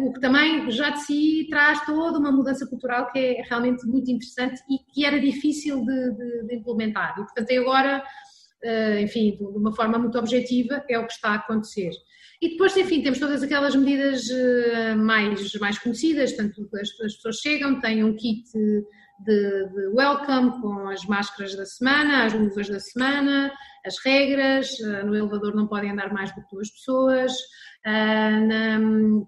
o 0.00 0.12
que 0.12 0.20
também 0.20 0.70
já 0.70 0.90
de 0.90 1.00
si 1.02 1.46
traz 1.50 1.84
toda 1.84 2.18
uma 2.18 2.32
mudança 2.32 2.66
cultural 2.66 3.10
que 3.10 3.18
é 3.18 3.42
realmente 3.42 3.86
muito 3.86 4.10
interessante 4.10 4.60
e 4.70 4.78
que 4.92 5.04
era 5.04 5.20
difícil 5.20 5.84
de, 5.84 6.10
de, 6.12 6.46
de 6.46 6.54
implementar. 6.56 7.14
E, 7.18 7.22
portanto, 7.22 7.50
agora, 7.52 8.02
enfim, 9.02 9.36
de 9.36 9.44
uma 9.44 9.74
forma 9.74 9.98
muito 9.98 10.18
objetiva, 10.18 10.82
é 10.88 10.98
o 10.98 11.06
que 11.06 11.12
está 11.12 11.30
a 11.30 11.34
acontecer. 11.34 11.90
E 12.40 12.50
depois, 12.50 12.76
enfim, 12.76 13.02
temos 13.02 13.18
todas 13.18 13.42
aquelas 13.42 13.74
medidas 13.74 14.22
mais, 14.98 15.52
mais 15.54 15.78
conhecidas, 15.78 16.32
tanto 16.32 16.68
as, 16.74 16.88
as 17.04 17.14
pessoas 17.14 17.36
chegam, 17.36 17.80
têm 17.80 18.04
um 18.04 18.14
kit 18.14 18.44
de, 19.18 19.66
de, 19.68 19.87
welcome 19.88 20.61
com 20.61 20.88
as 20.88 21.04
máscaras 21.07 21.57
da 21.57 21.66
semana, 21.66 22.24
as 22.24 22.33
luvas 22.33 22.68
da 22.68 22.78
semana, 22.78 23.52
as 23.85 23.96
regras, 24.04 24.78
eh, 24.81 25.02
no 25.02 25.14
elevador 25.14 25.54
não 25.54 25.66
podem 25.66 25.90
andar 25.90 26.12
mais 26.12 26.33
do 26.35 26.42
que 26.42 26.54
duas 26.54 26.70
pessoas, 26.70 27.33
eh, 27.85 28.40
na, 28.40 28.78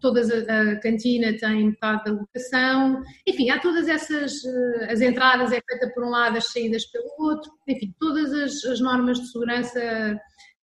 todas 0.00 0.30
a, 0.30 0.72
a, 0.72 0.80
cantina 0.80 1.36
tem 1.38 1.66
metade 1.66 2.04
da 2.04 2.12
locação, 2.12 3.02
enfim, 3.26 3.50
há 3.50 3.58
todas 3.58 3.88
essas, 3.88 4.32
eh, 4.44 4.92
as 4.92 5.00
entradas 5.00 5.52
é 5.52 5.60
feita 5.68 5.92
por 5.92 6.04
um 6.04 6.10
lado, 6.10 6.38
as 6.38 6.52
saídas 6.52 6.84
pelo 6.86 7.10
outro, 7.18 7.50
enfim, 7.66 7.92
todas 7.98 8.32
as, 8.32 8.64
as 8.64 8.80
normas 8.80 9.18
de 9.18 9.30
segurança 9.30 9.80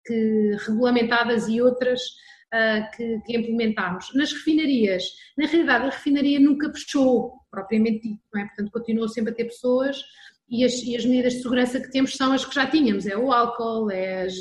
que, 0.05 0.57
regulamentadas 0.67 1.49
e 1.49 1.61
outras 1.61 2.01
que, 2.97 3.21
que 3.27 3.37
implementámos. 3.37 4.15
Nas 4.15 4.33
refinarias, 4.33 5.05
na 5.37 5.47
realidade 5.47 5.87
a 5.87 5.91
refinaria 5.91 6.41
nunca 6.41 6.73
fechou, 6.73 7.33
propriamente 7.51 8.09
dito, 8.09 8.23
é? 8.37 8.45
Portanto, 8.45 8.71
continuou 8.71 9.09
sempre 9.09 9.33
a 9.33 9.35
ter 9.35 9.45
pessoas 9.45 9.99
e 10.49 10.65
as, 10.65 10.75
e 10.75 10.97
as, 10.97 11.05
medidas 11.05 11.35
de 11.35 11.43
segurança 11.43 11.81
que 11.81 11.91
temos 11.91 12.15
são 12.15 12.33
as 12.33 12.45
que 12.45 12.55
já 12.55 12.67
tínhamos, 12.67 13.07
é 13.07 13.17
o 13.17 13.33
álcool, 13.33 13.91
é 13.91 14.23
as, 14.23 14.35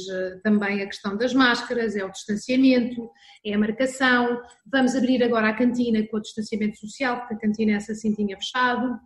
também 0.43 0.81
a 0.81 0.85
questão 0.85 1.17
das 1.17 1.33
máscaras, 1.33 1.95
é 1.95 2.05
o 2.05 2.11
distanciamento, 2.11 3.09
é 3.43 3.53
a 3.53 3.57
marcação. 3.57 4.39
Vamos 4.71 4.95
abrir 4.95 5.23
agora 5.23 5.49
a 5.49 5.53
cantina 5.53 6.05
com 6.07 6.17
o 6.17 6.21
distanciamento 6.21 6.77
social, 6.77 7.19
porque 7.19 7.33
a 7.33 7.39
cantina 7.39 7.77
essa 7.77 7.95
sim 7.95 8.13
tinha 8.13 8.37
fechado. 8.37 8.99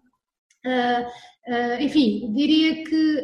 Uh, 0.65 1.05
uh, 1.47 1.81
enfim, 1.81 2.33
diria 2.33 2.83
que 2.83 3.23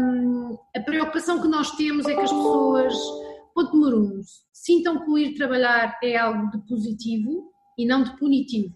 um, 0.00 0.56
a 0.76 0.80
preocupação 0.80 1.42
que 1.42 1.48
nós 1.48 1.72
temos 1.72 2.06
é 2.06 2.14
que 2.14 2.20
as 2.20 2.30
pessoas 2.30 2.94
Ponto 3.56 3.74
número 3.74 4.02
um, 4.02 4.20
sintam 4.52 5.02
que 5.02 5.10
o 5.10 5.16
ir 5.16 5.34
trabalhar 5.34 5.98
é 6.02 6.14
algo 6.18 6.50
de 6.50 6.58
positivo 6.68 7.50
e 7.78 7.86
não 7.86 8.02
de 8.02 8.14
punitivo. 8.18 8.74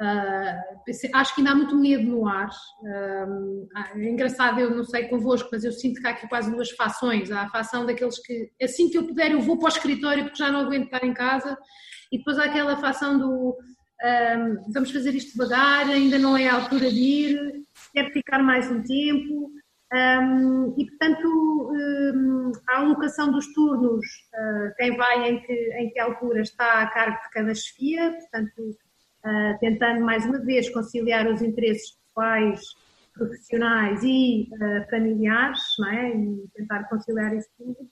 Uh, 0.00 1.14
acho 1.14 1.34
que 1.34 1.40
ainda 1.40 1.50
há 1.50 1.54
muito 1.56 1.76
medo 1.76 2.04
no 2.04 2.28
ar. 2.28 2.48
Uh, 2.80 3.66
é 3.96 4.08
engraçado, 4.08 4.60
eu 4.60 4.70
não 4.70 4.84
sei 4.84 5.08
convosco, 5.08 5.48
mas 5.50 5.64
eu 5.64 5.72
sinto 5.72 6.00
que 6.00 6.06
há 6.06 6.10
aqui 6.10 6.28
quase 6.28 6.48
duas 6.48 6.70
fações. 6.70 7.32
Há 7.32 7.42
a 7.42 7.50
fação 7.50 7.84
daqueles 7.84 8.16
que, 8.20 8.52
assim 8.62 8.88
que 8.88 8.96
eu 8.96 9.04
puder, 9.04 9.32
eu 9.32 9.40
vou 9.40 9.58
para 9.58 9.66
o 9.66 9.68
escritório 9.68 10.22
porque 10.22 10.38
já 10.38 10.48
não 10.48 10.60
aguento 10.60 10.84
estar 10.84 11.04
em 11.04 11.12
casa, 11.12 11.58
e 12.12 12.18
depois 12.18 12.38
há 12.38 12.44
aquela 12.44 12.76
fação 12.76 13.18
do 13.18 13.56
vamos 14.72 14.90
fazer 14.90 15.14
isto 15.14 15.32
devagar, 15.32 15.88
ainda 15.88 16.18
não 16.18 16.36
é 16.36 16.46
a 16.46 16.56
altura 16.56 16.90
de 16.90 17.00
ir, 17.00 17.62
quero 17.92 18.12
ficar 18.12 18.42
mais 18.42 18.70
um 18.70 18.82
tempo. 18.82 19.50
Um, 19.94 20.74
e, 20.76 20.86
portanto, 20.86 21.28
um, 21.28 22.50
a 22.68 22.78
alocação 22.78 23.30
dos 23.30 23.52
turnos, 23.54 24.04
uh, 24.34 24.74
quem 24.76 24.96
vai 24.96 25.30
em 25.30 25.40
que, 25.40 25.52
em 25.52 25.90
que 25.90 26.00
altura 26.00 26.40
está 26.40 26.82
a 26.82 26.90
cargo 26.90 27.16
de 27.22 27.30
cada 27.30 27.54
chefia, 27.54 28.10
portanto, 28.10 28.60
uh, 28.60 29.58
tentando 29.60 30.04
mais 30.04 30.26
uma 30.26 30.40
vez 30.40 30.68
conciliar 30.70 31.28
os 31.28 31.40
interesses 31.42 31.92
pessoais, 31.92 32.60
profissionais 33.12 34.02
e 34.02 34.48
uh, 34.54 34.90
familiares, 34.90 35.62
não 35.78 35.88
é? 35.88 36.16
E 36.16 36.44
tentar 36.56 36.88
conciliar 36.88 37.32
isso 37.32 37.48
tudo. 37.56 37.88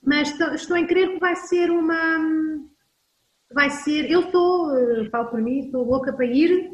Mas 0.00 0.30
estou, 0.30 0.54
estou 0.54 0.76
em 0.76 0.86
crer 0.86 1.14
que 1.14 1.18
vai 1.18 1.34
ser 1.34 1.68
uma. 1.68 2.18
Vai 3.52 3.70
ser. 3.70 4.08
Eu 4.08 4.20
estou, 4.20 4.70
falo 5.10 5.30
por 5.30 5.42
mim, 5.42 5.66
estou 5.66 5.82
louca 5.84 6.12
para 6.12 6.26
ir. 6.26 6.70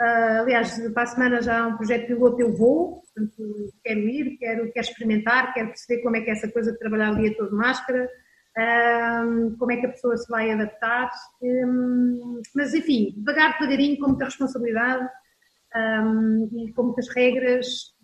Uh, 0.00 0.40
aliás, 0.40 0.80
para 0.94 1.02
a 1.02 1.06
semana 1.06 1.42
já 1.42 1.60
há 1.60 1.66
um 1.66 1.76
projeto 1.76 2.06
piloto, 2.06 2.40
eu 2.40 2.56
vou, 2.56 3.02
portanto, 3.02 3.70
quero 3.84 4.00
ir, 4.00 4.38
quero, 4.38 4.72
quero 4.72 4.86
experimentar, 4.86 5.52
quero 5.52 5.68
perceber 5.68 6.02
como 6.02 6.16
é 6.16 6.22
que 6.22 6.30
é 6.30 6.32
essa 6.32 6.50
coisa 6.50 6.72
de 6.72 6.78
trabalhar 6.78 7.12
o 7.12 7.16
dia 7.16 7.36
todo 7.36 7.54
máscara, 7.54 8.08
como 9.58 9.72
é 9.72 9.76
que 9.76 9.84
a 9.84 9.90
pessoa 9.90 10.16
se 10.16 10.26
vai 10.30 10.50
adaptar. 10.50 11.10
Um, 11.42 12.40
mas, 12.54 12.72
enfim, 12.72 13.12
devagar, 13.14 13.58
devagarinho, 13.58 13.98
com 13.98 14.08
muita 14.08 14.24
responsabilidade 14.24 15.06
um, 15.76 16.48
e 16.50 16.72
com 16.72 16.84
muitas 16.84 17.08
regras, 17.14 17.94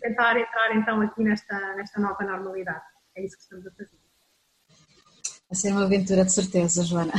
tentar 0.00 0.38
entrar 0.38 0.74
então 0.76 1.02
aqui 1.02 1.22
nesta, 1.22 1.74
nesta 1.76 2.00
nova 2.00 2.24
normalidade. 2.24 2.84
É 3.14 3.24
isso 3.24 3.36
que 3.36 3.42
estamos 3.42 3.66
a 3.66 3.70
fazer. 3.72 3.98
Vai 5.50 5.56
ser 5.56 5.72
uma 5.72 5.84
aventura 5.84 6.24
de 6.24 6.32
certeza, 6.32 6.84
Joana. 6.84 7.12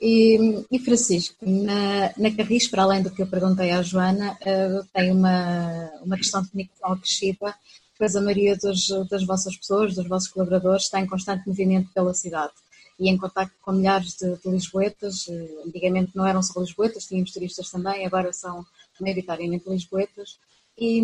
E, 0.00 0.66
e 0.70 0.78
Francisco, 0.78 1.36
na, 1.42 2.12
na 2.16 2.34
Carris, 2.34 2.68
para 2.68 2.82
além 2.82 3.02
do 3.02 3.10
que 3.10 3.22
eu 3.22 3.26
perguntei 3.26 3.70
à 3.70 3.80
Joana, 3.80 4.32
uh, 4.32 4.86
tem 4.92 5.12
uma, 5.12 5.90
uma 6.02 6.16
questão 6.16 6.42
de 6.42 6.50
comunicação 6.50 6.92
acrescida, 6.92 7.54
pois 7.96 8.16
a 8.16 8.20
maioria 8.20 8.56
dos, 8.56 8.88
das 9.08 9.24
vossas 9.24 9.56
pessoas, 9.56 9.94
dos 9.94 10.08
vossos 10.08 10.28
colaboradores, 10.28 10.84
está 10.84 11.00
em 11.00 11.06
constante 11.06 11.46
movimento 11.46 11.90
pela 11.94 12.12
cidade 12.12 12.52
e 12.98 13.08
em 13.08 13.16
contato 13.16 13.52
com 13.60 13.72
milhares 13.72 14.14
de, 14.16 14.36
de 14.36 14.50
lisboetas. 14.50 15.26
Uh, 15.28 15.66
antigamente 15.66 16.12
não 16.14 16.26
eram 16.26 16.42
só 16.42 16.60
lisboetas, 16.60 17.06
tínhamos 17.06 17.30
turistas 17.30 17.70
também, 17.70 18.04
agora 18.04 18.32
são 18.32 18.66
maioritariamente 19.00 19.68
lisboetas. 19.68 20.38
E, 20.76 21.02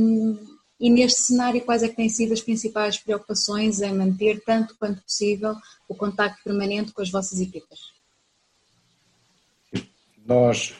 e 0.80 0.90
neste 0.90 1.20
cenário, 1.20 1.60
quais 1.60 1.82
é 1.84 1.88
que 1.88 1.96
têm 1.96 2.08
sido 2.08 2.32
as 2.32 2.40
principais 2.40 2.98
preocupações 2.98 3.80
em 3.82 3.94
manter, 3.94 4.42
tanto 4.44 4.74
quanto 4.78 5.00
possível, 5.02 5.54
o 5.88 5.94
contacto 5.94 6.42
permanente 6.42 6.92
com 6.92 7.02
as 7.02 7.10
vossas 7.10 7.40
equipas? 7.40 7.99
Nós 10.30 10.74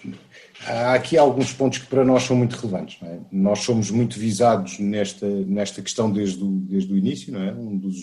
há 0.64 0.94
aqui 0.94 1.18
alguns 1.18 1.52
pontos 1.52 1.78
que 1.78 1.86
para 1.86 2.04
nós 2.04 2.22
são 2.22 2.36
muito 2.36 2.54
relevantes. 2.54 3.02
É? 3.02 3.20
Nós 3.32 3.60
somos 3.60 3.90
muito 3.90 4.18
visados 4.18 4.78
nesta, 4.78 5.26
nesta 5.28 5.82
questão 5.82 6.10
desde 6.10 6.42
o, 6.42 6.60
desde 6.60 6.92
o 6.92 6.96
início, 6.96 7.32
não 7.32 7.42
é? 7.42 7.52
Um 7.52 7.76
dos, 7.76 7.96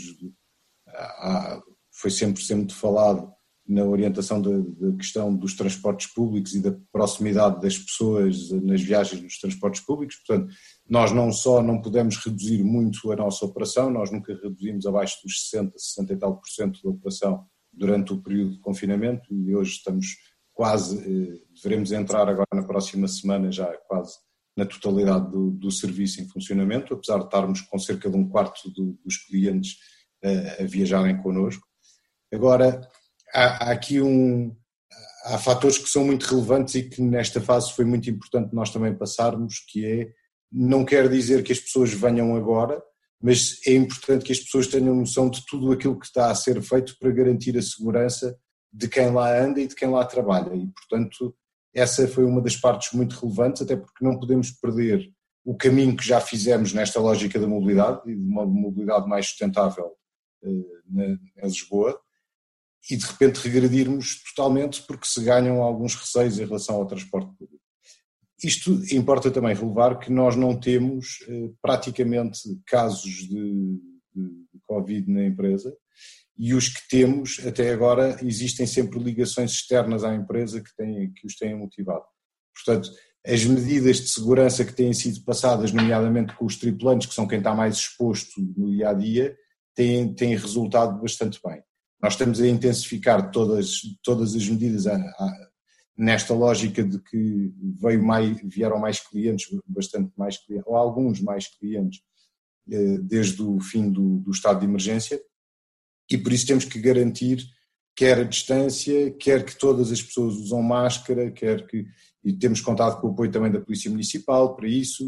há, 0.88 1.62
foi 1.92 2.12
sempre, 2.12 2.44
sempre 2.44 2.74
falado 2.74 3.32
na 3.66 3.84
orientação 3.84 4.42
da, 4.42 4.50
da, 4.50 4.96
questão 4.96 5.36
dos 5.36 5.54
transportes 5.54 6.08
públicos 6.08 6.56
e 6.56 6.62
da 6.62 6.74
proximidade 6.92 7.62
das 7.62 7.78
pessoas 7.78 8.50
nas 8.52 8.82
viagens 8.82 9.22
nos 9.22 9.38
transportes 9.40 9.82
públicos. 9.82 10.16
Portanto, 10.26 10.54
nós 10.90 11.12
não 11.12 11.32
só 11.34 11.62
não 11.62 11.82
podemos 11.82 12.18
reduzir 12.18 12.64
muito 12.64 13.12
a 13.12 13.16
nossa 13.16 13.46
operação, 13.46 13.90
nós 13.90 14.10
nunca 14.10 14.34
reduzimos 14.34 14.86
abaixo 14.86 15.18
dos 15.24 15.50
60, 15.50 15.78
60 15.78 16.14
e 16.14 16.18
tal 16.18 16.38
por 16.38 16.48
cento 16.48 16.82
da 16.82 16.90
operação 16.90 17.46
durante 17.74 18.14
o 18.14 18.22
período 18.22 18.54
de 18.54 18.60
confinamento 18.60 19.34
e 19.34 19.54
hoje 19.54 19.74
estamos 19.74 20.16
quase, 20.58 20.98
eh, 20.98 21.40
devemos 21.64 21.92
entrar 21.92 22.28
agora 22.28 22.48
na 22.52 22.64
próxima 22.64 23.08
semana 23.08 23.52
já 23.52 23.72
quase 23.88 24.18
na 24.58 24.66
totalidade 24.66 25.30
do, 25.30 25.52
do 25.52 25.70
serviço 25.70 26.20
em 26.20 26.28
funcionamento, 26.28 26.96
apesar 26.96 27.20
de 27.20 27.26
estarmos 27.26 27.62
com 27.62 27.78
cerca 27.78 28.10
de 28.10 28.18
um 28.18 28.28
quarto 28.28 28.72
do, 28.72 28.98
dos 29.06 29.18
clientes 29.18 29.78
a, 30.24 30.28
eh, 30.28 30.64
a 30.64 30.66
viajarem 30.66 31.22
connosco. 31.22 31.62
Agora, 32.34 32.90
há, 33.32 33.68
há, 33.68 33.72
aqui 33.72 34.02
um, 34.02 34.52
há 35.26 35.38
fatores 35.38 35.78
que 35.78 35.88
são 35.88 36.04
muito 36.04 36.26
relevantes 36.26 36.74
e 36.74 36.90
que 36.90 37.04
nesta 37.04 37.40
fase 37.40 37.72
foi 37.74 37.86
muito 37.86 38.10
importante 38.10 38.56
nós 38.56 38.72
também 38.72 38.98
passarmos, 38.98 39.60
que 39.70 39.86
é, 39.86 40.10
não 40.52 40.84
quer 40.84 41.08
dizer 41.08 41.44
que 41.44 41.52
as 41.52 41.60
pessoas 41.60 41.94
venham 41.94 42.36
agora, 42.36 42.82
mas 43.22 43.60
é 43.68 43.74
importante 43.76 44.26
que 44.26 44.32
as 44.32 44.40
pessoas 44.40 44.66
tenham 44.66 44.96
noção 44.96 45.30
de 45.30 45.46
tudo 45.46 45.72
aquilo 45.72 46.00
que 46.00 46.08
está 46.08 46.32
a 46.32 46.36
ser 46.36 46.60
feito 46.64 46.98
para 47.00 47.12
garantir 47.12 47.56
a 47.56 47.62
segurança 47.62 48.36
de 48.78 48.88
quem 48.88 49.12
lá 49.12 49.36
anda 49.36 49.60
e 49.60 49.68
de 49.68 49.76
quem 49.76 49.90
lá 49.90 50.06
trabalha. 50.06 50.54
E, 50.54 50.68
portanto, 50.68 51.36
essa 51.74 52.08
foi 52.08 52.24
uma 52.24 52.40
das 52.40 52.56
partes 52.56 52.94
muito 52.94 53.20
relevantes, 53.20 53.64
até 53.64 53.76
porque 53.76 54.06
não 54.06 54.20
podemos 54.20 54.52
perder 54.52 55.12
o 55.44 55.56
caminho 55.56 55.98
que 55.98 56.06
já 56.06 56.22
fizemos 56.22 56.74
nesta 56.74 57.00
lógica 57.00 57.40
da 57.40 57.48
mobilidade 57.48 58.02
e 58.06 58.16
de 58.16 58.22
uma 58.22 58.46
mobilidade 58.46 59.08
mais 59.08 59.28
sustentável 59.28 59.94
eh, 60.44 61.18
em 61.38 61.48
Lisboa 61.48 62.00
e 62.90 62.96
de 62.96 63.06
repente 63.06 63.38
regredirmos 63.38 64.22
totalmente 64.24 64.84
porque 64.84 65.08
se 65.08 65.24
ganham 65.24 65.64
alguns 65.64 65.96
receios 65.96 66.38
em 66.38 66.46
relação 66.46 66.76
ao 66.76 66.86
transporte 66.86 67.36
público. 67.36 67.64
Isto 68.44 68.80
importa 68.94 69.32
também 69.32 69.56
relevar 69.56 69.98
que 69.98 70.12
nós 70.12 70.36
não 70.36 70.60
temos 70.60 71.26
eh, 71.28 71.50
praticamente 71.62 72.40
casos 72.68 73.28
de, 73.28 73.80
de 74.14 74.60
Covid 74.68 75.12
na 75.12 75.26
empresa 75.26 75.76
e 76.38 76.54
os 76.54 76.70
que 76.70 76.88
temos 76.88 77.40
até 77.46 77.72
agora 77.72 78.18
existem 78.22 78.68
sempre 78.68 79.00
ligações 79.00 79.52
externas 79.52 80.04
à 80.04 80.14
empresa 80.14 80.62
que, 80.62 80.76
têm, 80.76 81.12
que 81.12 81.26
os 81.26 81.36
têm 81.36 81.56
motivado. 81.56 82.06
Portanto, 82.54 82.90
as 83.26 83.44
medidas 83.44 83.98
de 83.98 84.08
segurança 84.08 84.64
que 84.64 84.74
têm 84.74 84.94
sido 84.94 85.24
passadas, 85.24 85.72
nomeadamente 85.72 86.36
com 86.36 86.46
os 86.46 86.56
tripulantes, 86.56 87.08
que 87.08 87.14
são 87.14 87.28
quem 87.28 87.40
está 87.40 87.54
mais 87.54 87.76
exposto 87.76 88.40
no 88.56 88.72
dia 88.72 88.90
a 88.90 88.94
dia, 88.94 89.36
têm, 89.76 90.14
têm 90.14 90.36
resultado 90.36 91.02
bastante 91.02 91.40
bem. 91.46 91.62
Nós 92.02 92.14
estamos 92.14 92.40
a 92.40 92.48
intensificar 92.48 93.32
todas, 93.32 93.82
todas 94.04 94.36
as 94.36 94.48
medidas 94.48 94.86
a, 94.86 94.96
a, 94.96 95.48
nesta 95.98 96.34
lógica 96.34 96.84
de 96.84 97.00
que 97.02 97.52
veio 97.82 98.04
mais, 98.04 98.40
vieram 98.44 98.80
mais 98.80 99.00
clientes, 99.00 99.48
bastante 99.68 100.12
mais 100.16 100.38
clientes, 100.38 100.68
ou 100.68 100.76
alguns 100.76 101.20
mais 101.20 101.48
clientes, 101.48 102.02
eh, 102.72 102.98
desde 103.00 103.42
o 103.42 103.60
fim 103.60 103.92
do, 103.92 104.20
do 104.20 104.32
estado 104.32 104.60
de 104.60 104.66
emergência, 104.66 105.20
e 106.10 106.18
por 106.18 106.32
isso 106.32 106.48
temos 106.48 106.66
que 106.66 106.80
garantir 106.80 107.46
quer 107.98 108.20
a 108.20 108.24
distância, 108.24 109.12
quer 109.14 109.44
que 109.44 109.58
todas 109.58 109.92
as 109.92 110.02
pessoas 110.02 110.36
usam 110.36 110.62
máscara, 110.62 111.32
quer 111.32 111.66
que. 111.66 111.86
E 112.24 112.32
temos 112.32 112.62
contado 112.62 113.02
com 113.02 113.08
o 113.08 113.12
apoio 113.12 113.32
também 113.32 113.52
da 113.52 113.60
Polícia 113.60 113.90
Municipal 113.90 114.56
para 114.56 114.68
isso, 114.68 115.04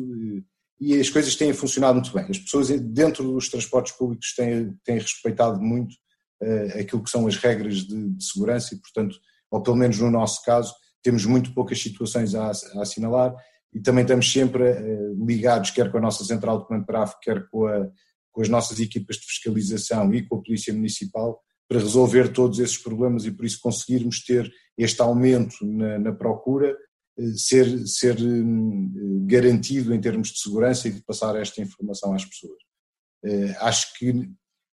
e 0.79 0.99
as 0.99 1.09
coisas 1.09 1.35
têm 1.35 1.53
funcionado 1.53 1.95
muito 1.95 2.13
bem. 2.13 2.25
As 2.29 2.37
pessoas 2.37 2.69
dentro 2.69 3.23
dos 3.23 3.49
transportes 3.49 3.93
públicos 3.93 4.33
têm, 4.33 4.73
têm 4.85 4.97
respeitado 4.97 5.61
muito 5.61 5.93
uh, 6.41 6.79
aquilo 6.79 7.03
que 7.03 7.09
são 7.09 7.27
as 7.27 7.35
regras 7.35 7.79
de, 7.79 8.11
de, 8.11 8.23
segurança 8.23 8.73
e, 8.73 8.79
portanto, 8.79 9.17
ou 9.51 9.61
pelo 9.61 9.75
menos 9.75 9.99
no 9.99 10.09
nosso 10.09 10.41
caso, 10.43 10.73
temos 11.03 11.25
muito 11.25 11.53
poucas 11.53 11.81
situações 11.81 12.33
a, 12.33 12.45
a 12.45 12.81
assinalar 12.81 13.35
e 13.73 13.81
também 13.81 14.03
estamos 14.03 14.31
sempre 14.31 14.63
uh, 14.71 15.25
ligados, 15.25 15.71
quer 15.71 15.91
com 15.91 15.97
a 15.97 16.01
nossa 16.01 16.23
central 16.23 16.59
de 16.59 16.67
comando 16.67 16.83
de 16.83 16.87
tráfego, 16.87 17.19
quer 17.21 17.49
com, 17.49 17.65
a, 17.67 17.85
com 18.39 18.43
as 18.43 18.47
nossas 18.47 18.79
equipas 18.79 19.17
de 19.17 19.25
fiscalização 19.25 20.13
e 20.13 20.25
com 20.25 20.37
a 20.37 20.41
Polícia 20.41 20.73
Municipal, 20.73 21.43
para 21.67 21.77
resolver 21.77 22.31
todos 22.31 22.57
esses 22.59 22.77
problemas 22.77 23.25
e 23.25 23.31
por 23.31 23.43
isso 23.43 23.59
conseguirmos 23.61 24.23
ter 24.23 24.49
este 24.77 25.01
aumento 25.01 25.57
na, 25.65 25.99
na 25.99 26.13
procura 26.13 26.73
eh, 27.17 27.33
ser, 27.35 27.85
ser 27.85 28.17
hum, 28.17 29.25
garantido 29.27 29.93
em 29.93 29.99
termos 29.99 30.29
de 30.29 30.39
segurança 30.39 30.87
e 30.87 30.93
de 30.93 31.01
passar 31.01 31.35
esta 31.35 31.61
informação 31.61 32.13
às 32.13 32.23
pessoas. 32.23 32.57
Eh, 33.25 33.57
acho 33.59 33.93
que, 33.97 34.31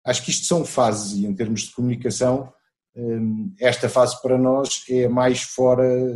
acho 0.07 0.25
que 0.25 0.31
isto 0.31 0.47
são 0.47 0.65
fases 0.65 1.19
e 1.19 1.27
em 1.27 1.35
termos 1.35 1.65
de 1.65 1.75
comunicação, 1.75 2.51
hum, 2.97 3.55
esta 3.61 3.91
fase 3.91 4.21
para 4.23 4.39
nós 4.39 4.83
é 4.89 5.07
mais 5.07 5.43
fora 5.43 5.85
eh, 5.85 6.15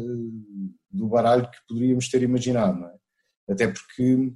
do 0.90 1.08
baralho 1.08 1.50
que 1.50 1.58
poderíamos 1.68 2.08
ter 2.08 2.22
imaginado, 2.22 2.86
é? 2.86 3.52
Até 3.52 3.68
porque 3.68 4.32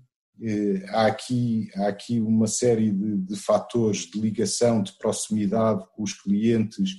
há 0.89 1.07
aqui, 1.07 1.69
há 1.77 1.89
aqui 1.89 2.21
uma 2.21 2.47
série 2.47 2.91
de, 2.91 3.17
de 3.19 3.37
fatores 3.37 4.07
de 4.11 4.21
ligação, 4.21 4.83
de 4.83 4.93
proximidade 4.99 5.85
com 5.95 6.03
os 6.03 6.13
clientes, 6.13 6.93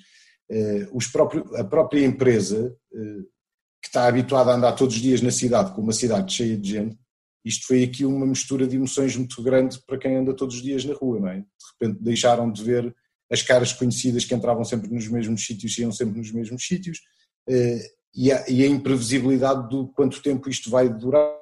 os 0.92 1.08
próprios, 1.08 1.54
a 1.56 1.64
própria 1.64 2.04
empresa 2.04 2.76
que 2.92 3.88
está 3.88 4.08
habituado 4.08 4.50
a 4.50 4.56
andar 4.56 4.74
todos 4.74 4.96
os 4.96 5.02
dias 5.02 5.22
na 5.22 5.32
cidade, 5.32 5.74
com 5.74 5.82
uma 5.82 5.94
cidade 5.94 6.34
cheia 6.34 6.58
de 6.58 6.70
gente, 6.70 6.98
isto 7.44 7.68
foi 7.68 7.84
aqui 7.84 8.06
uma 8.06 8.26
mistura 8.26 8.68
de 8.68 8.76
emoções 8.76 9.16
muito 9.16 9.42
grande 9.42 9.80
para 9.86 9.98
quem 9.98 10.16
anda 10.16 10.36
todos 10.36 10.56
os 10.56 10.62
dias 10.62 10.84
na 10.84 10.94
rua, 10.94 11.20
não 11.20 11.28
é? 11.30 11.40
De 11.40 11.46
repente 11.80 12.04
deixaram 12.04 12.52
de 12.52 12.64
ver 12.64 12.94
as 13.32 13.42
caras 13.42 13.72
conhecidas 13.72 14.26
que 14.26 14.36
entravam 14.36 14.64
sempre 14.64 14.92
nos 14.92 15.08
mesmos 15.08 15.46
sítios 15.46 15.78
e 15.78 15.82
iam 15.82 15.92
sempre 15.92 16.18
nos 16.18 16.32
mesmos 16.32 16.66
sítios, 16.66 17.00
eh, 17.48 17.80
e 18.14 18.32
a, 18.32 18.50
e 18.50 18.64
a 18.64 18.68
imprevisibilidade 18.68 19.70
do 19.70 19.88
quanto 19.90 20.22
tempo 20.22 20.50
isto 20.50 20.70
vai 20.70 20.90
durar, 20.90 21.39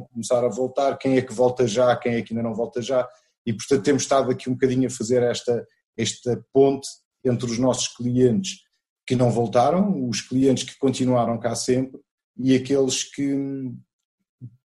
começar 0.00 0.44
a 0.44 0.48
voltar, 0.48 0.96
quem 0.98 1.16
é 1.16 1.22
que 1.22 1.32
volta 1.32 1.66
já, 1.66 1.96
quem 1.96 2.14
é 2.14 2.22
que 2.22 2.32
ainda 2.32 2.42
não 2.42 2.54
volta 2.54 2.80
já, 2.80 3.08
e 3.46 3.52
portanto 3.52 3.82
temos 3.82 4.02
estado 4.02 4.30
aqui 4.30 4.48
um 4.48 4.54
bocadinho 4.54 4.86
a 4.86 4.90
fazer 4.90 5.22
esta, 5.22 5.66
esta 5.96 6.44
ponte 6.52 6.88
entre 7.24 7.46
os 7.46 7.58
nossos 7.58 7.88
clientes 7.88 8.60
que 9.06 9.14
não 9.14 9.30
voltaram, 9.30 10.08
os 10.08 10.20
clientes 10.20 10.64
que 10.64 10.78
continuaram 10.78 11.38
cá 11.38 11.54
sempre 11.54 12.00
e 12.36 12.54
aqueles 12.54 13.04
que, 13.04 13.72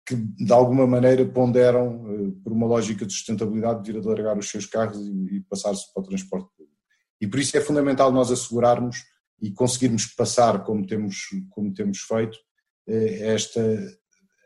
que 0.07 0.14
de 0.14 0.52
alguma 0.52 0.87
maneira 0.87 1.24
ponderam, 1.26 2.07
eh, 2.09 2.33
por 2.42 2.52
uma 2.52 2.66
lógica 2.66 3.04
de 3.07 3.12
sustentabilidade, 3.12 3.83
de 3.83 3.92
vir 3.92 4.00
a 4.00 4.07
largar 4.07 4.38
os 4.38 4.48
seus 4.48 4.66
carros 4.66 4.98
e, 4.98 5.37
e 5.37 5.40
passar-se 5.40 5.92
para 5.92 6.02
o 6.02 6.07
transporte 6.07 6.48
público. 6.57 6.78
E 7.20 7.26
por 7.26 7.40
isso 7.40 7.57
é 7.57 7.61
fundamental 7.61 8.12
nós 8.12 8.31
assegurarmos 8.31 8.98
e 9.40 9.50
conseguirmos 9.50 10.07
passar, 10.07 10.64
como 10.64 10.87
temos, 10.87 11.16
como 11.50 11.72
temos 11.72 11.98
feito, 12.00 12.38
eh, 12.87 13.35
esta, 13.35 13.61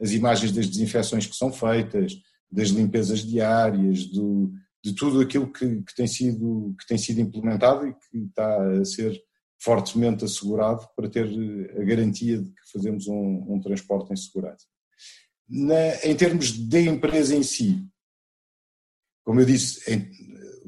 as 0.03 0.11
imagens 0.11 0.53
das 0.53 0.67
desinfecções 0.67 1.27
que 1.27 1.37
são 1.37 1.53
feitas, 1.53 2.15
das 2.51 2.69
limpezas 2.69 3.21
diárias, 3.21 4.05
do, 4.07 4.53
de 4.85 4.95
tudo 4.95 5.21
aquilo 5.21 5.51
que, 5.51 5.83
que, 5.83 5.95
tem 5.95 6.07
sido, 6.07 6.75
que 6.79 6.87
tem 6.87 6.99
sido 6.99 7.21
implementado 7.21 7.87
e 7.87 7.95
que 7.95 8.19
está 8.29 8.81
a 8.81 8.85
ser 8.85 9.19
fortemente 9.63 10.25
assegurado 10.25 10.87
para 10.97 11.09
ter 11.09 11.27
eh, 11.27 11.81
a 11.81 11.85
garantia 11.85 12.39
de 12.39 12.49
que 12.49 12.73
fazemos 12.73 13.07
um, 13.07 13.47
um 13.49 13.61
transporte 13.61 14.13
em 14.13 14.17
segurança. 14.17 14.67
Na, 15.49 16.05
em 16.05 16.17
termos 16.17 16.59
da 16.69 16.81
empresa 16.81 17.37
em 17.37 17.45
si, 17.45 17.87
como 19.25 19.41
eu 19.41 19.47
disse, 19.47 19.89
em, 19.89 20.11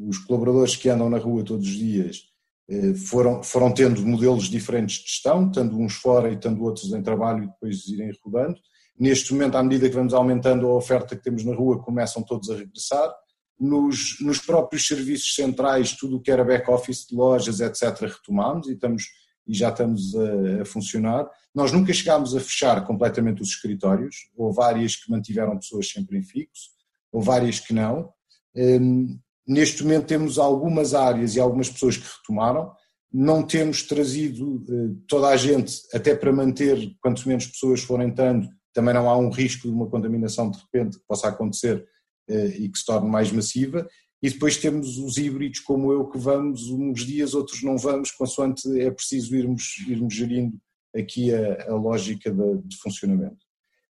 os 0.09 0.19
colaboradores 0.19 0.77
que 0.77 0.89
andam 0.89 1.11
na 1.11 1.19
rua 1.19 1.45
todos 1.45 1.67
os 1.67 1.75
dias 1.75 2.23
eh, 2.69 2.95
foram, 2.95 3.43
foram 3.43 3.75
tendo 3.75 4.07
modelos 4.07 4.45
diferentes 4.45 4.99
de 4.99 5.09
gestão, 5.09 5.49
estando 5.49 5.77
uns 5.77 5.95
fora 5.95 6.31
e 6.31 6.35
estando 6.35 6.63
outros 6.63 6.93
em 6.93 7.03
trabalho 7.03 7.45
e 7.45 7.49
depois 7.49 7.87
irem 7.89 8.13
rodando. 8.23 8.61
Neste 8.99 9.33
momento, 9.33 9.57
à 9.57 9.63
medida 9.63 9.89
que 9.89 9.95
vamos 9.95 10.15
aumentando 10.15 10.67
a 10.67 10.75
oferta 10.75 11.17
que 11.17 11.23
temos 11.23 11.45
na 11.45 11.55
rua, 11.55 11.83
começam 11.83 12.23
todos 12.23 12.51
a 12.51 12.57
regressar 12.57 13.13
nos, 13.59 14.17
nos 14.21 14.39
próprios 14.39 14.87
serviços 14.87 15.35
centrais, 15.35 15.93
tudo 15.93 16.17
o 16.17 16.21
que 16.21 16.31
era 16.31 16.45
back-office 16.45 17.09
de 17.09 17.17
lojas, 17.17 17.61
etc., 17.61 18.01
retomamos 18.01 18.69
e, 18.69 18.73
estamos, 18.73 19.05
e 19.47 19.55
já 19.55 19.71
estamos 19.71 20.15
a, 20.15 20.63
a, 20.63 20.65
funcionar. 20.65 21.29
Nós 21.55 21.73
nunca 21.73 21.93
chegámos 21.93 22.35
a 22.37 22.41
fechar 22.41 22.85
completamente 22.87 23.43
os 23.43 23.49
escritórios, 23.51 24.31
ou 24.37 24.53
várias 24.53 24.97
que 24.97 25.11
mantiveram 25.11 25.59
pessoas 25.59 25.89
sempre 25.89 26.19
em 26.19 26.23
fixo, 26.23 26.71
ou 27.13 27.21
várias 27.21 27.61
que 27.61 27.73
não. 27.73 28.13
Um, 28.57 29.19
neste 29.47 29.83
momento 29.83 30.07
temos 30.07 30.39
algumas 30.39 30.95
áreas 30.95 31.37
e 31.37 31.41
algumas 31.41 31.69
pessoas 31.69 31.97
que 31.97 32.07
retomaram, 32.19 32.73
não 33.13 33.45
temos 33.45 33.83
trazido 33.83 34.57
uh, 34.57 34.97
toda 35.07 35.29
a 35.29 35.37
gente, 35.37 35.81
até 35.93 36.17
para 36.17 36.33
manter 36.33 36.93
quanto 37.01 37.27
menos 37.29 37.47
pessoas 37.47 37.81
forem 37.81 38.09
entrando, 38.09 38.49
também 38.75 38.93
não 38.93 39.09
há 39.09 39.17
um 39.17 39.31
risco 39.31 39.69
de 39.69 39.73
uma 39.73 39.89
contaminação 39.89 40.51
de 40.51 40.59
repente 40.59 40.99
que 40.99 41.07
possa 41.07 41.29
acontecer 41.29 41.87
eh, 42.29 42.57
e 42.59 42.69
que 42.69 42.79
se 42.79 42.85
torne 42.85 43.09
mais 43.09 43.31
massiva. 43.31 43.89
E 44.23 44.29
depois 44.29 44.57
temos 44.57 44.99
os 44.99 45.17
híbridos 45.17 45.61
como 45.61 45.93
eu, 45.93 46.07
que 46.09 46.19
vamos 46.19 46.69
uns 46.71 47.07
dias, 47.07 47.35
outros 47.35 47.63
não 47.63 47.79
vamos, 47.79 48.11
consoante 48.11 48.81
é 48.81 48.91
preciso 48.91 49.37
irmos, 49.37 49.79
irmos 49.87 50.15
gerindo 50.15 50.59
aqui 50.95 51.33
a, 51.33 51.71
a 51.71 51.75
lógica 51.75 52.31
de, 52.31 52.63
de, 52.63 52.77
funcionamento. 52.79 53.45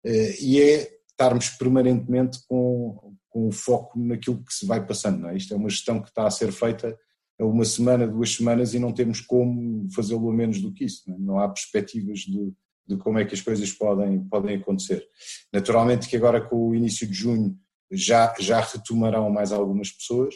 Eh, 0.05 0.37
e 0.41 0.61
é 0.61 0.99
estarmos 1.11 1.51
permanentemente 1.51 2.39
com, 2.47 3.17
com 3.29 3.49
o 3.49 3.53
foco 3.53 3.99
naquilo 3.99 4.43
que 4.45 4.55
se 4.55 4.65
vai 4.67 4.87
passando. 4.87 5.21
Não 5.21 5.31
é? 5.31 5.37
Isto 5.37 5.55
é 5.55 5.57
uma 5.57 5.71
gestão 5.71 6.01
que 6.01 6.09
está 6.09 6.27
a 6.27 6.31
ser 6.31 6.53
feita 6.53 6.97
a 7.41 7.45
uma 7.45 7.65
semana, 7.65 8.07
duas 8.07 8.35
semanas 8.35 8.75
e 8.75 8.79
não 8.79 8.93
temos 8.93 9.21
como 9.21 9.89
fazê-lo 9.93 10.29
a 10.31 10.35
menos 10.35 10.61
do 10.61 10.73
que 10.73 10.85
isso. 10.85 11.03
Não, 11.09 11.17
é? 11.17 11.19
não 11.19 11.39
há 11.41 11.49
perspectivas 11.49 12.21
de, 12.21 12.53
de, 12.89 12.97
como 12.97 13.19
é 13.19 13.25
que 13.25 13.35
as 13.35 13.41
coisas 13.41 13.71
podem, 13.73 14.21
podem 14.29 14.57
acontecer. 14.57 15.07
Naturalmente 15.53 16.09
que 16.09 16.17
agora 16.17 16.41
com 16.41 16.71
o 16.71 16.75
início 16.75 17.07
de 17.07 17.15
junho 17.15 17.57
já, 17.91 18.35
já 18.39 18.61
retomarão 18.61 19.31
mais 19.31 19.53
algumas 19.53 19.91
pessoas, 19.91 20.35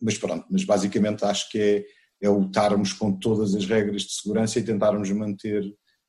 mas 0.00 0.18
pronto, 0.18 0.46
mas 0.50 0.64
basicamente 0.64 1.24
acho 1.24 1.48
que 1.50 1.58
é, 1.58 1.84
é 2.26 2.28
lutarmos 2.28 2.92
com 2.92 3.12
todas 3.12 3.54
as 3.54 3.64
regras 3.66 4.02
de 4.02 4.12
segurança 4.12 4.58
e 4.58 4.64
tentarmos 4.64 5.10
manter, 5.10 5.64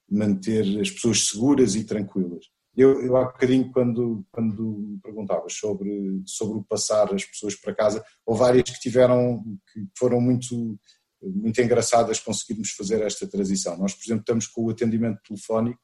manter 0.10 0.80
as 0.80 0.90
pessoas 0.90 1.28
seguras 1.28 1.76
e 1.76 1.84
tranquilas. 1.84 2.46
Eu, 2.76 3.02
eu 3.04 3.16
há 3.16 3.26
bocadinho, 3.26 3.72
quando, 3.72 4.26
quando 4.32 4.80
me 4.80 5.00
perguntavas 5.00 5.54
sobre, 5.54 6.24
sobre 6.26 6.58
o 6.58 6.64
passar 6.64 7.14
as 7.14 7.24
pessoas 7.24 7.56
para 7.56 7.76
casa, 7.76 8.04
houve 8.26 8.40
várias 8.40 8.70
que 8.70 8.80
tiveram, 8.80 9.44
que 9.72 9.86
foram 9.96 10.20
muito, 10.20 10.80
muito 11.24 11.62
engraçadas 11.62 12.20
conseguirmos 12.20 12.72
fazer 12.72 13.02
esta 13.02 13.28
transição. 13.28 13.78
Nós, 13.78 13.94
por 13.94 14.04
exemplo, 14.04 14.22
estamos 14.22 14.48
com 14.48 14.64
o 14.66 14.70
atendimento 14.70 15.22
telefónico 15.28 15.80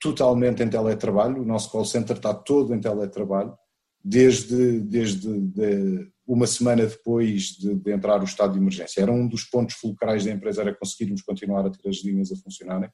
totalmente 0.00 0.62
em 0.62 0.68
teletrabalho, 0.68 1.40
o 1.40 1.46
nosso 1.46 1.70
call 1.70 1.84
center 1.84 2.16
está 2.16 2.34
todo 2.34 2.74
em 2.74 2.80
teletrabalho, 2.80 3.56
desde, 4.04 4.80
desde 4.80 5.40
de 5.40 6.12
uma 6.26 6.46
semana 6.46 6.86
depois 6.86 7.48
de, 7.52 7.74
de, 7.74 7.90
entrar 7.90 8.20
o 8.20 8.24
estado 8.24 8.52
de 8.52 8.58
emergência. 8.58 9.00
Era 9.00 9.12
um 9.12 9.26
dos 9.26 9.44
pontos 9.44 9.76
fulcrais 9.76 10.24
da 10.24 10.30
empresa, 10.30 10.60
era 10.60 10.74
conseguirmos 10.74 11.22
continuar 11.22 11.66
a 11.66 11.70
ter 11.70 11.88
as 11.88 11.96
linhas 12.04 12.30
a 12.30 12.36
funcionarem 12.36 12.90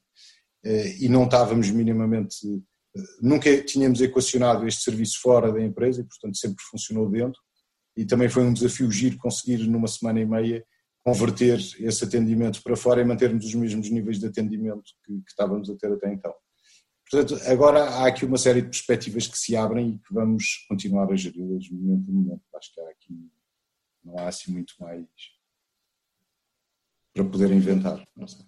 eh, 0.64 0.96
e 1.00 1.08
não 1.08 1.24
estávamos 1.24 1.70
minimamente, 1.70 2.36
eh, 2.96 3.00
nunca 3.20 3.60
tínhamos 3.62 4.00
equacionado 4.00 4.66
este 4.66 4.82
serviço 4.82 5.20
fora 5.20 5.52
da 5.52 5.60
empresa 5.60 6.00
e 6.00 6.04
portanto 6.04 6.36
sempre 6.36 6.62
funcionou 6.70 7.08
dentro 7.08 7.40
e 7.96 8.04
também 8.04 8.28
foi 8.28 8.44
um 8.44 8.52
desafio 8.52 8.90
giro 8.90 9.16
conseguir 9.18 9.58
numa 9.66 9.88
semana 9.88 10.20
e 10.20 10.26
meia 10.26 10.64
converter 11.04 11.58
esse 11.58 12.04
atendimento 12.04 12.62
para 12.62 12.76
fora 12.76 13.00
e 13.00 13.04
mantermos 13.04 13.44
os 13.44 13.54
mesmos 13.54 13.90
níveis 13.90 14.18
de 14.18 14.26
atendimento 14.26 14.92
que, 15.04 15.12
que 15.12 15.30
estávamos 15.30 15.70
a 15.70 15.76
ter 15.76 15.92
até 15.92 16.12
então. 16.12 16.34
Portanto, 17.10 17.42
agora 17.46 17.82
há 17.82 18.06
aqui 18.06 18.24
uma 18.24 18.38
série 18.38 18.62
de 18.62 18.68
perspectivas 18.68 19.26
que 19.26 19.36
se 19.36 19.56
abrem 19.56 19.90
e 19.90 19.98
que 19.98 20.14
vamos 20.14 20.64
continuar 20.68 21.10
a 21.10 21.16
geri-las 21.16 21.68
momento 21.70 22.08
a 22.08 22.12
momento. 22.12 22.42
Acho 22.54 22.72
que 22.72 22.80
há 22.80 22.88
aqui, 22.88 23.30
não 24.04 24.18
há 24.18 24.28
assim 24.28 24.52
muito 24.52 24.74
mais 24.78 25.06
para 27.12 27.24
poder 27.24 27.50
inventar. 27.50 28.06
Não 28.16 28.28
sei. 28.28 28.44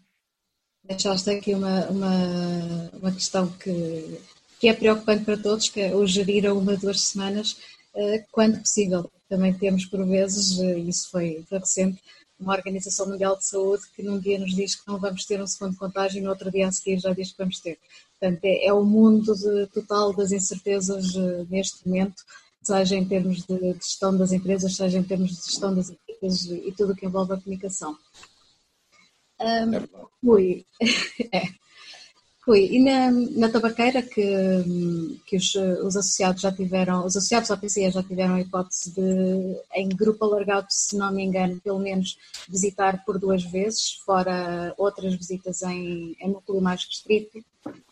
Deixaste 0.85 1.31
aqui 1.31 1.55
uma, 1.55 1.87
uma, 1.89 2.91
uma 2.93 3.13
questão 3.13 3.49
que, 3.49 4.21
que 4.61 4.69
é 4.69 4.75
preocupante 4.75 5.25
para 5.25 5.37
todos, 5.37 5.69
que 5.69 5.81
é 5.81 5.95
o 5.95 6.07
gerir 6.07 6.47
a 6.47 6.53
uma, 6.53 6.77
duas 6.77 7.01
semanas, 7.01 7.57
eh, 7.95 8.25
quando 8.31 8.61
possível. 8.61 9.11
Também 9.29 9.55
temos, 9.55 9.87
por 9.87 10.05
vezes, 10.07 10.59
eh, 10.61 10.79
isso 10.79 11.11
foi 11.11 11.45
recente, 11.51 12.01
uma 12.43 12.55
Organização 12.55 13.07
Mundial 13.07 13.37
de 13.37 13.45
Saúde 13.45 13.85
que 13.95 14.03
num 14.03 14.19
dia 14.19 14.39
nos 14.39 14.55
diz 14.55 14.75
que 14.75 14.87
não 14.87 14.99
vamos 14.99 15.25
ter 15.25 15.41
um 15.41 15.47
segundo 15.47 15.77
contágio 15.77 16.19
e 16.19 16.23
no 16.23 16.31
outro 16.31 16.51
dia 16.51 16.69
a 16.69 16.73
seguir 16.73 16.99
já 16.99 17.13
diz 17.13 17.31
que 17.33 17.39
vamos 17.39 17.61
ter. 17.61 17.79
Portanto, 18.19 18.45
é, 18.45 18.67
é 18.67 18.73
o 18.73 18.85
mundo 18.85 19.35
de, 19.35 19.67
total 19.69 20.15
das 20.15 20.33
incertezas 20.33 21.15
uh, 21.15 21.47
neste 21.49 21.87
momento, 21.87 22.23
seja 22.63 22.97
em 22.97 23.05
termos 23.05 23.45
de, 23.47 23.59
de, 23.59 23.73
gestão 23.75 24.17
das 24.17 24.33
empresas, 24.33 24.77
seja 24.77 24.99
em 24.99 25.03
termos 25.03 25.31
de 25.31 25.45
gestão 25.45 25.75
das 25.75 25.91
equipas 25.91 26.45
e, 26.45 26.73
tudo 26.77 26.93
o 26.93 26.97
que 26.97 27.07
envolve 27.07 27.33
a 27.33 27.37
comunicação. 27.37 27.97
Um, 29.41 29.75
é 30.39 30.65
é. 31.37 31.62
Fui. 32.45 32.67
E 32.73 32.83
na, 32.83 33.11
na 33.11 33.49
tabaqueira 33.49 34.03
que, 34.03 35.21
que 35.25 35.37
os, 35.37 35.55
os 35.55 35.97
associados 35.97 36.43
já 36.43 36.51
tiveram, 36.51 37.07
os 37.07 37.17
associados 37.17 37.53
à 37.53 37.57
PCE 37.57 37.91
já 37.91 38.03
tiveram 38.03 38.35
a 38.35 38.41
hipótese 38.41 38.91
de, 38.91 39.57
em 39.77 39.89
grupo 39.89 40.25
alargado, 40.25 40.67
se 40.69 40.97
não 40.97 41.13
me 41.13 41.23
engano, 41.23 41.61
pelo 41.61 41.79
menos 41.79 42.19
visitar 42.49 43.05
por 43.05 43.17
duas 43.17 43.45
vezes, 43.45 43.93
fora 44.05 44.75
outras 44.77 45.15
visitas 45.15 45.63
em, 45.63 46.17
em 46.21 46.31
núcleo 46.31 46.61
mais 46.61 46.85
restrito. 46.85 47.45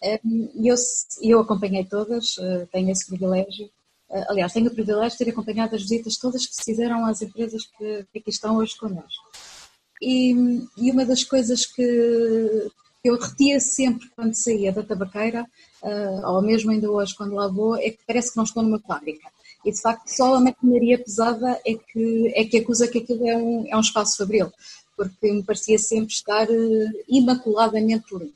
E 0.03 0.67
eu, 0.67 0.75
eu 1.23 1.41
acompanhei 1.41 1.85
todas, 1.85 2.37
eh, 2.39 2.67
tenho 2.73 2.91
esse 2.91 3.07
privilégio. 3.07 3.71
Eh, 4.11 4.25
aliás, 4.29 4.53
tenho 4.53 4.67
o 4.67 4.75
privilégio 4.75 5.17
de 5.17 5.25
ter 5.25 5.31
acompanhado 5.31 5.77
as 5.77 5.83
visitas 5.83 6.17
todas 6.17 6.45
que 6.45 6.57
se 6.57 6.65
fizeram 6.65 7.07
às 7.07 7.23
empresas 7.23 7.67
que, 7.79 8.05
que 8.13 8.19
aqui 8.19 8.31
estão 8.31 8.57
hoje 8.57 8.77
connosco. 8.77 9.31
E, 10.03 10.33
e, 10.77 10.91
uma 10.91 11.05
das 11.05 11.23
coisas 11.23 11.67
que, 11.67 12.71
eu 13.03 13.19
retia 13.19 13.59
sempre 13.61 14.09
quando 14.15 14.35
saía 14.35 14.73
da 14.73 14.83
tabaqueira, 14.83 15.47
uh, 15.83 16.27
ou 16.27 16.43
mesmo 16.43 16.71
ainda 16.71 16.91
hoje 16.91 17.15
quando 17.15 17.35
lá 17.35 17.49
vou, 17.49 17.77
é 17.77 17.91
que 17.91 18.01
parece 18.07 18.31
que 18.31 18.37
não 18.37 18.45
estou 18.45 18.63
numa 18.63 18.79
fábrica. 18.79 19.29
E 19.65 19.73
de 19.73 19.81
facto 19.81 20.09
só 20.09 20.35
a 20.35 20.41
maquinaria 20.41 20.99
pesada 20.99 21.61
é 21.67 21.75
que, 21.75 22.33
é 22.35 22.45
que 22.45 22.59
acusa 22.59 22.89
que 22.89 22.99
aquilo 22.99 23.27
é 23.27 23.37
um, 23.37 23.67
é 23.69 23.77
um 23.77 23.81
espaço 23.81 24.19
fabril, 24.19 24.53
porque 24.97 25.33
me 25.33 25.43
parecia 25.43 25.79
sempre 25.79 26.13
estar 26.13 26.49
uh, 26.49 26.91
imaculadamente 27.09 28.15
limpo. 28.15 28.35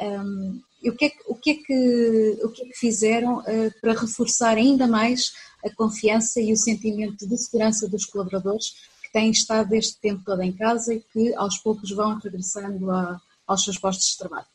Um, 0.00 0.60
e 0.82 0.90
o 0.90 0.94
que, 0.94 1.06
é 1.06 1.10
que, 1.10 1.18
o, 1.26 1.34
que 1.34 1.50
é 1.50 1.54
que, 1.54 2.38
o 2.44 2.48
que 2.50 2.62
é 2.62 2.66
que 2.66 2.78
fizeram 2.78 3.38
uh, 3.38 3.80
para 3.80 3.98
reforçar 3.98 4.58
ainda 4.58 4.86
mais 4.86 5.32
a 5.64 5.70
confiança 5.70 6.38
e 6.38 6.52
o 6.52 6.56
sentimento 6.56 7.26
de 7.26 7.36
segurança 7.38 7.88
dos 7.88 8.04
colaboradores 8.04 8.74
que 9.02 9.10
têm 9.10 9.30
estado 9.30 9.72
este 9.72 9.98
tempo 9.98 10.22
todo 10.24 10.42
em 10.42 10.52
casa 10.52 10.92
e 10.92 11.00
que 11.00 11.34
aos 11.34 11.56
poucos 11.58 11.90
vão 11.90 12.18
regressando 12.18 12.90
a, 12.90 13.20
aos 13.46 13.64
seus 13.64 13.78
postos 13.78 14.10
de 14.10 14.18
trabalho. 14.18 14.46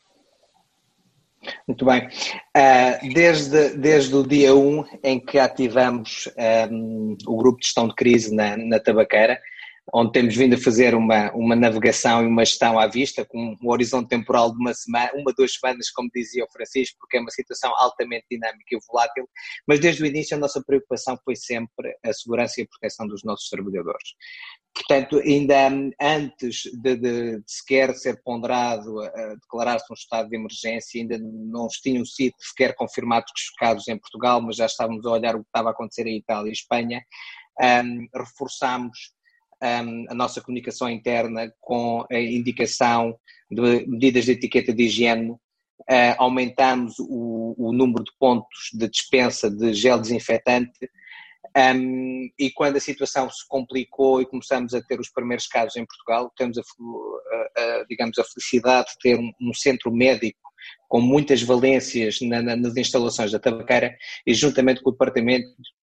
Muito 1.68 1.86
bem. 1.86 2.08
Uh, 2.56 3.14
desde, 3.14 3.70
desde 3.78 4.16
o 4.16 4.26
dia 4.26 4.54
1 4.54 4.86
em 5.04 5.20
que 5.20 5.40
ativamos 5.40 6.30
um, 6.72 7.18
o 7.26 7.38
grupo 7.38 7.60
de 7.60 7.66
gestão 7.66 7.88
de 7.88 7.96
crise 7.96 8.34
na, 8.34 8.56
na 8.58 8.80
tabaqueira, 8.80 9.40
onde 9.94 10.12
temos 10.12 10.36
vindo 10.36 10.56
a 10.56 10.58
fazer 10.58 10.96
uma, 10.96 11.32
uma 11.34 11.56
navegação 11.56 12.24
e 12.24 12.28
uma 12.28 12.46
gestão 12.46 12.80
à 12.80 12.88
vista, 12.88 13.26
com 13.26 13.58
um 13.62 13.70
horizonte 13.70 14.10
temporal 14.10 14.52
de 14.52 14.58
uma 14.58 14.74
semana, 14.74 15.12
uma, 15.16 15.34
duas 15.34 15.54
semanas, 15.54 15.90
como 15.92 16.10
dizia 16.14 16.46
o 16.46 16.52
Francisco, 16.52 16.98
porque 17.00 17.18
é 17.18 17.20
uma 17.20 17.32
situação 17.32 17.74
altamente 17.76 18.26
dinâmica 18.32 18.76
e 18.76 18.80
volátil, 18.88 19.28
mas 19.68 19.80
desde 19.80 20.04
o 20.04 20.06
início 20.06 20.38
a 20.38 20.40
nossa 20.40 20.64
preocupação 20.66 21.18
foi 21.24 21.36
sempre 21.36 21.94
a 22.04 22.14
segurança 22.14 22.62
e 22.62 22.64
a 22.64 22.68
proteção 22.68 23.08
dos 23.08 23.24
nossos 23.24 23.50
trabalhadores. 23.50 24.16
Portanto, 24.74 25.20
ainda 25.20 25.68
antes 26.00 26.62
de, 26.82 26.96
de, 26.96 27.38
de 27.40 27.44
sequer 27.46 27.94
ser 27.94 28.22
ponderado 28.24 29.02
declarar-se 29.42 29.92
um 29.92 29.94
estado 29.94 30.30
de 30.30 30.38
emergência, 30.38 31.02
ainda 31.02 31.18
não 31.20 31.68
tinham 31.68 32.06
sido 32.06 32.34
sequer 32.40 32.74
confirmados 32.76 33.30
os 33.36 33.50
casos 33.58 33.88
em 33.90 33.98
Portugal, 33.98 34.42
mas 34.42 34.56
já 34.56 34.66
estávamos 34.66 35.06
a 35.06 35.12
olhar 35.12 35.36
o 35.36 35.40
que 35.40 35.50
estava 35.50 35.70
a 35.70 35.72
acontecer 35.74 36.08
em 36.08 36.18
Itália 36.18 36.50
e 36.50 36.54
Espanha, 36.54 37.04
um, 37.62 38.08
reforçámos 38.16 39.12
um, 39.62 40.06
a 40.10 40.14
nossa 40.14 40.42
comunicação 40.42 40.90
interna 40.90 41.54
com 41.60 42.06
a 42.12 42.20
indicação 42.20 43.18
de 43.50 43.86
medidas 43.88 44.26
de 44.26 44.32
etiqueta 44.32 44.74
de 44.74 44.84
higiene, 44.84 45.32
uh, 45.32 46.16
aumentamos 46.18 46.96
o, 47.00 47.56
o, 47.58 47.74
número 47.74 48.04
de 48.04 48.12
pontos 48.20 48.70
de 48.74 48.88
dispensa 48.88 49.50
de 49.50 49.74
gel 49.74 50.00
desinfetante 50.00 50.90
um, 51.56 52.30
e 52.40 52.50
quando 52.52 52.78
a 52.78 52.80
situação 52.80 53.30
se 53.30 53.46
complicou 53.48 54.22
e 54.22 54.26
começamos 54.26 54.74
a 54.74 54.82
ter 54.82 55.00
os 55.00 55.10
primeiros 55.10 55.48
casos 55.48 55.76
em 55.76 55.86
Portugal, 55.86 56.32
temos 56.38 56.58
a, 56.58 56.62
a, 56.62 57.62
a 57.62 57.86
digamos, 57.90 58.18
a 58.18 58.24
felicidade 58.24 58.92
de 58.92 59.00
ter 59.00 59.20
um, 59.20 59.32
um 59.42 59.54
centro 59.54 59.92
médico 59.92 60.40
com 60.88 61.02
muitas 61.02 61.42
valências 61.42 62.20
na, 62.22 62.42
na, 62.42 62.56
nas 62.56 62.78
instalações 62.78 63.32
da 63.32 63.40
tabaqueira 63.40 63.96
e 64.26 64.34
juntamente 64.34 64.82
com 64.82 64.90
o 64.90 64.94
departamento 64.94 65.48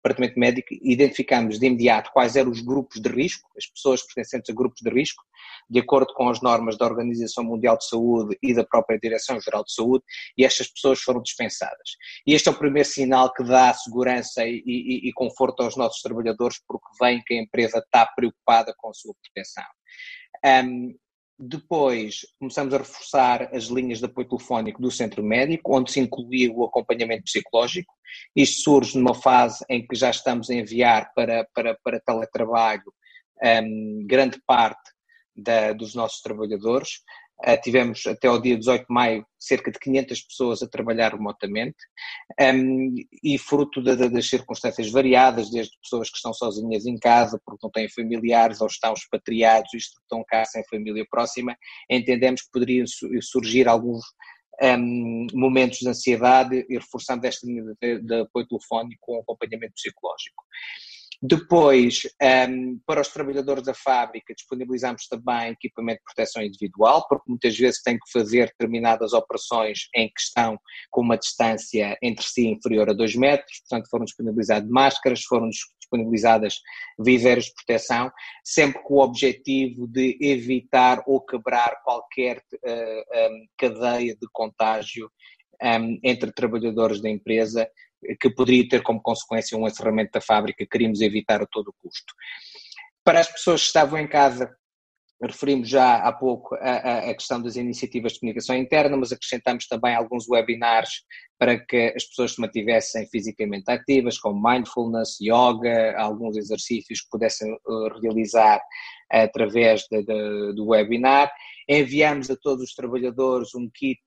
departamento 0.06 0.40
médico, 0.40 0.68
identificamos 0.84 1.58
de 1.60 1.66
imediato 1.66 2.12
quais 2.14 2.36
eram 2.36 2.52
os 2.52 2.62
grupos 2.62 3.02
de 3.02 3.10
risco, 3.10 3.50
as 3.58 3.66
pessoas 3.66 4.04
pertencentes 4.04 4.50
a 4.50 4.54
grupos 4.54 4.82
de 4.82 4.90
risco, 4.92 5.24
de 5.68 5.80
acordo 5.80 6.14
com 6.14 6.30
as 6.30 6.42
normas 6.42 6.78
da 6.78 6.86
Organização 6.86 7.44
Mundial 7.44 7.78
de 7.78 7.88
Saúde 7.88 8.38
e 8.42 8.54
da 8.54 8.64
própria 8.64 9.00
Direção-Geral 9.00 9.64
de 9.64 9.74
Saúde, 9.74 10.04
e 10.38 10.46
estas 10.46 10.68
pessoas 10.68 11.00
foram 11.02 11.22
dispensadas. 11.22 11.98
E 12.28 12.34
este 12.34 12.48
é 12.48 12.52
o 12.52 12.58
primeiro 12.58 12.88
sinal 12.88 13.34
que 13.34 13.44
dá 13.44 13.74
segurança 13.74 14.46
e, 14.46 14.62
e, 14.66 15.10
e 15.10 15.14
conforto 15.14 15.64
aos 15.64 15.76
nossos 15.76 16.02
trabalhadores, 16.02 16.62
porque 16.68 16.88
vem 17.00 17.22
que 17.26 17.34
a 17.34 17.42
empresa 17.42 17.80
está 17.80 18.06
preocupada 18.06 18.74
com 18.78 18.90
a 18.90 18.94
sua 18.94 19.14
proteção. 19.24 19.66
Um, 20.46 20.96
depois 21.38 22.22
começamos 22.40 22.74
a 22.74 22.78
reforçar 22.78 23.54
as 23.54 23.66
linhas 23.66 24.00
de 24.00 24.06
apoio 24.06 24.28
telefónico 24.28 24.82
do 24.82 24.90
centro 24.90 25.22
médico, 25.24 25.76
onde 25.76 25.92
se 25.92 26.00
incluía 26.00 26.52
o 26.52 26.64
acompanhamento 26.64 27.24
psicológico. 27.24 27.94
Isto 28.36 28.64
surge 28.64 28.98
numa 28.98 29.14
fase 29.14 29.64
em 29.70 29.86
que 29.86 29.96
já 29.96 30.10
estamos 30.10 30.50
a 30.50 30.56
enviar 30.56 31.12
para, 31.14 31.46
para, 31.54 31.78
para 31.84 32.00
teletrabalho 32.00 32.84
um, 33.44 34.06
grande 34.08 34.42
parte 34.46 34.92
da, 35.36 35.74
dos 35.74 35.94
nossos 35.94 36.22
trabalhadores. 36.22 37.02
Uh, 37.44 37.62
tivemos 37.62 38.06
até 38.08 38.28
ao 38.28 38.42
dia 38.42 38.58
18 38.58 38.86
de 38.88 38.94
maio 38.94 39.26
cerca 39.38 39.70
de 39.70 39.78
500 39.78 40.22
pessoas 40.22 40.64
a 40.64 40.70
trabalhar 40.70 41.12
remotamente 41.12 41.76
um, 42.40 42.96
e 43.22 43.38
fruto 43.38 43.84
das 43.84 44.30
circunstâncias 44.30 44.90
variadas, 44.90 45.52
desde 45.52 45.78
pessoas 45.82 46.10
que 46.10 46.16
estão 46.16 46.34
sozinhas 46.34 46.86
em 46.86 46.98
casa 46.98 47.40
porque 47.46 47.60
não 47.62 47.70
têm 47.70 47.90
familiares 47.90 48.62
ou 48.62 48.68
estão 48.68 48.94
expatriados 48.94 49.74
e 49.74 49.78
estão 49.78 50.24
cá 50.26 50.46
sem 50.46 50.64
família 50.70 51.06
próxima, 51.10 51.56
entendemos 51.90 52.42
que 52.42 52.52
poderiam 52.52 52.86
surgir 53.22 53.68
alguns 53.68 54.02
um, 54.62 55.28
momentos 55.34 55.80
de 55.80 55.90
ansiedade 55.90 56.66
e 56.70 56.78
reforçando 56.78 57.26
esta 57.28 57.46
linha 57.46 57.64
de, 57.82 58.00
de 58.00 58.22
apoio 58.22 58.48
telefónico 58.48 59.02
com 59.02 59.20
acompanhamento 59.20 59.74
psicológico. 59.74 60.44
Depois, 61.22 62.02
um, 62.50 62.80
para 62.86 63.02
os 63.02 63.08
trabalhadores 63.08 63.64
da 63.64 63.74
fábrica, 63.74 64.34
disponibilizamos 64.34 65.08
também 65.08 65.52
equipamento 65.52 66.00
de 66.00 66.06
proteção 66.06 66.44
individual, 66.44 67.08
porque 67.08 67.30
muitas 67.30 67.58
vezes 67.58 67.82
têm 67.82 67.98
que 67.98 68.12
fazer 68.12 68.48
determinadas 68.48 69.14
operações 69.14 69.88
em 69.96 70.08
que 70.08 70.20
estão 70.20 70.60
com 70.92 71.02
uma 71.02 71.18
distância 71.18 71.98
entre 72.02 72.26
si 72.26 72.48
inferior 72.48 72.90
a 72.90 72.94
2 72.94 73.16
metros, 73.16 73.60
portanto 73.62 73.90
foram 73.90 74.06
disponibilizadas 74.06 74.70
máscaras, 74.70 75.24
foram 75.24 75.50
disponibilizadas 75.50 76.60
viseiras 77.00 77.46
de 77.46 77.54
proteção, 77.54 78.12
sempre 78.44 78.82
com 78.84 78.96
o 78.96 79.04
objetivo 79.04 79.88
de 79.88 80.18
evitar 80.20 81.04
ou 81.06 81.22
quebrar 81.22 81.82
qualquer 81.84 82.38
uh, 82.38 83.32
um, 83.32 83.46
cadeia 83.58 84.16
de 84.16 84.28
contágio 84.32 85.10
um, 85.62 86.00
entre 86.04 86.32
trabalhadores 86.32 87.02
da 87.02 87.10
empresa 87.10 87.70
que 88.20 88.30
poderia 88.30 88.68
ter 88.68 88.84
como 88.84 89.02
consequência 89.02 89.58
um 89.58 89.68
encerramento 89.68 90.12
da 90.14 90.22
fábrica, 90.22 90.66
queríamos 90.70 91.02
evitar 91.02 91.42
a 91.42 91.48
todo 91.48 91.74
custo. 91.82 92.14
Para 93.04 93.20
as 93.20 93.32
pessoas 93.32 93.62
que 93.62 93.68
estavam 93.68 94.00
em 94.00 94.08
casa, 94.08 94.56
referimos 95.22 95.70
já 95.70 95.98
há 95.98 96.12
pouco 96.12 96.56
a, 96.56 97.10
a, 97.10 97.14
questão 97.14 97.42
das 97.42 97.56
iniciativas 97.56 98.14
de 98.14 98.20
comunicação 98.20 98.56
interna, 98.56 98.98
mas 98.98 99.12
acrescentamos 99.12 99.68
também 99.68 99.96
alguns 99.96 100.28
webinars 100.28 100.90
para 101.38 101.58
que 101.60 101.94
as 101.96 102.04
pessoas 102.06 102.34
se 102.34 102.42
mantivessem 102.42 103.08
fisicamente 103.08 103.70
ativas, 103.70 104.18
como 104.18 104.42
mindfulness, 104.42 105.18
yoga, 105.22 105.96
alguns 105.98 106.38
exercícios 106.38 107.02
que 107.02 107.10
pudessem 107.10 107.52
uh, 107.54 108.00
realizar 108.02 108.62
através 109.10 109.84
de, 109.90 110.04
de, 110.04 110.54
do 110.54 110.68
webinar. 110.68 111.32
Enviamos 111.68 112.30
a 112.30 112.36
todos 112.36 112.64
os 112.64 112.74
trabalhadores 112.74 113.56
um 113.56 113.70
kit 113.74 114.02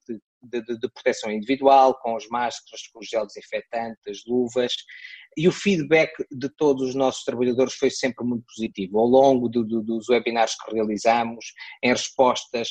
de, 0.49 0.63
de, 0.63 0.79
de, 0.79 0.89
proteção 0.91 1.31
individual, 1.31 1.99
com 2.01 2.17
as 2.17 2.27
máscaras, 2.29 2.87
com 2.93 3.01
os 3.01 3.09
gel 3.09 3.27
desinfetantes, 3.27 4.03
as 4.09 4.25
luvas, 4.27 4.73
e 5.37 5.47
o 5.47 5.53
feedback 5.53 6.13
de 6.31 6.49
todos 6.57 6.89
os 6.89 6.95
nossos 6.95 7.23
trabalhadores 7.23 7.75
foi 7.75 7.91
sempre 7.91 8.25
muito 8.25 8.45
positivo. 8.45 8.99
Ao 8.99 9.07
longo 9.07 9.49
do, 9.49 9.65
do, 9.65 9.83
dos 9.83 10.09
webinars 10.09 10.55
que 10.57 10.75
realizamos, 10.75 11.45
em 11.83 11.91
respostas 11.91 12.71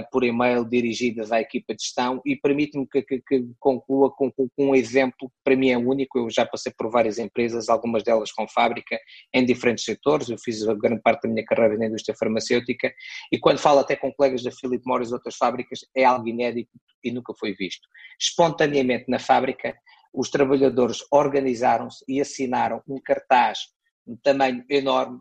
por 0.00 0.22
e-mail 0.22 0.64
dirigidas 0.64 1.32
à 1.32 1.40
equipa 1.40 1.74
de 1.74 1.82
gestão, 1.82 2.20
e 2.24 2.36
permite-me 2.36 2.86
que, 2.86 3.02
que, 3.02 3.20
que, 3.20 3.44
conclua 3.58 4.10
com, 4.10 4.30
com, 4.30 4.48
um 4.58 4.74
exemplo 4.74 5.28
que 5.28 5.36
para 5.42 5.56
mim 5.56 5.70
é 5.70 5.78
único. 5.78 6.18
Eu 6.18 6.30
já 6.30 6.44
passei 6.44 6.72
por 6.76 6.90
várias 6.90 7.18
empresas, 7.18 7.68
algumas 7.68 8.02
delas 8.02 8.30
com 8.30 8.46
fábrica, 8.46 8.98
em 9.34 9.44
diferentes 9.44 9.84
setores. 9.84 10.28
Eu 10.28 10.38
fiz 10.38 10.66
a 10.68 10.74
grande 10.74 11.00
parte 11.02 11.22
da 11.22 11.28
minha 11.28 11.44
carreira 11.44 11.76
na 11.76 11.86
indústria 11.86 12.16
farmacêutica, 12.16 12.92
e 13.32 13.38
quando 13.38 13.58
falo 13.58 13.80
até 13.80 13.96
com 13.96 14.12
colegas 14.12 14.42
da 14.42 14.50
Philip 14.52 14.82
Morris 14.86 15.10
e 15.10 15.14
outras 15.14 15.36
fábricas, 15.36 15.80
é 15.96 16.04
algo 16.04 16.28
inédito 16.28 16.70
e 17.02 17.10
nunca 17.10 17.32
foi 17.38 17.54
visto. 17.54 17.88
Espontaneamente 18.20 19.06
na 19.08 19.18
fábrica, 19.18 19.74
os 20.12 20.30
trabalhadores 20.30 20.98
organizaram-se 21.10 22.04
e 22.08 22.20
assinaram 22.20 22.82
um 22.86 23.00
cartaz, 23.00 23.58
um 24.06 24.16
tamanho 24.16 24.64
enorme, 24.68 25.20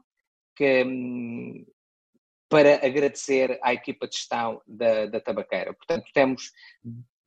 que, 0.56 0.84
hum, 0.84 1.66
para 2.50 2.86
agradecer 2.86 3.60
à 3.62 3.74
equipa 3.74 4.08
de 4.08 4.16
gestão 4.16 4.62
da, 4.68 5.06
da 5.06 5.22
tabaqueira. 5.22 5.74
Portanto, 5.74 6.10
temos 6.14 6.52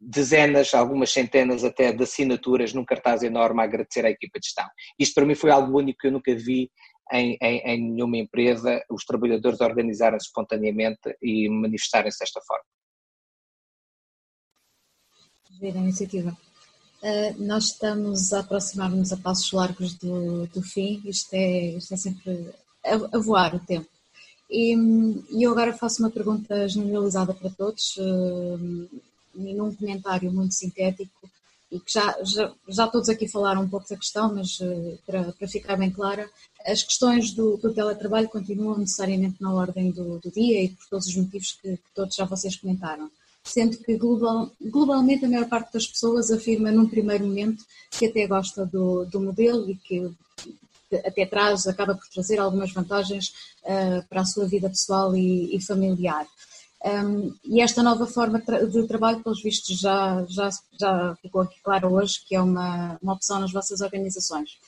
dezenas, 0.01 0.75
algumas 0.75 1.12
centenas 1.12 1.62
até 1.62 1.93
de 1.93 2.03
assinaturas 2.03 2.75
num 2.75 2.85
cartaz 2.85 3.23
enorme 3.23 3.61
a 3.61 3.64
agradecer 3.64 4.05
à 4.05 4.11
equipa 4.11 4.41
de 4.41 4.47
gestão. 4.47 4.66
Isto 4.99 5.14
para 5.14 5.25
mim 5.25 5.37
foi 5.37 5.51
algo 5.51 5.79
único 5.79 6.01
que 6.01 6.09
eu 6.09 6.12
nunca 6.12 6.35
vi 6.35 6.70
em, 7.12 7.37
em, 7.41 7.59
em 7.59 7.91
nenhuma 7.93 8.16
empresa, 8.16 8.85
os 8.91 9.05
trabalhadores 9.05 9.61
organizarem-se 9.61 10.27
espontaneamente 10.27 11.16
e 11.23 11.49
manifestarem-se 11.49 12.18
desta 12.18 12.41
forma. 12.41 12.64
Ver 15.61 15.77
a 15.77 15.81
iniciativa. 15.81 16.37
Uh, 17.03 17.43
nós 17.45 17.64
estamos 17.64 18.33
a 18.33 18.41
aproximar-nos 18.41 19.12
a 19.12 19.16
passos 19.16 19.53
largos 19.53 19.95
do, 19.95 20.47
do 20.49 20.62
fim, 20.62 21.03
isto 21.05 21.35
é, 21.35 21.77
isto 21.77 21.95
é 21.95 21.97
sempre 21.97 22.55
a, 22.85 23.16
a 23.16 23.20
voar 23.20 23.55
o 23.55 23.61
tempo. 23.61 23.89
E, 24.53 24.75
e, 25.31 25.43
eu 25.43 25.51
agora 25.51 25.73
faço 25.73 26.03
uma 26.03 26.11
pergunta 26.11 26.69
generalizada 26.69 27.33
para 27.33 27.51
todos. 27.51 27.97
Uh, 27.97 28.89
num 29.35 29.75
comentário 29.75 30.33
muito 30.33 30.55
sintético 30.55 31.31
e 31.71 31.81
que 31.81 31.91
já, 31.91 32.17
já, 32.23 32.53
já 32.69 32.87
todos 32.87 33.09
aqui 33.09 33.27
falaram 33.27 33.63
um 33.63 33.69
pouco 33.69 33.89
da 33.89 33.97
questão, 33.97 34.35
mas 34.35 34.61
uh, 34.61 34.99
para, 35.07 35.33
para 35.33 35.49
ficar 35.49 35.77
bem 35.77 35.91
clara, 35.91 36.29
as 36.67 36.83
questões 36.83 37.33
do, 37.33 37.57
do, 37.57 37.73
teletrabalho 37.73 38.29
continuam 38.29 38.79
necessariamente 38.79 39.41
na 39.41 39.53
ordem 39.53 39.91
do, 39.91 40.19
do 40.19 40.31
dia 40.31 40.63
e 40.63 40.69
por 40.69 40.87
todos 40.91 41.07
os 41.07 41.17
motivos 41.17 41.53
que, 41.53 41.77
que, 41.77 41.83
todos 41.95 42.15
já 42.15 42.25
vocês 42.25 42.57
comentaram. 42.57 43.11
Sendo 43.43 43.79
que 43.79 43.97
global, 43.97 44.53
globalmente 44.61 45.25
a 45.25 45.29
maior 45.29 45.49
parte 45.49 45.73
das 45.73 45.87
pessoas 45.87 46.31
afirma 46.31 46.71
num 46.71 46.87
primeiro 46.87 47.27
momento 47.27 47.65
que 47.91 48.07
até 48.07 48.27
gosta 48.27 48.65
do, 48.67 49.05
do 49.07 49.19
modelo 49.19 49.69
e 49.69 49.75
que 49.75 50.13
até 50.97 51.26
traz, 51.26 51.66
acaba 51.66 51.95
por 51.95 52.07
trazer 52.09 52.38
algumas 52.38 52.72
vantagens 52.72 53.32
uh, 53.64 54.07
para 54.09 54.22
a 54.22 54.24
sua 54.24 54.47
vida 54.47 54.68
pessoal 54.68 55.14
e, 55.16 55.55
e 55.57 55.61
familiar. 55.61 56.26
Um, 56.84 57.32
e 57.45 57.61
esta 57.61 57.82
nova 57.82 58.07
forma 58.07 58.40
de 58.40 58.86
trabalho, 58.88 59.22
pelos 59.22 59.40
vistos, 59.43 59.78
já, 59.78 60.24
já, 60.28 60.51
já 60.78 61.16
ficou 61.22 61.43
aqui 61.43 61.61
claro 61.62 61.95
hoje 61.95 62.20
que 62.26 62.34
é 62.34 62.40
uma, 62.40 62.99
uma 63.01 63.12
opção 63.12 63.38
nas 63.38 63.53
vossas 63.53 63.80
organizações. 63.80 64.59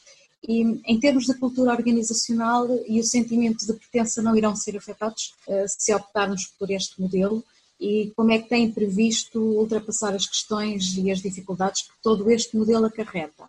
E 0.46 0.60
em 0.86 1.00
termos 1.00 1.24
de 1.24 1.34
cultura 1.34 1.72
organizacional 1.72 2.68
e 2.86 3.00
o 3.00 3.04
sentimento 3.04 3.66
de 3.66 3.72
pertença 3.72 4.22
não 4.22 4.36
irão 4.36 4.54
ser 4.54 4.76
afetados 4.76 5.34
uh, 5.48 5.64
se 5.66 5.92
optarmos 5.92 6.46
por 6.58 6.70
este 6.70 7.00
modelo 7.00 7.42
e 7.80 8.12
como 8.14 8.30
é 8.30 8.38
que 8.38 8.48
têm 8.48 8.70
previsto 8.70 9.40
ultrapassar 9.40 10.14
as 10.14 10.26
questões 10.26 10.96
e 10.96 11.10
as 11.10 11.20
dificuldades 11.20 11.82
que 11.82 11.92
todo 12.02 12.30
este 12.30 12.56
modelo 12.56 12.86
acarreta. 12.86 13.44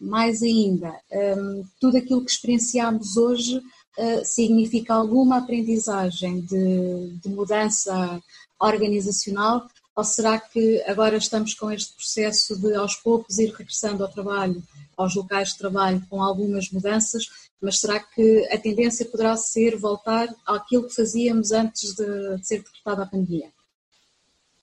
Mais 0.00 0.42
ainda, 0.42 0.94
um, 1.10 1.64
tudo 1.80 1.96
aquilo 1.96 2.24
que 2.24 2.30
experienciamos 2.30 3.16
hoje 3.16 3.58
uh, 3.58 4.24
significa 4.24 4.94
alguma 4.94 5.38
aprendizagem 5.38 6.40
de, 6.40 7.16
de 7.22 7.28
mudança 7.28 8.22
organizacional 8.60 9.68
ou 9.98 10.04
será 10.04 10.38
que 10.38 10.80
agora 10.86 11.16
estamos 11.16 11.54
com 11.54 11.72
este 11.72 11.92
processo 11.92 12.56
de 12.56 12.72
aos 12.76 12.94
poucos 12.94 13.36
ir 13.38 13.52
regressando 13.52 14.04
ao 14.04 14.08
trabalho, 14.08 14.62
aos 14.96 15.16
locais 15.16 15.48
de 15.48 15.58
trabalho 15.58 16.00
com 16.08 16.22
algumas 16.22 16.70
mudanças, 16.70 17.28
mas 17.60 17.80
será 17.80 17.98
que 17.98 18.46
a 18.52 18.56
tendência 18.56 19.04
poderá 19.06 19.36
ser 19.36 19.76
voltar 19.76 20.32
àquilo 20.46 20.86
que 20.86 20.94
fazíamos 20.94 21.50
antes 21.50 21.96
de, 21.96 22.36
de 22.36 22.46
ser 22.46 22.62
decretada 22.62 23.02
a 23.02 23.06
pandemia? 23.06 23.50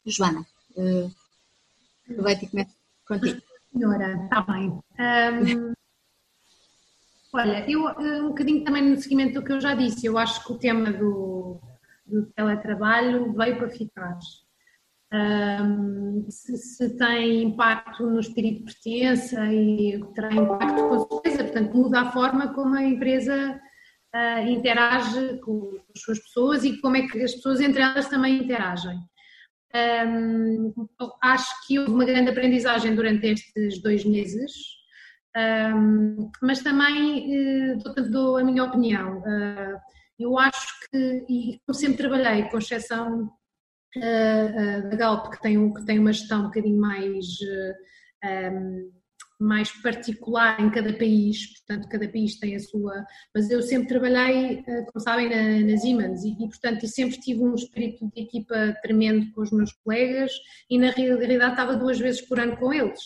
Joana, 0.06 0.48
uh, 0.78 1.12
aproveita 2.10 2.46
e 2.46 2.48
começa 2.48 2.72
contigo. 3.06 3.42
Senhora, 3.76 4.24
está 4.24 4.42
bem. 4.42 4.70
Um, 4.70 5.74
olha, 7.34 7.70
eu 7.70 7.82
um 8.24 8.30
bocadinho 8.30 8.64
também 8.64 8.82
no 8.82 8.98
seguimento 8.98 9.34
do 9.34 9.46
que 9.46 9.52
eu 9.52 9.60
já 9.60 9.76
disse, 9.76 10.06
eu 10.06 10.18
acho 10.18 10.46
que 10.46 10.54
o 10.54 10.58
tema 10.58 10.94
do, 10.94 11.60
do 12.06 12.26
teletrabalho 12.28 13.34
veio 13.34 13.58
para 13.58 13.70
ficar. 13.70 14.18
Um, 15.14 16.26
se, 16.30 16.58
se, 16.58 16.98
tem 16.98 17.44
impacto 17.44 18.10
no 18.10 18.20
espírito 18.20 18.60
de 18.60 18.74
pertença 18.74 19.46
e 19.54 20.02
terá 20.14 20.34
impacto 20.34 20.88
com 20.88 21.00
certeza, 21.08 21.44
portanto 21.44 21.78
muda 21.78 22.02
a 22.02 22.12
forma 22.12 22.54
como 22.54 22.76
a 22.76 22.84
empresa 22.84 23.62
uh, 24.16 24.48
interage 24.48 25.38
com 25.40 25.78
as 25.94 26.02
suas 26.02 26.20
pessoas 26.20 26.64
e 26.64 26.80
como 26.80 26.96
é 26.96 27.08
que 27.08 27.22
as 27.22 27.36
pessoas 27.36 27.60
entre 27.60 27.82
elas 27.82 28.08
também 28.08 28.42
interagem. 28.42 28.98
Um, 29.76 30.74
acho 31.22 31.68
que 31.68 31.78
houve 31.78 31.92
uma 31.92 32.06
grande 32.06 32.30
aprendizagem 32.30 32.96
durante 32.96 33.28
estes 33.28 33.82
dois 33.82 34.06
meses, 34.06 34.52
um, 35.76 36.32
mas 36.42 36.62
também 36.62 37.74
uh, 37.74 37.78
dou, 37.80 38.10
dou, 38.10 38.38
a 38.38 38.44
minha 38.44 38.64
opinião. 38.64 39.20
Uh, 39.20 39.78
eu 40.18 40.40
acho 40.40 40.68
que, 40.90 41.26
e 41.28 41.60
como 41.66 41.78
sempre 41.78 41.98
trabalhei, 41.98 42.44
com 42.44 42.58
exceção 42.58 43.30
uh, 43.98 44.90
da 44.90 44.96
Galp, 44.96 45.34
que 45.34 45.42
tem, 45.42 45.74
que 45.74 45.86
tem 45.86 46.00
uma 46.00 46.14
gestão 46.14 46.42
um 46.42 46.46
bocadinho 46.46 46.80
mais 46.80 47.26
um, 48.24 48.92
mais 49.40 49.70
particular 49.82 50.60
em 50.60 50.70
cada 50.70 50.94
país, 50.94 51.54
portanto, 51.54 51.90
cada 51.90 52.08
país 52.08 52.40
tem 52.40 52.56
a 52.56 52.60
sua. 52.60 53.06
Mas 53.34 53.50
eu 53.50 53.62
sempre 53.62 53.88
trabalhei, 53.88 54.64
eh, 54.68 54.82
como 54.84 55.00
sabem, 55.00 55.30
na, 55.30 55.72
nas 55.72 55.82
Siemens 55.82 56.24
e, 56.24 56.32
e, 56.32 56.48
portanto, 56.48 56.84
e 56.84 56.88
sempre 56.88 57.20
tive 57.20 57.42
um 57.42 57.56
espírito 57.56 58.10
de 58.14 58.22
equipa 58.22 58.76
tremendo 58.82 59.32
com 59.34 59.42
os 59.42 59.52
meus 59.52 59.74
colegas 59.74 60.32
e, 60.70 60.78
na 60.78 60.92
realidade, 60.92 61.52
estava 61.52 61.76
duas 61.76 62.00
vezes 62.00 62.22
por 62.22 62.40
ano 62.40 62.58
com 62.58 62.74
eles. 62.74 63.02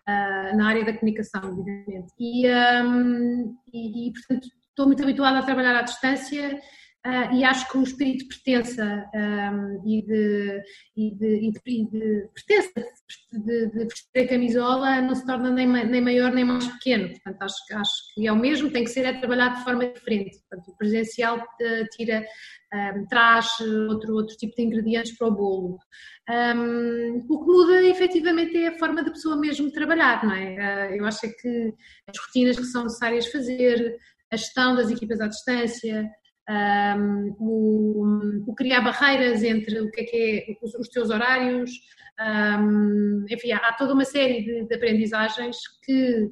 Uh, 0.00 0.56
na 0.56 0.68
área 0.68 0.84
da 0.84 0.94
comunicação, 0.94 1.42
evidentemente. 1.44 2.12
E, 2.18 2.46
um, 2.48 3.56
e, 3.72 4.08
e, 4.08 4.12
portanto, 4.12 4.48
estou 4.68 4.86
muito 4.86 5.02
habituada 5.02 5.38
a 5.38 5.42
trabalhar 5.42 5.76
à 5.76 5.82
distância 5.82 6.58
Uh, 7.06 7.34
e 7.34 7.44
acho 7.44 7.66
que 7.70 7.78
o 7.78 7.82
espírito 7.82 8.24
de 8.24 8.28
pertença 8.28 9.10
um, 9.14 9.88
e, 9.88 10.02
de, 10.02 10.62
e, 10.94 11.14
de, 11.14 11.48
e, 11.48 11.50
de, 11.50 11.60
e 11.66 11.86
de 11.86 12.28
pertença, 12.34 12.86
de, 13.32 13.66
de 13.70 13.84
vestir 13.84 14.20
a 14.20 14.28
camisola, 14.28 15.00
não 15.00 15.14
se 15.14 15.24
torna 15.24 15.50
nem, 15.50 15.66
nem 15.66 16.00
maior 16.02 16.30
nem 16.30 16.44
mais 16.44 16.66
pequeno. 16.66 17.08
Portanto, 17.08 17.40
acho, 17.40 17.56
acho 17.72 18.14
que 18.14 18.26
é 18.26 18.32
o 18.32 18.36
mesmo, 18.36 18.70
tem 18.70 18.84
que 18.84 18.90
ser 18.90 19.06
é 19.06 19.14
trabalhar 19.14 19.48
de 19.48 19.64
forma 19.64 19.86
diferente. 19.86 20.38
Portanto, 20.40 20.68
o 20.68 20.76
presencial 20.76 21.38
uh, 21.38 21.86
tira, 21.96 22.22
um, 22.74 23.06
traz 23.06 23.48
outro, 23.88 24.14
outro 24.16 24.36
tipo 24.36 24.54
de 24.54 24.62
ingredientes 24.62 25.16
para 25.16 25.28
o 25.28 25.34
bolo. 25.34 25.78
Um, 26.28 27.16
o 27.30 27.44
que 27.44 27.50
muda 27.50 27.82
efetivamente 27.82 28.58
é 28.58 28.68
a 28.68 28.78
forma 28.78 29.02
da 29.02 29.10
pessoa 29.10 29.38
mesmo 29.38 29.72
trabalhar, 29.72 30.22
não 30.22 30.34
é? 30.34 30.90
Uh, 30.90 30.96
eu 30.96 31.06
acho 31.06 31.24
é 31.24 31.30
que 31.30 31.74
as 32.06 32.18
rotinas 32.26 32.56
que 32.56 32.64
são 32.64 32.82
necessárias 32.82 33.26
fazer, 33.28 33.96
a 34.30 34.36
gestão 34.36 34.76
das 34.76 34.90
equipas 34.90 35.20
à 35.20 35.26
distância, 35.26 36.08
um, 36.50 37.36
o, 37.38 38.42
o, 38.48 38.54
criar 38.54 38.80
barreiras 38.80 39.42
entre 39.42 39.80
o 39.80 39.90
que 39.90 40.00
é, 40.00 40.04
que 40.04 40.16
é 40.16 40.64
os, 40.64 40.74
os 40.74 40.88
teus 40.88 41.10
horários, 41.10 41.70
um, 42.20 43.24
enfim, 43.30 43.52
há, 43.52 43.72
toda 43.74 43.94
uma 43.94 44.04
série 44.04 44.42
de, 44.42 44.66
de 44.66 44.74
aprendizagens 44.74 45.56
que, 45.84 46.24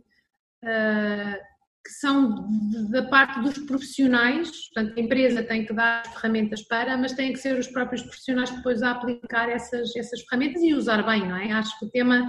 uh, 0.65 1.39
que 1.85 1.93
são 2.01 2.49
da 2.91 3.05
parte 3.05 3.41
dos 3.41 3.59
profissionais, 3.61 4.51
portanto 4.75 4.99
a 4.99 5.01
empresa 5.01 5.43
tem 5.43 5.65
que 5.65 5.73
dar 5.73 6.05
ferramentas 6.13 6.63
para, 6.63 6.97
mas 6.97 7.13
têm 7.13 7.33
que 7.33 7.39
ser 7.39 7.57
os 7.57 7.69
próprios 7.69 8.03
profissionais 8.03 8.51
depois 8.51 8.83
a 8.83 8.91
aplicar 8.91 9.49
essas, 9.49 9.95
essas 9.95 10.21
ferramentas 10.23 10.63
e 10.63 10.75
usar 10.75 11.03
bem, 11.05 11.29
não 11.29 11.37
é? 11.37 11.53
Acho 11.53 11.79
que 11.79 11.87
o 11.87 11.91
tema 11.91 12.29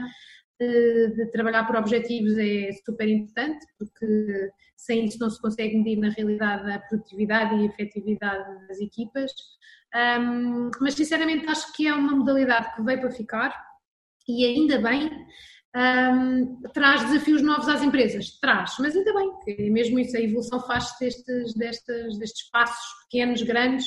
de, 0.59 1.15
de 1.15 1.31
trabalhar 1.31 1.65
por 1.65 1.75
objetivos 1.75 2.37
é 2.37 2.71
super 2.85 3.07
importante, 3.07 3.65
porque 3.77 4.51
sem 4.75 5.05
isso 5.05 5.19
não 5.19 5.29
se 5.29 5.41
consegue 5.41 5.77
medir 5.77 5.97
na 5.97 6.09
realidade 6.09 6.71
a 6.71 6.79
produtividade 6.79 7.55
e 7.55 7.61
a 7.61 7.65
efetividade 7.65 8.67
das 8.67 8.79
equipas. 8.79 9.31
Um, 9.95 10.69
mas 10.81 10.93
sinceramente 10.93 11.47
acho 11.47 11.73
que 11.75 11.87
é 11.87 11.93
uma 11.93 12.15
modalidade 12.15 12.75
que 12.75 12.83
veio 12.83 12.99
para 12.99 13.11
ficar 13.11 13.53
e 14.27 14.45
ainda 14.45 14.79
bem 14.79 15.09
um, 15.75 16.61
traz 16.73 17.03
desafios 17.05 17.41
novos 17.41 17.67
às 17.67 17.81
empresas, 17.81 18.39
traz, 18.39 18.75
mas 18.79 18.95
ainda 18.95 19.13
bem, 19.13 19.31
que 19.43 19.69
mesmo 19.69 19.99
isso, 19.99 20.15
a 20.15 20.21
evolução 20.21 20.59
faz 20.61 20.95
destes, 20.99 21.53
destes, 21.55 22.17
destes 22.19 22.49
passos 22.51 23.03
pequenos, 23.03 23.41
grandes, 23.41 23.85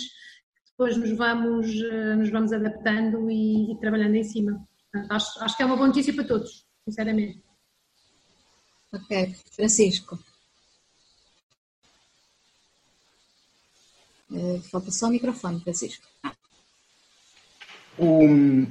depois 0.71 0.97
nos 0.97 1.17
vamos, 1.17 1.67
eh, 1.69 2.17
nos 2.17 2.31
vamos 2.31 2.53
adaptando 2.53 3.31
e, 3.31 3.73
e 3.73 3.79
trabalhando 3.79 4.15
em 4.15 4.25
cima. 4.25 4.67
Portanto, 4.93 5.13
acho, 5.13 5.43
acho 5.43 5.57
que 5.57 5.63
é 5.63 5.67
uma 5.67 5.77
boa 5.77 5.89
notícia 5.89 6.13
para 6.13 6.25
todos, 6.25 6.67
sinceramente. 6.85 7.43
Ok, 8.93 9.35
Francisco. 9.51 10.19
Eh, 14.31 14.61
falta 14.71 14.91
só 14.91 15.07
o 15.07 15.11
microfone, 15.11 15.61
Francisco. 15.61 16.07
Um, 17.99 18.67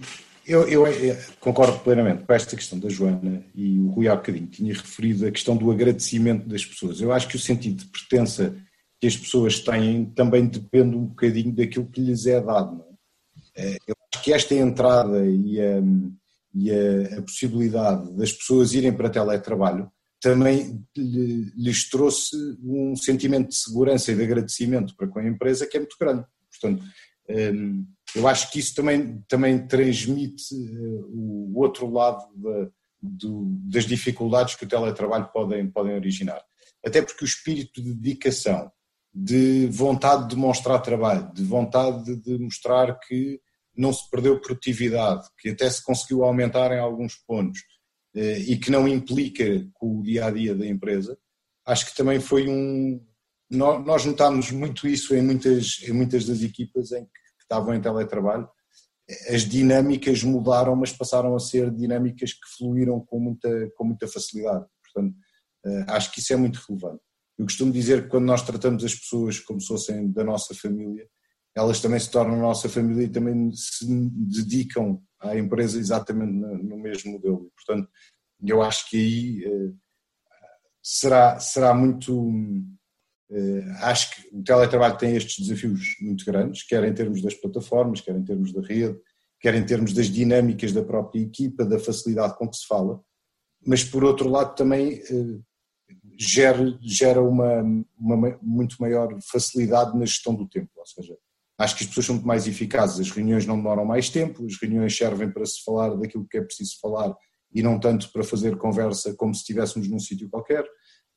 eu, 0.45 0.67
eu, 0.67 0.87
eu, 0.87 1.17
concordo 1.39 1.79
plenamente 1.79 2.23
com 2.23 2.33
esta 2.33 2.55
questão 2.55 2.79
da 2.79 2.89
Joana 2.89 3.43
e 3.53 3.79
o 3.79 3.89
Rui 3.89 4.07
há 4.07 4.15
bocadinho 4.15 4.47
tinha 4.47 4.73
referido 4.73 5.25
a 5.25 5.31
questão 5.31 5.55
do 5.55 5.71
agradecimento 5.71 6.47
das 6.47 6.65
pessoas. 6.65 7.01
Eu 7.01 7.11
acho 7.11 7.27
que 7.27 7.35
o 7.35 7.39
sentido 7.39 7.83
de 7.83 7.85
pertença 7.85 8.55
que 8.99 9.07
as 9.07 9.17
pessoas 9.17 9.59
têm 9.59 10.05
também 10.05 10.45
depende 10.45 10.95
um 10.95 11.05
bocadinho 11.05 11.51
daquilo 11.51 11.87
que 11.87 12.01
lhes 12.01 12.27
é 12.27 12.39
dado. 12.39 12.83
É? 13.55 13.73
Eh, 13.73 13.77
eu 13.87 13.95
acho 14.13 14.23
que 14.23 14.33
esta 14.33 14.55
entrada 14.55 15.25
e, 15.25 15.59
a, 15.59 15.81
e 16.53 16.71
a, 16.71 17.19
a 17.19 17.21
possibilidade 17.21 18.15
das 18.15 18.31
pessoas 18.31 18.73
irem 18.73 18.93
para 18.93 19.09
teletrabalho 19.09 19.91
também 20.19 20.85
lhes 20.95 21.89
trouxe 21.89 22.35
um 22.63 22.95
sentimento 22.95 23.49
de 23.49 23.55
segurança 23.55 24.11
e 24.11 24.15
de 24.15 24.23
agradecimento 24.23 24.95
para 24.95 25.07
com 25.07 25.19
a 25.19 25.27
empresa 25.27 25.65
que 25.65 25.77
é 25.77 25.79
muito 25.79 25.95
grande. 25.99 26.23
Portanto, 26.51 26.83
Hum, 27.29 27.85
eu 28.15 28.27
acho 28.27 28.51
que 28.51 28.59
isso 28.59 28.75
também, 28.75 29.23
também 29.27 29.65
transmite 29.65 30.53
eh, 30.53 31.03
o 31.07 31.53
outro 31.55 31.89
lado 31.89 32.25
da, 32.35 32.69
do, 33.01 33.45
das 33.69 33.85
dificuldades 33.85 34.55
que 34.55 34.65
o 34.65 34.67
teletrabalho 34.67 35.29
podem, 35.31 35.69
podem 35.69 35.95
originar. 35.95 36.41
Até 36.85 37.01
porque 37.01 37.23
o 37.23 37.27
espírito 37.27 37.81
de 37.81 37.93
dedicação, 37.93 38.71
de 39.13 39.67
vontade 39.67 40.29
de 40.29 40.35
mostrar 40.35 40.79
trabalho, 40.79 41.31
de 41.33 41.43
vontade 41.43 42.15
de, 42.17 42.37
mostrar 42.37 42.99
que 42.99 43.39
não 43.75 43.93
se 43.93 44.09
perdeu 44.09 44.39
produtividade, 44.39 45.27
que 45.39 45.49
até 45.49 45.69
se 45.69 45.83
conseguiu 45.83 46.23
aumentar 46.23 46.71
em 46.71 46.79
alguns 46.79 47.15
pontos 47.15 47.59
eh, 48.15 48.39
e 48.39 48.57
que 48.57 48.71
não 48.71 48.87
implica 48.87 49.67
com 49.73 49.99
o 49.99 50.03
dia 50.03 50.25
a 50.25 50.31
dia 50.31 50.53
da 50.53 50.65
empresa, 50.65 51.17
acho 51.65 51.85
que 51.87 51.95
também 51.95 52.19
foi 52.19 52.47
um. 52.47 53.05
Nós 53.49 54.05
notámos 54.05 54.49
muito 54.51 54.87
isso 54.87 55.13
em 55.13 55.21
muitas, 55.21 55.81
em 55.83 55.91
muitas 55.91 56.25
das 56.25 56.41
equipas 56.41 56.91
em 56.93 57.03
que 57.03 57.11
estavam 57.41 57.73
em 57.73 57.81
teletrabalho. 57.81 58.47
As 59.29 59.41
dinâmicas 59.41 60.23
mudaram, 60.23 60.73
mas 60.73 60.93
passaram 60.93 61.35
a 61.35 61.39
ser 61.39 61.69
dinâmicas 61.69 62.31
que 62.31 62.47
fluíram 62.57 63.01
com 63.01 63.19
muita, 63.19 63.69
com 63.75 63.83
muita 63.83 64.07
facilidade. 64.07 64.65
Portanto, 64.81 65.15
eh, 65.65 65.85
acho 65.87 66.11
que 66.13 66.19
isso 66.21 66.31
é 66.31 66.37
muito 66.37 66.61
relevante. 66.67 67.01
Eu 67.37 67.45
costumo 67.45 67.73
dizer 67.73 68.03
que 68.03 68.09
quando 68.09 68.25
nós 68.25 68.41
tratamos 68.41 68.85
as 68.85 68.95
pessoas 68.95 69.39
como 69.39 69.59
se 69.59 69.67
fossem 69.67 70.11
da 70.11 70.23
nossa 70.23 70.53
família, 70.53 71.07
elas 71.55 71.79
também 71.81 71.99
se 71.99 72.09
tornam 72.09 72.39
nossa 72.39 72.69
família 72.69 73.03
e 73.03 73.09
também 73.09 73.51
se 73.53 73.85
dedicam 73.85 75.01
à 75.19 75.37
empresa 75.37 75.77
exatamente 75.77 76.31
no 76.31 76.77
mesmo 76.77 77.13
modelo. 77.13 77.51
Portanto, 77.55 77.89
eu 78.43 78.61
acho 78.61 78.89
que 78.89 78.97
aí 78.97 79.45
eh, 79.45 79.73
será, 80.81 81.39
será 81.39 81.73
muito. 81.73 82.31
Eh, 83.29 83.65
acho 83.81 84.11
que 84.11 84.35
o 84.35 84.43
teletrabalho 84.43 84.97
tem 84.97 85.15
estes 85.15 85.45
desafios 85.45 85.95
muito 86.01 86.25
grandes, 86.25 86.63
quer 86.63 86.83
em 86.83 86.93
termos 86.93 87.21
das 87.21 87.33
plataformas, 87.35 88.01
quer 88.01 88.15
em 88.15 88.23
termos 88.23 88.51
da 88.51 88.61
rede, 88.61 88.97
quer 89.39 89.53
em 89.55 89.65
termos 89.65 89.93
das 89.93 90.07
dinâmicas 90.07 90.71
da 90.71 90.83
própria 90.83 91.21
equipa, 91.21 91.65
da 91.65 91.79
facilidade 91.79 92.37
com 92.37 92.47
que 92.49 92.57
se 92.57 92.67
fala, 92.67 93.01
mas 93.65 93.83
por 93.83 94.03
outro 94.03 94.29
lado 94.29 94.55
também 94.55 95.01
eh, 95.01 95.39
gera, 96.17 96.77
gera 96.81 97.21
uma, 97.21 97.61
uma 97.97 98.39
muito 98.41 98.77
maior 98.79 99.15
facilidade 99.21 99.97
na 99.97 100.05
gestão 100.05 100.33
do 100.33 100.47
tempo, 100.47 100.69
ou 100.75 100.85
seja, 100.85 101.15
acho 101.61 101.75
que 101.75 101.83
as 101.83 101.89
pessoas 101.89 102.05
são 102.05 102.15
muito 102.15 102.27
mais 102.27 102.47
eficazes, 102.47 102.99
as 102.99 103.11
reuniões 103.11 103.45
não 103.45 103.55
demoram 103.55 103.85
mais 103.85 104.09
tempo, 104.09 104.45
as 104.45 104.57
reuniões 104.59 104.95
servem 104.95 105.31
para 105.31 105.45
se 105.45 105.63
falar 105.63 105.95
daquilo 105.95 106.27
que 106.29 106.37
é 106.37 106.41
preciso 106.41 106.79
falar 106.81 107.15
e 107.53 107.61
não 107.61 107.79
tanto 107.79 108.11
para 108.11 108.23
fazer 108.23 108.57
conversa 108.57 109.13
como 109.15 109.33
se 109.33 109.41
estivéssemos 109.41 109.87
num 109.89 109.99
sítio 109.99 110.29
qualquer. 110.29 110.65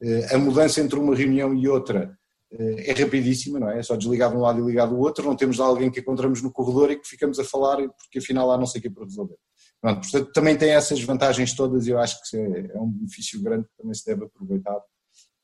Eh, 0.02 0.34
a 0.34 0.38
mudança 0.38 0.80
entre 0.80 0.98
uma 0.98 1.14
reunião 1.14 1.54
e 1.54 1.68
outra 1.68 2.16
eh, 2.52 2.90
é 2.90 2.92
rapidíssima, 2.92 3.58
não 3.60 3.70
é? 3.70 3.78
É 3.78 3.82
só 3.82 3.96
desligar 3.96 4.30
de 4.30 4.36
um 4.36 4.40
lado 4.40 4.60
e 4.60 4.66
ligar 4.66 4.86
do 4.86 4.98
outro, 4.98 5.24
não 5.24 5.36
temos 5.36 5.60
alguém 5.60 5.90
que 5.90 6.00
encontramos 6.00 6.42
no 6.42 6.52
corredor 6.52 6.90
e 6.90 6.96
que 6.96 7.08
ficamos 7.08 7.38
a 7.38 7.44
falar 7.44 7.76
porque 7.76 8.18
afinal 8.18 8.50
há 8.50 8.58
não 8.58 8.66
sei 8.66 8.80
o 8.80 8.82
que 8.82 8.90
para 8.90 9.04
resolver. 9.04 9.36
Pronto, 9.80 10.00
portanto, 10.00 10.32
também 10.32 10.56
tem 10.56 10.70
essas 10.70 11.00
vantagens 11.02 11.54
todas 11.54 11.86
e 11.86 11.90
eu 11.90 11.98
acho 11.98 12.18
que 12.28 12.36
é, 12.36 12.70
é 12.74 12.80
um 12.80 12.90
benefício 12.90 13.40
grande 13.42 13.64
que 13.64 13.76
também 13.76 13.94
se 13.94 14.04
deve 14.04 14.24
aproveitar, 14.24 14.80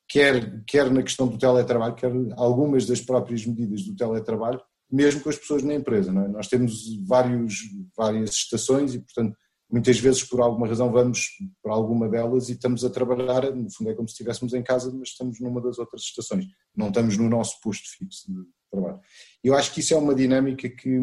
quer, 0.09 0.65
quer 0.67 0.91
na 0.91 1.03
questão 1.03 1.29
do 1.29 1.39
teletrabalho, 1.39 1.95
quer 1.95 2.11
algumas 2.37 2.87
das 2.87 3.01
próprias 3.01 3.47
medidas 3.47 3.83
do 3.83 3.95
teletrabalho, 3.95 4.61
mesmo 4.91 5.21
com 5.21 5.29
as 5.29 5.39
pessoas 5.39 5.63
na 5.63 5.75
empresa. 5.75 6.11
É? 6.11 6.29
Nós 6.29 6.49
temos 6.49 6.97
vários, 7.07 7.61
várias 7.97 8.31
estações 8.31 8.95
e, 8.95 8.99
portanto, 8.99 9.37
muitas 9.71 9.99
vezes 9.99 10.25
por 10.25 10.41
alguma 10.41 10.67
razão 10.67 10.91
vamos 10.91 11.29
para 11.63 11.73
alguma 11.73 12.09
delas 12.09 12.49
e 12.49 12.53
estamos 12.53 12.85
a 12.85 12.91
trabalhar, 12.91 13.55
no 13.55 13.71
fundo 13.71 13.91
é 13.91 13.95
como 13.95 14.09
se 14.09 14.15
estivéssemos 14.15 14.53
em 14.53 14.63
casa, 14.63 14.93
mas 14.93 15.11
estamos 15.11 15.41
numa 15.41 15.61
das 15.61 15.79
outras 15.79 16.03
estações, 16.03 16.47
não 16.75 16.89
estamos 16.89 17.17
no 17.17 17.29
nosso 17.29 17.61
posto 17.61 17.89
fixo 17.97 18.33
de 18.33 18.43
trabalho. 18.71 19.01
Eu 19.45 19.55
acho 19.55 19.73
que 19.73 19.81
isso 19.81 19.95
é 19.95 19.97
uma 19.97 20.15
dinâmica 20.15 20.69
que, 20.69 20.99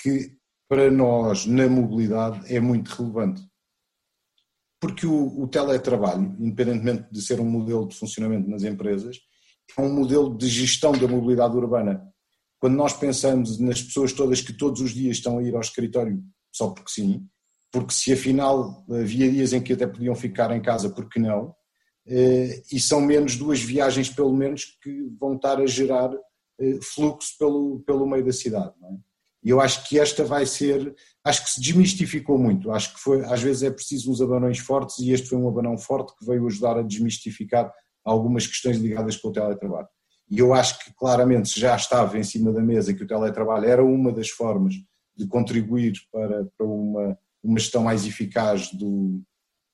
que 0.00 0.36
para 0.68 0.90
nós 0.90 1.44
na 1.46 1.68
mobilidade 1.68 2.52
é 2.52 2.58
muito 2.60 2.88
relevante. 2.88 3.42
Porque 4.80 5.06
o, 5.06 5.40
o 5.40 5.48
teletrabalho, 5.48 6.36
independentemente 6.38 7.06
de 7.10 7.22
ser 7.22 7.40
um 7.40 7.48
modelo 7.48 7.88
de 7.88 7.96
funcionamento 7.96 8.48
nas 8.48 8.64
empresas, 8.64 9.18
é 9.76 9.80
um 9.80 9.94
modelo 9.94 10.36
de 10.36 10.46
gestão 10.46 10.92
da 10.92 11.08
mobilidade 11.08 11.56
urbana. 11.56 12.06
Quando 12.64 12.76
nós 12.76 12.94
pensamos 12.94 13.58
nas 13.58 13.82
pessoas 13.82 14.10
todas 14.14 14.40
que 14.40 14.50
todos 14.50 14.80
os 14.80 14.94
dias 14.94 15.18
estão 15.18 15.36
a 15.36 15.42
ir 15.42 15.54
ao 15.54 15.60
escritório 15.60 16.24
só 16.50 16.70
porque 16.70 16.90
sim, 16.90 17.28
porque 17.70 17.92
se 17.92 18.10
afinal 18.10 18.82
havia 18.90 19.30
dias 19.30 19.52
em 19.52 19.62
que 19.62 19.74
até 19.74 19.86
podiam 19.86 20.14
ficar 20.14 20.50
em 20.50 20.62
casa, 20.62 20.88
porque 20.88 21.20
não? 21.20 21.54
Eh, 22.06 22.62
e 22.72 22.80
são 22.80 23.02
menos 23.02 23.36
duas 23.36 23.60
viagens, 23.60 24.08
pelo 24.08 24.34
menos, 24.34 24.78
que 24.82 25.02
vão 25.20 25.34
estar 25.34 25.60
a 25.60 25.66
gerar 25.66 26.10
eh, 26.58 26.78
fluxo 26.80 27.36
pelo, 27.38 27.80
pelo 27.80 28.06
meio 28.06 28.24
da 28.24 28.32
cidade. 28.32 28.72
É? 28.82 28.94
E 29.44 29.50
eu 29.50 29.60
acho 29.60 29.86
que 29.86 29.98
esta 29.98 30.24
vai 30.24 30.46
ser, 30.46 30.94
acho 31.22 31.44
que 31.44 31.50
se 31.50 31.60
desmistificou 31.60 32.38
muito, 32.38 32.70
acho 32.70 32.94
que 32.94 33.00
foi, 33.00 33.22
às 33.26 33.42
vezes 33.42 33.62
é 33.62 33.70
preciso 33.70 34.10
uns 34.10 34.22
abanões 34.22 34.58
fortes 34.58 35.00
e 35.00 35.10
este 35.10 35.28
foi 35.28 35.36
um 35.36 35.46
abanão 35.46 35.76
forte 35.76 36.14
que 36.18 36.24
veio 36.24 36.46
ajudar 36.46 36.78
a 36.78 36.82
desmistificar 36.82 37.70
algumas 38.02 38.46
questões 38.46 38.78
ligadas 38.78 39.18
com 39.18 39.28
o 39.28 39.32
teletrabalho. 39.32 39.88
E 40.30 40.38
eu 40.38 40.54
acho 40.54 40.78
que 40.84 40.94
claramente 40.94 41.58
já 41.58 41.76
estava 41.76 42.18
em 42.18 42.24
cima 42.24 42.52
da 42.52 42.60
mesa 42.60 42.94
que 42.94 43.04
o 43.04 43.06
teletrabalho 43.06 43.66
era 43.66 43.84
uma 43.84 44.12
das 44.12 44.30
formas 44.30 44.74
de 45.16 45.26
contribuir 45.26 45.92
para, 46.10 46.46
para 46.56 46.66
uma 46.66 47.18
uma 47.44 47.58
gestão 47.58 47.82
mais 47.82 48.06
eficaz 48.06 48.72
do, 48.72 49.22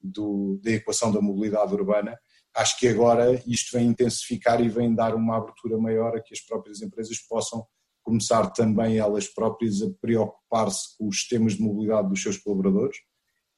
do, 0.02 0.60
da 0.62 0.72
equação 0.72 1.12
da 1.12 1.20
mobilidade 1.20 1.72
urbana, 1.72 2.18
acho 2.54 2.76
que 2.78 2.88
agora 2.88 3.40
isto 3.46 3.78
vem 3.78 3.86
intensificar 3.86 4.60
e 4.60 4.68
vem 4.68 4.92
dar 4.92 5.14
uma 5.14 5.36
abertura 5.36 5.78
maior 5.78 6.16
a 6.16 6.20
que 6.20 6.34
as 6.34 6.40
próprias 6.40 6.82
empresas 6.82 7.18
possam 7.28 7.64
começar 8.02 8.50
também 8.50 8.98
elas 8.98 9.28
próprias 9.28 9.80
a 9.82 9.90
preocupar-se 10.00 10.96
com 10.98 11.06
os 11.06 11.20
sistemas 11.20 11.54
de 11.54 11.62
mobilidade 11.62 12.08
dos 12.08 12.20
seus 12.20 12.36
colaboradores 12.36 12.96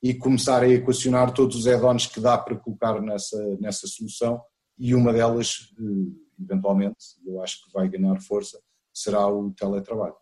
e 0.02 0.12
começar 0.12 0.62
a 0.62 0.68
equacionar 0.68 1.32
todos 1.32 1.56
os 1.56 1.66
add-ons 1.66 2.06
que 2.06 2.20
dá 2.20 2.36
para 2.36 2.56
colocar 2.56 3.00
nessa, 3.00 3.56
nessa 3.58 3.86
solução 3.86 4.42
e 4.76 4.94
uma 4.94 5.12
delas, 5.12 5.72
eh, 5.78 6.31
eventualmente, 6.42 7.16
eu 7.26 7.42
acho 7.42 7.64
que 7.64 7.72
vai 7.72 7.88
ganhar 7.88 8.20
força, 8.20 8.60
será 8.92 9.26
o 9.26 9.50
teletrabalho. 9.52 10.16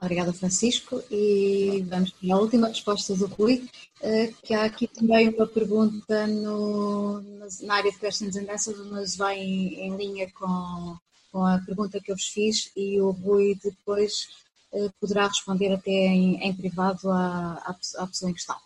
Obrigada, 0.00 0.32
Francisco. 0.32 1.02
E 1.10 1.84
vamos 1.88 2.10
para 2.10 2.34
a 2.34 2.38
última 2.38 2.68
resposta 2.68 3.14
do 3.14 3.26
Rui, 3.26 3.68
eh, 4.02 4.32
que 4.42 4.54
há 4.54 4.64
aqui 4.64 4.88
também 4.88 5.28
uma 5.28 5.46
pergunta 5.46 6.26
no, 6.26 7.20
na 7.62 7.74
área 7.74 7.92
de 7.92 7.98
questions 7.98 8.34
and 8.34 8.50
answers, 8.50 8.78
mas 8.90 9.14
vai 9.14 9.38
em, 9.38 9.74
em 9.74 9.96
linha 9.96 10.30
com, 10.32 10.96
com, 11.30 11.44
a 11.44 11.58
pergunta 11.58 12.00
que 12.00 12.10
eu 12.10 12.16
vos 12.16 12.28
fiz 12.28 12.72
e 12.74 12.98
o 12.98 13.10
Rui 13.10 13.58
depois 13.62 14.28
eh, 14.72 14.88
poderá 14.98 15.26
responder 15.26 15.70
até 15.74 15.90
em, 15.90 16.36
em 16.42 16.54
privado 16.54 17.10
à, 17.10 17.62
à, 17.98 18.06
pessoa 18.06 18.30
em 18.30 18.34
questão. 18.34 18.56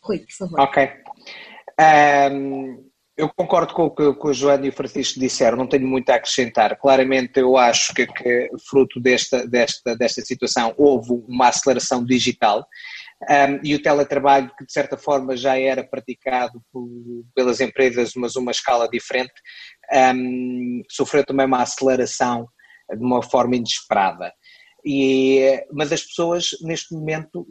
Rui, 0.00 0.20
por 0.20 0.32
favor. 0.32 0.60
Ok. 0.60 0.88
Um, 2.32 2.91
eu 3.16 3.28
concordo 3.28 3.74
com 3.74 3.84
o 3.84 3.90
que, 3.90 4.02
o 4.02 4.32
Joana 4.32 4.66
e 4.66 4.68
o 4.70 4.72
Francisco 4.72 5.20
disseram, 5.20 5.58
não 5.58 5.66
tenho 5.66 5.86
muito 5.86 6.08
a 6.10 6.14
acrescentar. 6.14 6.78
Claramente, 6.78 7.38
eu 7.38 7.56
acho 7.56 7.92
que, 7.92 8.06
que 8.06 8.48
fruto 8.68 8.98
desta, 9.00 9.46
desta, 9.46 9.94
desta 9.96 10.22
situação 10.22 10.74
houve 10.78 11.10
uma 11.28 11.48
aceleração 11.48 12.04
digital 12.04 12.66
um, 13.28 13.60
e 13.62 13.74
o 13.74 13.82
teletrabalho, 13.82 14.50
que 14.58 14.64
de 14.64 14.72
certa 14.72 14.96
forma 14.96 15.36
já 15.36 15.58
era 15.58 15.84
praticado 15.84 16.60
por, 16.72 16.88
pelas 17.34 17.60
empresas, 17.60 18.12
mas 18.16 18.34
uma 18.34 18.50
escala 18.50 18.88
diferente, 18.88 19.34
um, 20.14 20.82
sofreu 20.88 21.24
também 21.24 21.46
uma 21.46 21.62
aceleração 21.62 22.48
de 22.90 23.04
uma 23.04 23.22
forma 23.22 23.56
inesperada. 23.56 24.32
E, 24.84 25.64
mas 25.72 25.92
as 25.92 26.02
pessoas, 26.02 26.46
neste 26.62 26.92
momento, 26.94 27.46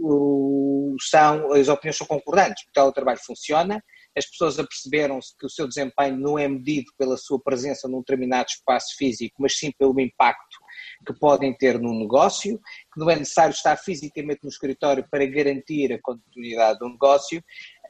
são, 1.10 1.54
as 1.54 1.70
opiniões 1.70 1.98
são 1.98 2.06
concordantes. 2.06 2.64
O 2.68 2.74
teletrabalho 2.74 3.20
funciona, 3.26 3.82
as 4.18 4.26
pessoas 4.26 4.60
aperceberam-se 4.60 5.36
que 5.38 5.46
o 5.46 5.50
seu 5.50 5.68
desempenho 5.68 6.18
não 6.18 6.38
é 6.38 6.48
medido 6.48 6.92
pela 6.98 7.18
sua 7.18 7.40
presença 7.42 7.88
num 7.88 8.00
determinado 8.00 8.50
espaço 8.50 8.96
físico, 8.98 9.36
mas 9.40 9.58
sim 9.58 9.72
pelo 9.78 10.00
impacto 10.00 10.58
que 11.06 11.14
podem 11.14 11.56
ter 11.56 11.80
no 11.80 11.98
negócio, 11.98 12.60
que 12.94 13.00
não 13.00 13.10
é 13.10 13.16
necessário 13.16 13.54
estar 13.54 13.78
fisicamente 13.78 14.42
no 14.44 14.50
escritório 14.50 15.06
para 15.10 15.26
garantir 15.26 15.94
a 15.94 16.02
continuidade 16.02 16.80
do 16.80 16.90
negócio. 16.90 17.44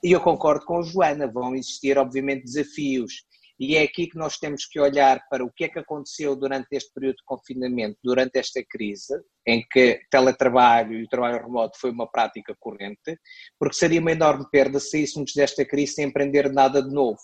E 0.03 0.11
eu 0.11 0.22
concordo 0.22 0.65
com 0.65 0.80
a 0.80 0.84
Joana, 0.84 1.32
vão 1.32 1.55
existir, 1.55 1.97
obviamente, 1.97 2.45
desafios 2.45 3.24
e 3.62 3.76
é 3.76 3.84
aqui 3.84 4.07
que 4.07 4.18
nós 4.18 4.39
temos 4.39 4.66
que 4.66 4.80
olhar 4.80 5.22
para 5.30 5.45
o 5.45 5.51
que 5.51 5.66
é 5.66 5.70
que 5.70 5.78
aconteceu 5.78 6.36
durante 6.36 6.70
este 6.72 6.91
período 6.95 7.18
de 7.18 7.24
confinamento, 7.24 7.95
durante 8.03 8.39
esta 8.39 8.59
crise, 8.68 9.14
em 9.45 9.64
que 9.72 10.01
teletrabalho 10.09 10.93
e 10.93 11.03
o 11.03 11.07
trabalho 11.07 11.43
remoto 11.43 11.78
foi 11.80 11.91
uma 11.91 12.09
prática 12.09 12.55
corrente, 12.59 13.20
porque 13.59 13.76
seria 13.76 14.01
uma 14.01 14.14
enorme 14.14 14.47
perda 14.51 14.80
se 14.80 14.89
saíssemos 14.89 15.34
desta 15.36 15.64
crise 15.64 15.93
sem 15.93 16.05
aprender 16.05 16.51
nada 16.51 16.82
de 16.82 16.91
novo. 16.91 17.20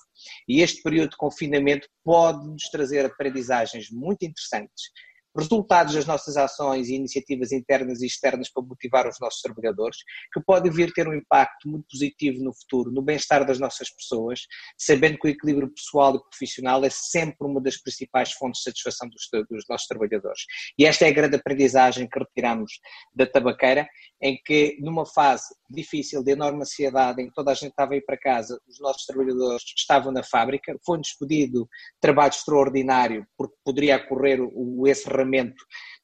E 0.48 0.62
este 0.62 0.84
período 0.84 1.10
de 1.10 1.18
confinamento 1.18 1.88
pode 2.04 2.48
nos 2.48 2.70
trazer 2.70 3.04
aprendizagens 3.04 3.90
muito 3.90 4.24
interessantes 4.24 4.92
resultados 5.38 5.94
das 5.94 6.06
nossas 6.06 6.36
ações 6.36 6.90
e 6.90 6.96
iniciativas 6.96 7.52
internas 7.52 8.02
e 8.02 8.08
externas 8.08 8.50
para 8.50 8.64
motivar 8.64 9.08
os 9.08 9.20
nossos 9.20 9.42
trabalhadores, 9.42 9.98
que 10.34 10.42
pode 10.42 10.70
vir 10.70 10.92
ter 10.94 11.08
um 11.08 11.14
impacto 11.14 11.70
muito 11.70 11.86
positivo 11.90 12.44
no 12.44 12.54
futuro, 12.54 12.92
no 12.92 13.02
bem-estar 13.02 13.46
das 13.46 13.60
nossas 13.60 13.90
pessoas, 13.90 14.42
sabendo 14.78 15.18
que 15.20 15.28
o 15.28 15.30
equilíbrio 15.30 15.72
pessoal 15.74 16.16
e 16.16 16.20
profissional 16.20 16.84
é 16.84 16.90
sempre 16.90 17.48
uma 17.48 17.62
das 17.62 17.78
principais 17.78 18.32
fontes 18.34 18.62
de 18.62 18.66
satisfação 18.66 19.08
dos, 19.10 19.28
dos 19.50 19.64
nossos 19.70 19.88
trabalhadores. 19.88 20.42
E 20.78 20.86
esta 20.86 21.06
é 21.06 21.10
a 21.10 21.14
grande 21.14 21.36
aprendizagem 21.36 22.10
que 22.10 22.20
retiramos 22.20 22.80
da 23.14 23.28
tabaqueira, 23.28 23.88
em 24.22 24.40
que 24.44 24.78
numa 24.80 25.06
fase 25.06 25.56
difícil, 25.70 26.24
de 26.24 26.32
enorme 26.32 26.62
ansiedade, 26.62 27.22
em 27.22 27.28
que 27.28 27.34
toda 27.34 27.52
a 27.52 27.54
gente 27.54 27.70
estava 27.70 27.94
a 27.94 27.98
ir 27.98 28.06
para 28.06 28.18
casa, 28.18 28.60
os 28.68 28.80
nossos 28.80 29.06
trabalhadores 29.06 29.64
estavam 29.76 30.12
na 30.12 30.24
fábrica, 30.24 30.76
foi-nos 30.84 31.14
pedido 31.14 31.68
trabalho 32.02 32.32
extraordinário, 32.32 33.28
porque 33.38 33.56
poderia 33.64 33.98
ocorrer 33.98 34.40
o 34.42 34.88
encerramento 34.88 35.27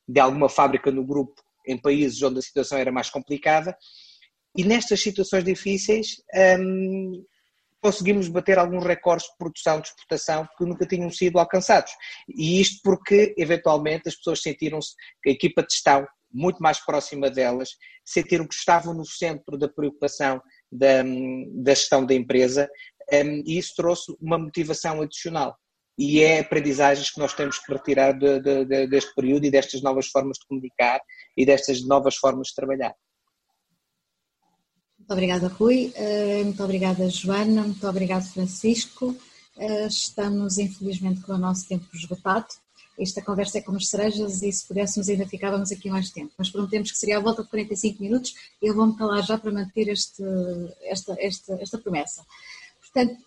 de 0.07 0.19
alguma 0.19 0.49
fábrica 0.49 0.91
no 0.91 1.05
grupo 1.05 1.41
em 1.65 1.77
países 1.77 2.21
onde 2.21 2.39
a 2.39 2.41
situação 2.41 2.77
era 2.77 2.91
mais 2.91 3.09
complicada, 3.09 3.75
e 4.55 4.63
nestas 4.63 5.01
situações 5.01 5.43
difíceis 5.43 6.21
hum, 6.59 7.23
conseguimos 7.81 8.27
bater 8.27 8.57
alguns 8.57 8.85
recordes 8.85 9.27
de 9.27 9.37
produção, 9.37 9.81
de 9.81 9.87
exportação 9.87 10.47
que 10.57 10.65
nunca 10.65 10.85
tinham 10.85 11.09
sido 11.09 11.37
alcançados. 11.39 11.91
E 12.29 12.61
isto 12.61 12.79
porque, 12.83 13.33
eventualmente, 13.37 14.07
as 14.07 14.15
pessoas 14.15 14.41
sentiram-se 14.41 14.93
que 15.21 15.29
a 15.29 15.33
equipa 15.33 15.61
de 15.63 15.73
gestão, 15.73 16.07
muito 16.31 16.61
mais 16.63 16.83
próxima 16.83 17.29
delas, 17.29 17.71
sentiram 18.05 18.47
que 18.47 18.55
estavam 18.55 18.93
no 18.93 19.05
centro 19.05 19.57
da 19.57 19.67
preocupação 19.67 20.41
da, 20.71 21.03
da 21.03 21.73
gestão 21.73 22.05
da 22.05 22.13
empresa 22.13 22.69
um, 23.11 23.43
e 23.45 23.57
isso 23.57 23.73
trouxe 23.75 24.15
uma 24.21 24.37
motivação 24.37 25.01
adicional. 25.01 25.55
E 25.97 26.21
é 26.21 26.39
aprendizagens 26.39 27.11
que 27.11 27.19
nós 27.19 27.33
temos 27.33 27.59
que 27.59 27.71
retirar 27.71 28.13
de, 28.13 28.39
de, 28.39 28.65
de, 28.65 28.87
deste 28.87 29.13
período 29.13 29.45
e 29.45 29.51
destas 29.51 29.81
novas 29.81 30.07
formas 30.07 30.37
de 30.37 30.47
comunicar 30.47 30.99
e 31.37 31.45
destas 31.45 31.85
novas 31.85 32.15
formas 32.15 32.47
de 32.47 32.55
trabalhar. 32.55 32.95
Muito 34.97 35.11
obrigada, 35.11 35.47
Rui. 35.49 35.91
Eh, 35.95 36.43
muito 36.43 36.63
obrigada, 36.63 37.09
Joana. 37.09 37.63
Muito 37.63 37.87
obrigado, 37.87 38.25
Francisco. 38.25 39.15
Eh, 39.57 39.87
estamos, 39.87 40.57
infelizmente, 40.57 41.21
com 41.21 41.33
o 41.33 41.37
nosso 41.37 41.67
tempo 41.67 41.85
esgotado. 41.93 42.47
Esta 42.97 43.21
conversa 43.21 43.57
é 43.57 43.61
como 43.61 43.77
as 43.77 43.87
cerejas 43.87 44.43
e 44.43 44.51
se 44.51 44.67
pudéssemos 44.67 45.09
ainda 45.09 45.27
ficávamos 45.27 45.71
aqui 45.71 45.89
mais 45.89 46.11
tempo. 46.11 46.31
Mas 46.37 46.49
prometemos 46.49 46.91
que 46.91 46.97
seria 46.97 47.17
a 47.17 47.21
volta 47.21 47.43
de 47.43 47.49
45 47.49 48.01
minutos 48.01 48.33
eu 48.61 48.75
vou-me 48.75 48.95
calar 48.95 49.23
já 49.23 49.37
para 49.37 49.51
manter 49.51 49.89
este, 49.89 50.23
esta, 50.83 51.15
esta, 51.19 51.53
esta 51.61 51.77
promessa. 51.77 52.23
Portanto, 52.93 53.17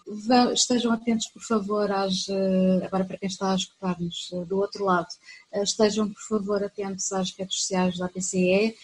estejam 0.52 0.92
atentos, 0.92 1.26
por 1.26 1.42
favor, 1.42 1.90
às, 1.90 2.28
eh, 2.28 2.84
agora 2.84 3.04
para 3.04 3.18
quem 3.18 3.28
está 3.28 3.50
a 3.50 3.56
escutar-nos 3.56 4.30
eh, 4.32 4.44
do 4.44 4.58
outro 4.58 4.84
lado, 4.84 5.08
eh, 5.52 5.62
estejam, 5.64 6.08
por 6.08 6.22
favor, 6.22 6.62
atentos 6.62 7.10
às 7.10 7.32
redes 7.32 7.58
sociais 7.62 7.98
da 7.98 8.08
PCE. 8.08 8.76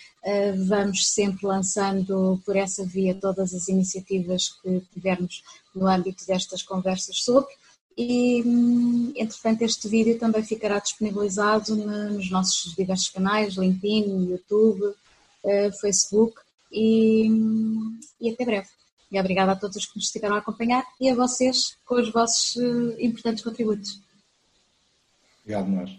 Vamos 0.67 1.09
sempre 1.09 1.47
lançando 1.47 2.41
por 2.45 2.57
essa 2.57 2.85
via 2.85 3.15
todas 3.15 3.53
as 3.55 3.69
iniciativas 3.69 4.51
que 4.61 4.81
tivermos 4.93 5.43
no 5.75 5.87
âmbito 5.87 6.27
destas 6.27 6.63
conversas 6.63 7.19
sobre. 7.23 7.53
E, 7.97 8.43
hum, 8.45 9.13
entretanto, 9.17 9.63
este 9.63 9.89
vídeo 9.89 10.19
também 10.19 10.43
ficará 10.45 10.79
disponibilizado 10.79 11.77
nos 11.77 12.31
nossos 12.31 12.75
diversos 12.75 13.11
canais, 13.11 13.55
LinkedIn, 13.55 14.31
YouTube, 14.31 14.95
Facebook 15.81 16.35
e, 16.73 17.29
hum, 17.31 18.01
e 18.21 18.31
até 18.31 18.45
breve. 18.45 18.82
E 19.13 19.21
obrigada 19.21 19.53
a 19.53 19.57
todos 19.57 19.77
os 19.77 19.87
que 19.87 19.97
nos 19.97 20.07
estiveram 20.07 20.37
a 20.37 20.39
acompanhar 20.39 20.83
e 20.99 21.11
a 21.11 21.15
vocês 21.15 21.77
com 21.85 21.97
os 21.97 22.11
vossos 22.11 22.57
uh, 22.57 22.97
importantes 22.99 23.45
contributos. 23.45 24.01
Obrigado, 25.43 25.69
nós. 25.69 25.91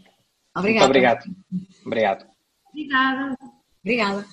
Obrigado. 0.55 0.79
Muito 0.79 0.85
obrigado. 0.85 1.35
Obrigado. 1.85 2.25
Obrigada. 2.71 3.37
Obrigada. 3.83 4.25